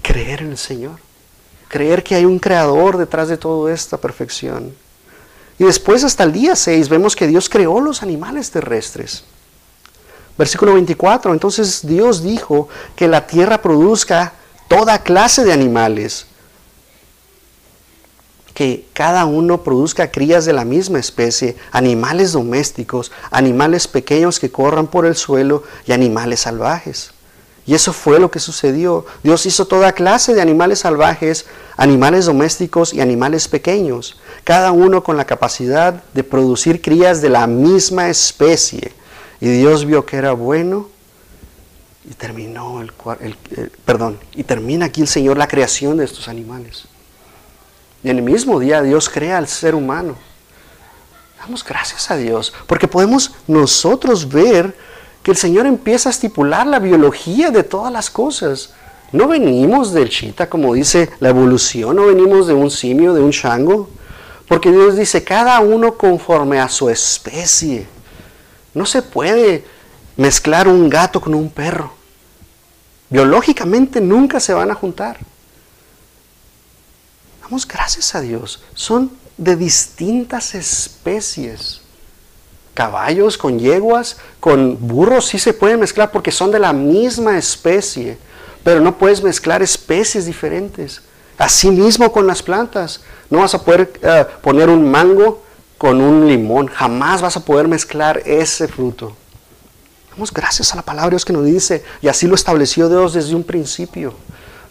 creer 0.00 0.42
en 0.42 0.52
el 0.52 0.58
Señor. 0.58 1.00
Creer 1.66 2.04
que 2.04 2.14
hay 2.14 2.24
un 2.24 2.38
creador 2.38 2.96
detrás 2.96 3.26
de 3.26 3.36
toda 3.36 3.74
esta 3.74 3.96
perfección. 3.96 4.72
Y 5.58 5.64
después 5.64 6.04
hasta 6.04 6.22
el 6.22 6.30
día 6.30 6.54
6 6.54 6.88
vemos 6.88 7.16
que 7.16 7.26
Dios 7.26 7.48
creó 7.48 7.80
los 7.80 8.04
animales 8.04 8.52
terrestres. 8.52 9.24
Versículo 10.38 10.74
24, 10.74 11.32
entonces 11.32 11.84
Dios 11.84 12.22
dijo 12.22 12.68
que 12.94 13.08
la 13.08 13.26
tierra 13.26 13.60
produzca 13.60 14.34
toda 14.68 15.02
clase 15.02 15.42
de 15.42 15.52
animales 15.52 16.26
que 18.54 18.86
cada 18.92 19.24
uno 19.24 19.62
produzca 19.62 20.10
crías 20.10 20.44
de 20.44 20.52
la 20.52 20.64
misma 20.64 20.98
especie, 20.98 21.56
animales 21.72 22.32
domésticos, 22.32 23.12
animales 23.30 23.88
pequeños 23.88 24.40
que 24.40 24.50
corran 24.50 24.86
por 24.86 25.06
el 25.06 25.16
suelo 25.16 25.62
y 25.86 25.92
animales 25.92 26.40
salvajes. 26.40 27.12
Y 27.66 27.74
eso 27.74 27.92
fue 27.92 28.18
lo 28.18 28.30
que 28.30 28.40
sucedió. 28.40 29.06
Dios 29.22 29.46
hizo 29.46 29.66
toda 29.66 29.92
clase 29.92 30.34
de 30.34 30.42
animales 30.42 30.80
salvajes, 30.80 31.46
animales 31.76 32.26
domésticos 32.26 32.92
y 32.92 33.00
animales 33.00 33.48
pequeños, 33.48 34.18
cada 34.44 34.72
uno 34.72 35.04
con 35.04 35.16
la 35.16 35.24
capacidad 35.24 36.02
de 36.12 36.24
producir 36.24 36.82
crías 36.82 37.22
de 37.22 37.28
la 37.28 37.46
misma 37.46 38.08
especie. 38.08 38.92
Y 39.40 39.48
Dios 39.48 39.84
vio 39.84 40.04
que 40.04 40.16
era 40.16 40.32
bueno 40.32 40.88
y 42.10 42.14
terminó 42.14 42.84
perdón, 43.84 44.18
y 44.34 44.42
termina 44.42 44.86
aquí 44.86 45.02
el 45.02 45.08
Señor 45.08 45.38
la 45.38 45.46
creación 45.46 45.98
de 45.98 46.04
estos 46.06 46.28
animales. 46.28 46.86
En 48.02 48.16
el 48.16 48.22
mismo 48.22 48.58
día 48.58 48.82
Dios 48.82 49.08
crea 49.10 49.36
al 49.36 49.46
ser 49.46 49.74
humano. 49.74 50.16
Damos 51.38 51.64
gracias 51.64 52.10
a 52.10 52.16
Dios, 52.16 52.52
porque 52.66 52.88
podemos 52.88 53.32
nosotros 53.46 54.28
ver 54.28 54.74
que 55.22 55.30
el 55.30 55.36
Señor 55.36 55.66
empieza 55.66 56.08
a 56.08 56.12
estipular 56.12 56.66
la 56.66 56.78
biología 56.78 57.50
de 57.50 57.62
todas 57.62 57.92
las 57.92 58.10
cosas. 58.10 58.72
No 59.12 59.28
venimos 59.28 59.92
del 59.92 60.08
chita, 60.08 60.48
como 60.48 60.72
dice 60.72 61.10
la 61.20 61.28
evolución, 61.28 61.96
no 61.96 62.06
venimos 62.06 62.46
de 62.46 62.54
un 62.54 62.70
simio, 62.70 63.12
de 63.12 63.20
un 63.20 63.32
chango, 63.32 63.90
porque 64.48 64.70
Dios 64.70 64.96
dice, 64.96 65.22
cada 65.22 65.60
uno 65.60 65.94
conforme 65.94 66.58
a 66.58 66.68
su 66.68 66.88
especie. 66.88 67.86
No 68.72 68.86
se 68.86 69.02
puede 69.02 69.64
mezclar 70.16 70.68
un 70.68 70.88
gato 70.88 71.20
con 71.20 71.34
un 71.34 71.50
perro. 71.50 71.92
Biológicamente 73.10 74.00
nunca 74.00 74.40
se 74.40 74.54
van 74.54 74.70
a 74.70 74.74
juntar 74.74 75.18
gracias 77.66 78.14
a 78.14 78.20
Dios. 78.20 78.62
Son 78.74 79.10
de 79.36 79.56
distintas 79.56 80.54
especies. 80.54 81.80
Caballos 82.74 83.36
con 83.36 83.58
yeguas, 83.58 84.18
con 84.38 84.78
burros 84.86 85.26
sí 85.26 85.38
se 85.38 85.52
pueden 85.52 85.80
mezclar 85.80 86.10
porque 86.12 86.30
son 86.30 86.50
de 86.50 86.58
la 86.58 86.72
misma 86.72 87.36
especie, 87.36 88.16
pero 88.62 88.80
no 88.80 88.96
puedes 88.96 89.22
mezclar 89.22 89.62
especies 89.62 90.26
diferentes. 90.26 91.02
Asimismo 91.36 92.12
con 92.12 92.26
las 92.26 92.42
plantas, 92.42 93.00
no 93.28 93.38
vas 93.38 93.54
a 93.54 93.62
poder 93.62 93.92
eh, 94.02 94.26
poner 94.42 94.68
un 94.68 94.90
mango 94.90 95.42
con 95.76 96.00
un 96.00 96.28
limón, 96.28 96.68
jamás 96.68 97.22
vas 97.22 97.36
a 97.36 97.44
poder 97.44 97.66
mezclar 97.66 98.22
ese 98.26 98.68
fruto. 98.68 99.16
Damos 100.10 100.32
gracias 100.32 100.72
a 100.72 100.76
la 100.76 100.82
palabra 100.82 101.06
de 101.06 101.14
Dios 101.14 101.24
que 101.24 101.32
nos 101.32 101.46
dice, 101.46 101.82
y 102.02 102.08
así 102.08 102.26
lo 102.26 102.34
estableció 102.34 102.88
Dios 102.88 103.14
desde 103.14 103.34
un 103.34 103.44
principio. 103.44 104.14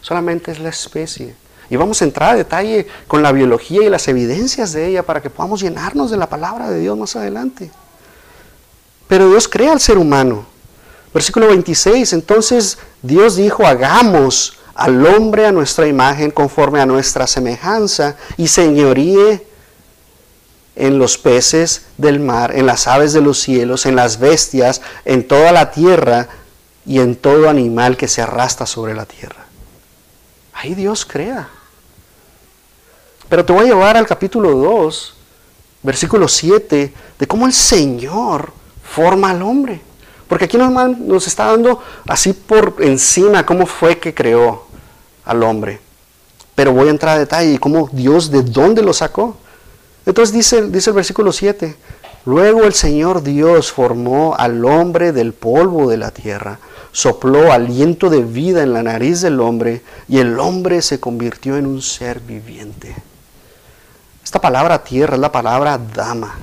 Solamente 0.00 0.52
es 0.52 0.60
la 0.60 0.68
especie. 0.68 1.34
Y 1.70 1.76
vamos 1.76 2.02
a 2.02 2.04
entrar 2.04 2.34
a 2.34 2.36
detalle 2.36 2.88
con 3.06 3.22
la 3.22 3.30
biología 3.30 3.84
y 3.84 3.88
las 3.88 4.08
evidencias 4.08 4.72
de 4.72 4.88
ella 4.88 5.04
para 5.04 5.22
que 5.22 5.30
podamos 5.30 5.62
llenarnos 5.62 6.10
de 6.10 6.16
la 6.16 6.28
palabra 6.28 6.68
de 6.68 6.80
Dios 6.80 6.98
más 6.98 7.14
adelante. 7.14 7.70
Pero 9.06 9.30
Dios 9.30 9.48
crea 9.48 9.72
al 9.72 9.80
ser 9.80 9.96
humano. 9.96 10.46
Versículo 11.14 11.48
26, 11.48 12.12
entonces 12.12 12.78
Dios 13.02 13.36
dijo, 13.36 13.66
hagamos 13.66 14.58
al 14.74 15.06
hombre 15.06 15.46
a 15.46 15.52
nuestra 15.52 15.86
imagen 15.86 16.30
conforme 16.30 16.80
a 16.80 16.86
nuestra 16.86 17.26
semejanza 17.26 18.16
y 18.36 18.48
señoríe 18.48 19.46
en 20.76 20.98
los 20.98 21.18
peces 21.18 21.86
del 21.98 22.20
mar, 22.20 22.56
en 22.56 22.66
las 22.66 22.86
aves 22.86 23.12
de 23.12 23.20
los 23.20 23.38
cielos, 23.38 23.86
en 23.86 23.96
las 23.96 24.18
bestias, 24.18 24.80
en 25.04 25.26
toda 25.26 25.52
la 25.52 25.70
tierra 25.70 26.28
y 26.86 27.00
en 27.00 27.16
todo 27.16 27.48
animal 27.48 27.96
que 27.96 28.08
se 28.08 28.22
arrastra 28.22 28.66
sobre 28.66 28.94
la 28.94 29.06
tierra. 29.06 29.46
Ahí 30.52 30.74
Dios 30.74 31.04
crea. 31.04 31.48
Pero 33.30 33.44
te 33.44 33.52
voy 33.52 33.64
a 33.64 33.68
llevar 33.68 33.96
al 33.96 34.08
capítulo 34.08 34.50
2, 34.50 35.14
versículo 35.84 36.26
7, 36.26 36.92
de 37.16 37.26
cómo 37.28 37.46
el 37.46 37.52
Señor 37.52 38.52
forma 38.82 39.30
al 39.30 39.40
hombre. 39.42 39.80
Porque 40.26 40.46
aquí 40.46 40.58
nos, 40.58 40.98
nos 40.98 41.26
está 41.28 41.46
dando 41.46 41.80
así 42.08 42.32
por 42.32 42.74
encima 42.80 43.46
cómo 43.46 43.66
fue 43.66 43.98
que 43.98 44.12
creó 44.12 44.66
al 45.24 45.44
hombre. 45.44 45.78
Pero 46.56 46.72
voy 46.72 46.88
a 46.88 46.90
entrar 46.90 47.16
a 47.16 47.20
detalle 47.20 47.52
y 47.52 47.58
cómo 47.58 47.88
Dios 47.92 48.32
de 48.32 48.42
dónde 48.42 48.82
lo 48.82 48.92
sacó. 48.92 49.36
Entonces 50.04 50.34
dice, 50.34 50.68
dice 50.68 50.90
el 50.90 50.96
versículo 50.96 51.32
7, 51.32 51.76
Luego 52.26 52.64
el 52.64 52.74
Señor 52.74 53.22
Dios 53.22 53.70
formó 53.70 54.34
al 54.36 54.64
hombre 54.64 55.12
del 55.12 55.34
polvo 55.34 55.88
de 55.88 55.98
la 55.98 56.10
tierra, 56.10 56.58
sopló 56.90 57.52
aliento 57.52 58.10
de 58.10 58.22
vida 58.22 58.64
en 58.64 58.72
la 58.72 58.82
nariz 58.82 59.20
del 59.20 59.38
hombre 59.40 59.82
y 60.08 60.18
el 60.18 60.38
hombre 60.40 60.82
se 60.82 60.98
convirtió 60.98 61.56
en 61.56 61.66
un 61.66 61.80
ser 61.80 62.20
viviente. 62.20 62.94
Esta 64.30 64.40
palabra 64.40 64.84
tierra 64.84 65.16
es 65.16 65.20
la 65.20 65.32
palabra 65.32 65.76
dama. 65.76 66.36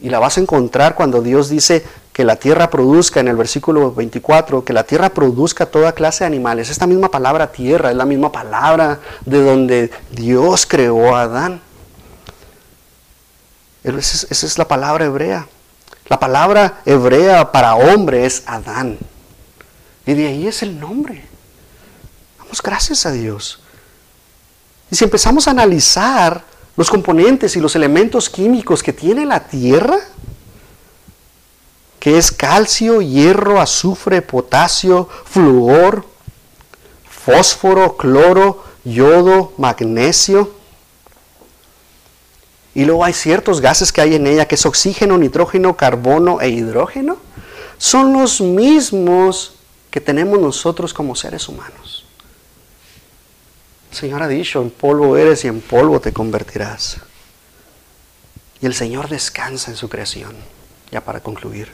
Y 0.00 0.08
la 0.08 0.18
vas 0.18 0.38
a 0.38 0.40
encontrar 0.40 0.94
cuando 0.94 1.20
Dios 1.20 1.50
dice 1.50 1.84
que 2.14 2.24
la 2.24 2.36
tierra 2.36 2.70
produzca, 2.70 3.20
en 3.20 3.28
el 3.28 3.36
versículo 3.36 3.92
24, 3.92 4.64
que 4.64 4.72
la 4.72 4.84
tierra 4.84 5.10
produzca 5.10 5.66
toda 5.66 5.92
clase 5.92 6.24
de 6.24 6.28
animales. 6.28 6.70
Esta 6.70 6.86
misma 6.86 7.10
palabra 7.10 7.52
tierra 7.52 7.90
es 7.90 7.96
la 7.98 8.06
misma 8.06 8.32
palabra 8.32 9.00
de 9.26 9.44
donde 9.44 9.90
Dios 10.12 10.64
creó 10.64 11.14
a 11.14 11.24
Adán. 11.24 11.60
Esa 13.84 14.46
es 14.46 14.56
la 14.56 14.66
palabra 14.66 15.04
hebrea. 15.04 15.46
La 16.08 16.18
palabra 16.18 16.80
hebrea 16.86 17.52
para 17.52 17.74
hombre 17.74 18.24
es 18.24 18.44
Adán. 18.46 18.96
Y 20.06 20.14
de 20.14 20.26
ahí 20.26 20.46
es 20.46 20.62
el 20.62 20.80
nombre. 20.80 21.22
Damos 22.38 22.62
gracias 22.62 23.04
a 23.04 23.12
Dios. 23.12 23.60
Y 24.90 24.96
si 24.96 25.04
empezamos 25.04 25.46
a 25.46 25.52
analizar 25.52 26.44
los 26.76 26.90
componentes 26.90 27.56
y 27.56 27.60
los 27.60 27.76
elementos 27.76 28.28
químicos 28.28 28.82
que 28.82 28.92
tiene 28.92 29.24
la 29.26 29.46
Tierra, 29.46 29.98
que 31.98 32.16
es 32.16 32.32
calcio, 32.32 33.02
hierro, 33.02 33.60
azufre, 33.60 34.22
potasio, 34.22 35.08
flúor, 35.26 36.06
fósforo, 37.08 37.96
cloro, 37.96 38.64
yodo, 38.84 39.52
magnesio, 39.58 40.60
y 42.74 42.84
luego 42.84 43.04
hay 43.04 43.12
ciertos 43.12 43.60
gases 43.60 43.92
que 43.92 44.00
hay 44.00 44.14
en 44.14 44.26
ella, 44.26 44.46
que 44.46 44.54
es 44.54 44.64
oxígeno, 44.64 45.18
nitrógeno, 45.18 45.76
carbono 45.76 46.40
e 46.40 46.50
hidrógeno. 46.50 47.16
Son 47.78 48.12
los 48.12 48.40
mismos 48.40 49.54
que 49.90 50.00
tenemos 50.00 50.38
nosotros 50.38 50.94
como 50.94 51.16
seres 51.16 51.48
humanos. 51.48 51.79
Señor 53.90 54.22
ha 54.22 54.28
dicho, 54.28 54.62
en 54.62 54.70
polvo 54.70 55.16
eres 55.16 55.44
y 55.44 55.48
en 55.48 55.60
polvo 55.60 56.00
te 56.00 56.12
convertirás. 56.12 56.98
Y 58.60 58.66
el 58.66 58.74
Señor 58.74 59.08
descansa 59.08 59.70
en 59.70 59.76
su 59.76 59.88
creación. 59.88 60.34
Ya 60.90 61.00
para 61.00 61.20
concluir. 61.20 61.68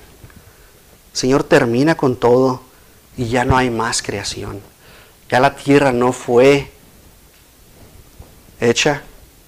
El 1.12 1.18
Señor 1.18 1.44
termina 1.44 1.96
con 1.96 2.16
todo 2.16 2.62
y 3.16 3.28
ya 3.28 3.44
no 3.44 3.56
hay 3.56 3.70
más 3.70 4.02
creación. 4.02 4.60
Ya 5.28 5.40
la 5.40 5.56
tierra 5.56 5.92
no 5.92 6.12
fue 6.12 6.70
hecha, 8.60 9.02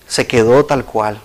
se 0.07 0.27
quedó 0.27 0.65
tal 0.65 0.85
cual. 0.85 1.21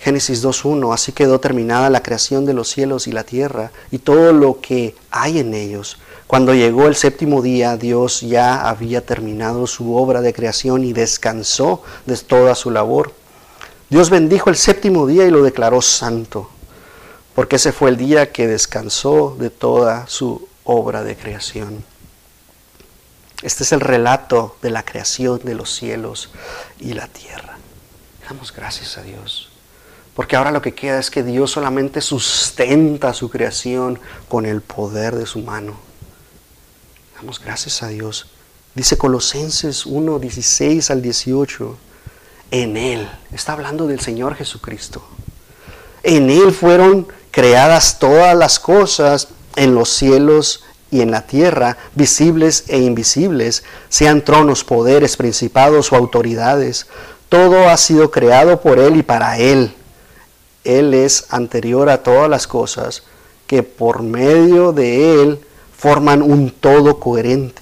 Génesis 0.00 0.42
2.1, 0.42 0.92
así 0.92 1.12
quedó 1.12 1.38
terminada 1.38 1.88
la 1.88 2.02
creación 2.02 2.44
de 2.44 2.54
los 2.54 2.68
cielos 2.68 3.06
y 3.06 3.12
la 3.12 3.22
tierra 3.22 3.70
y 3.92 3.98
todo 3.98 4.32
lo 4.32 4.60
que 4.60 4.96
hay 5.10 5.38
en 5.38 5.54
ellos. 5.54 5.98
Cuando 6.32 6.54
llegó 6.54 6.86
el 6.86 6.96
séptimo 6.96 7.42
día, 7.42 7.76
Dios 7.76 8.22
ya 8.22 8.66
había 8.66 9.04
terminado 9.04 9.66
su 9.66 9.94
obra 9.94 10.22
de 10.22 10.32
creación 10.32 10.82
y 10.82 10.94
descansó 10.94 11.82
de 12.06 12.16
toda 12.16 12.54
su 12.54 12.70
labor. 12.70 13.12
Dios 13.90 14.08
bendijo 14.08 14.48
el 14.48 14.56
séptimo 14.56 15.06
día 15.06 15.26
y 15.26 15.30
lo 15.30 15.42
declaró 15.42 15.82
santo, 15.82 16.48
porque 17.34 17.56
ese 17.56 17.70
fue 17.70 17.90
el 17.90 17.98
día 17.98 18.32
que 18.32 18.46
descansó 18.46 19.36
de 19.38 19.50
toda 19.50 20.06
su 20.06 20.48
obra 20.64 21.04
de 21.04 21.16
creación. 21.16 21.84
Este 23.42 23.64
es 23.64 23.72
el 23.72 23.80
relato 23.80 24.56
de 24.62 24.70
la 24.70 24.86
creación 24.86 25.38
de 25.44 25.54
los 25.54 25.74
cielos 25.74 26.30
y 26.80 26.94
la 26.94 27.08
tierra. 27.08 27.58
Damos 28.26 28.54
gracias 28.54 28.96
a 28.96 29.02
Dios. 29.02 29.50
Porque 30.14 30.36
ahora 30.36 30.50
lo 30.50 30.62
que 30.62 30.74
queda 30.74 30.98
es 30.98 31.10
que 31.10 31.22
Dios 31.22 31.50
solamente 31.50 32.00
sustenta 32.00 33.12
su 33.12 33.28
creación 33.28 34.00
con 34.30 34.46
el 34.46 34.62
poder 34.62 35.14
de 35.14 35.26
su 35.26 35.40
mano. 35.40 35.91
Damos 37.22 37.38
gracias 37.38 37.84
a 37.84 37.88
Dios. 37.88 38.26
Dice 38.74 38.98
Colosenses 38.98 39.86
1, 39.86 40.18
16 40.18 40.90
al 40.90 41.02
18. 41.02 41.78
En 42.50 42.76
Él, 42.76 43.08
está 43.32 43.52
hablando 43.52 43.86
del 43.86 44.00
Señor 44.00 44.34
Jesucristo. 44.34 45.06
En 46.02 46.30
Él 46.30 46.52
fueron 46.52 47.06
creadas 47.30 48.00
todas 48.00 48.36
las 48.36 48.58
cosas 48.58 49.28
en 49.54 49.72
los 49.72 49.90
cielos 49.90 50.64
y 50.90 51.00
en 51.00 51.12
la 51.12 51.24
tierra, 51.24 51.78
visibles 51.94 52.64
e 52.66 52.78
invisibles, 52.80 53.62
sean 53.88 54.24
tronos, 54.24 54.64
poderes, 54.64 55.16
principados 55.16 55.92
o 55.92 55.96
autoridades. 55.96 56.88
Todo 57.28 57.68
ha 57.68 57.76
sido 57.76 58.10
creado 58.10 58.60
por 58.60 58.80
Él 58.80 58.96
y 58.96 59.04
para 59.04 59.38
Él 59.38 59.76
él 60.64 60.94
es 60.94 61.26
anterior 61.30 61.88
a 61.88 62.02
todas 62.02 62.28
las 62.28 62.46
cosas, 62.46 63.02
que 63.46 63.62
por 63.62 64.02
medio 64.02 64.72
de 64.72 65.22
Él 65.22 65.40
forman 65.82 66.22
un 66.22 66.52
todo 66.52 67.00
coherente. 67.00 67.60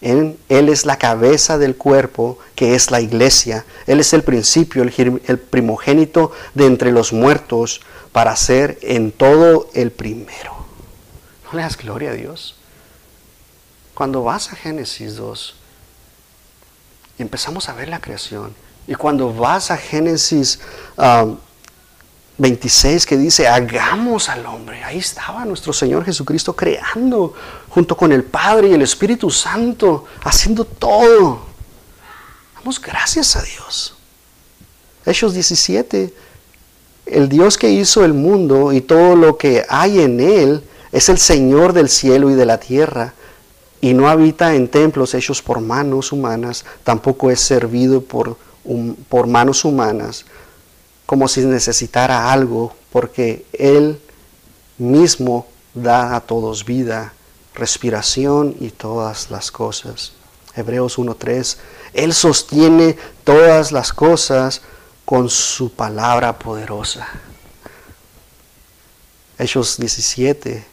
Él, 0.00 0.36
es 0.48 0.84
la 0.84 0.98
cabeza 0.98 1.56
del 1.56 1.76
cuerpo, 1.76 2.36
que 2.56 2.74
es 2.74 2.90
la 2.90 3.00
iglesia. 3.00 3.64
Él 3.86 4.00
es 4.00 4.12
el 4.12 4.24
principio, 4.24 4.82
el, 4.82 5.38
primogénito 5.38 6.32
de 6.54 6.66
entre 6.66 6.90
los 6.90 7.12
muertos, 7.12 7.80
para 8.10 8.34
ser 8.34 8.76
en 8.82 9.12
todo 9.12 9.70
el 9.72 9.92
primero. 9.92 10.66
¿No 11.44 11.56
le 11.56 11.62
das 11.62 11.76
gloria 11.76 12.10
a 12.10 12.14
Dios? 12.14 12.56
Cuando 13.94 14.24
vas 14.24 14.52
a 14.52 14.56
Génesis 14.56 15.14
2 15.14 15.54
y 17.20 17.22
empezamos 17.22 17.68
a 17.68 17.74
ver 17.74 17.88
la 17.88 18.00
creación, 18.00 18.52
y 18.88 18.96
cuando 18.96 19.32
vas 19.32 19.70
a 19.70 19.76
Génesis 19.76 20.58
um, 20.96 21.36
26 22.38 23.06
que 23.06 23.16
dice, 23.16 23.46
hagamos 23.46 24.28
al 24.28 24.46
hombre. 24.46 24.82
Ahí 24.84 24.98
estaba 24.98 25.44
nuestro 25.44 25.72
Señor 25.72 26.04
Jesucristo 26.04 26.54
creando 26.54 27.34
junto 27.68 27.96
con 27.96 28.12
el 28.12 28.24
Padre 28.24 28.68
y 28.68 28.74
el 28.74 28.82
Espíritu 28.82 29.30
Santo, 29.30 30.04
haciendo 30.24 30.64
todo. 30.64 31.42
Damos 32.54 32.80
gracias 32.80 33.36
a 33.36 33.42
Dios. 33.42 33.94
Hechos 35.04 35.34
17, 35.34 36.14
el 37.06 37.28
Dios 37.28 37.58
que 37.58 37.70
hizo 37.70 38.04
el 38.04 38.14
mundo 38.14 38.72
y 38.72 38.80
todo 38.80 39.16
lo 39.16 39.36
que 39.36 39.64
hay 39.68 40.00
en 40.00 40.20
él 40.20 40.64
es 40.92 41.08
el 41.08 41.18
Señor 41.18 41.72
del 41.72 41.88
cielo 41.88 42.30
y 42.30 42.34
de 42.34 42.46
la 42.46 42.58
tierra 42.58 43.14
y 43.80 43.94
no 43.94 44.08
habita 44.08 44.54
en 44.54 44.68
templos 44.68 45.12
hechos 45.12 45.42
por 45.42 45.60
manos 45.60 46.12
humanas, 46.12 46.64
tampoco 46.84 47.32
es 47.32 47.40
servido 47.40 48.00
por, 48.00 48.36
por 49.08 49.26
manos 49.26 49.64
humanas, 49.64 50.24
como 51.12 51.28
si 51.28 51.42
necesitara 51.42 52.32
algo, 52.32 52.74
porque 52.90 53.44
Él 53.52 54.00
mismo 54.78 55.46
da 55.74 56.16
a 56.16 56.22
todos 56.22 56.64
vida, 56.64 57.12
respiración 57.54 58.56
y 58.58 58.70
todas 58.70 59.30
las 59.30 59.50
cosas. 59.50 60.14
Hebreos 60.56 60.96
1.3, 60.96 61.58
Él 61.92 62.14
sostiene 62.14 62.96
todas 63.24 63.72
las 63.72 63.92
cosas 63.92 64.62
con 65.04 65.28
su 65.28 65.74
palabra 65.74 66.38
poderosa. 66.38 67.06
Hechos 69.38 69.76
17, 69.76 70.64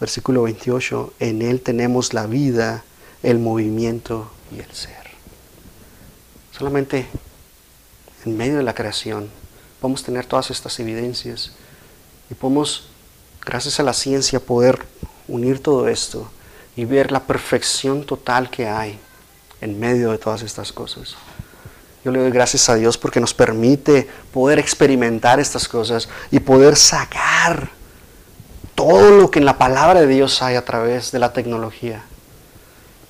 versículo 0.00 0.44
28, 0.44 1.12
en 1.20 1.42
Él 1.42 1.60
tenemos 1.60 2.14
la 2.14 2.26
vida, 2.26 2.84
el 3.22 3.38
movimiento 3.38 4.30
y 4.50 4.60
el 4.60 4.72
ser. 4.72 5.04
Solamente 6.56 7.06
en 8.24 8.34
medio 8.34 8.56
de 8.56 8.62
la 8.62 8.74
creación 8.74 9.43
podemos 9.84 10.02
tener 10.02 10.24
todas 10.24 10.50
estas 10.50 10.80
evidencias 10.80 11.50
y 12.30 12.34
podemos, 12.34 12.86
gracias 13.44 13.78
a 13.80 13.82
la 13.82 13.92
ciencia, 13.92 14.40
poder 14.40 14.78
unir 15.28 15.62
todo 15.62 15.88
esto 15.88 16.26
y 16.74 16.86
ver 16.86 17.12
la 17.12 17.20
perfección 17.20 18.02
total 18.02 18.48
que 18.48 18.66
hay 18.66 18.98
en 19.60 19.78
medio 19.78 20.10
de 20.10 20.16
todas 20.16 20.40
estas 20.40 20.72
cosas. 20.72 21.16
Yo 22.02 22.12
le 22.12 22.18
doy 22.18 22.30
gracias 22.30 22.70
a 22.70 22.76
Dios 22.76 22.96
porque 22.96 23.20
nos 23.20 23.34
permite 23.34 24.08
poder 24.32 24.58
experimentar 24.58 25.38
estas 25.38 25.68
cosas 25.68 26.08
y 26.30 26.40
poder 26.40 26.76
sacar 26.76 27.68
todo 28.74 29.10
lo 29.10 29.30
que 29.30 29.40
en 29.40 29.44
la 29.44 29.58
palabra 29.58 30.00
de 30.00 30.06
Dios 30.06 30.40
hay 30.40 30.56
a 30.56 30.64
través 30.64 31.12
de 31.12 31.18
la 31.18 31.34
tecnología. 31.34 32.02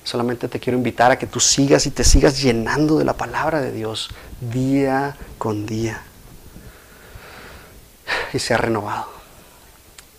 Solamente 0.03 0.49
te 0.49 0.59
quiero 0.59 0.77
invitar 0.77 1.09
a 1.09 1.17
que 1.17 1.25
tú 1.25 1.39
sigas 1.39 1.85
y 1.85 1.91
te 1.91 2.03
sigas 2.03 2.41
llenando 2.41 2.97
de 2.99 3.05
la 3.05 3.13
palabra 3.13 3.61
de 3.61 3.71
Dios 3.71 4.09
día 4.41 5.15
con 5.37 5.65
día 5.65 6.01
y 8.33 8.39
se 8.39 8.53
ha 8.53 8.57
renovado. 8.57 9.07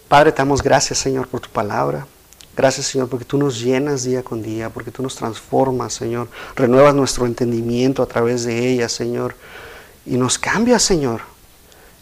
Padre, 0.09 0.33
te 0.33 0.39
damos 0.39 0.63
gracias, 0.63 0.99
Señor, 0.99 1.29
por 1.29 1.41
tu 1.41 1.49
palabra. 1.49 2.07
Gracias, 2.57 2.87
Señor, 2.87 3.09
porque 3.09 3.25
tú 3.25 3.37
nos 3.37 3.61
llenas 3.61 4.05
día 4.05 4.23
con 4.23 4.43
día, 4.43 4.71
porque 4.71 4.91
tú 4.91 5.03
nos 5.03 5.17
transformas, 5.17 5.93
Señor. 5.93 6.29
Renuevas 6.55 6.95
nuestro 6.95 7.27
entendimiento 7.27 8.03
a 8.03 8.07
través 8.07 8.45
de 8.45 8.71
ella, 8.71 8.89
Señor. 8.89 9.35
Y 10.07 10.17
nos 10.17 10.39
cambias, 10.39 10.83
Señor. 10.83 11.21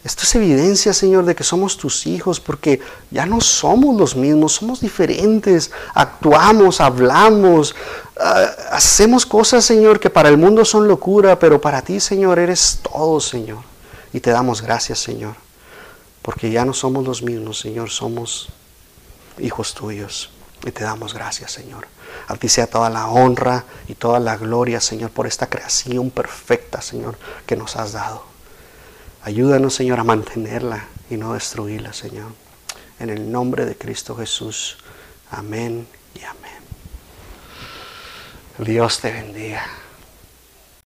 Esto 0.05 0.21
es 0.21 0.35
evidencia, 0.35 0.93
Señor, 0.93 1.25
de 1.25 1.33
que 1.33 1.43
somos 1.43 1.77
tus 1.77 2.05
hijos, 2.05 2.39
porque 2.39 2.79
ya 3.09 3.25
no 3.25 3.41
somos 3.41 3.97
los 3.97 4.15
mismos, 4.15 4.53
somos 4.53 4.79
diferentes. 4.79 5.71
Actuamos, 5.95 6.79
hablamos, 6.79 7.75
ah, 8.19 8.51
hacemos 8.71 9.25
cosas, 9.25 9.65
Señor, 9.65 9.99
que 9.99 10.11
para 10.11 10.29
el 10.29 10.37
mundo 10.37 10.63
son 10.63 10.87
locura, 10.87 11.39
pero 11.39 11.59
para 11.59 11.81
ti, 11.81 11.99
Señor, 11.99 12.37
eres 12.37 12.81
todo, 12.83 13.19
Señor. 13.19 13.63
Y 14.13 14.19
te 14.19 14.29
damos 14.29 14.61
gracias, 14.61 14.99
Señor, 14.99 15.35
porque 16.25 16.49
ya 16.49 16.65
no 16.65 16.73
somos 16.73 17.05
los 17.05 17.21
mismos, 17.21 17.59
Señor, 17.59 17.91
somos 17.91 18.49
hijos 19.37 19.75
tuyos. 19.75 20.31
Y 20.65 20.71
te 20.71 20.83
damos 20.83 21.13
gracias, 21.13 21.51
Señor. 21.51 21.85
A 22.27 22.35
ti 22.35 22.49
sea 22.49 22.65
toda 22.65 22.89
la 22.89 23.09
honra 23.09 23.63
y 23.87 23.93
toda 23.93 24.19
la 24.19 24.35
gloria, 24.35 24.81
Señor, 24.81 25.11
por 25.11 25.27
esta 25.27 25.47
creación 25.47 26.09
perfecta, 26.09 26.81
Señor, 26.81 27.15
que 27.45 27.55
nos 27.55 27.75
has 27.75 27.91
dado. 27.91 28.23
Ayúdanos, 29.21 29.75
Señor, 29.75 29.99
a 29.99 30.03
mantenerla 30.03 30.87
y 31.11 31.17
no 31.17 31.35
destruirla, 31.35 31.93
Señor. 31.93 32.31
En 32.99 33.11
el 33.11 33.31
nombre 33.31 33.65
de 33.65 33.77
Cristo 33.77 34.15
Jesús. 34.15 34.77
Amén 35.29 35.87
y 36.15 36.23
amén. 36.23 36.57
Dios 38.57 38.99
te 38.99 39.11
bendiga. 39.11 39.63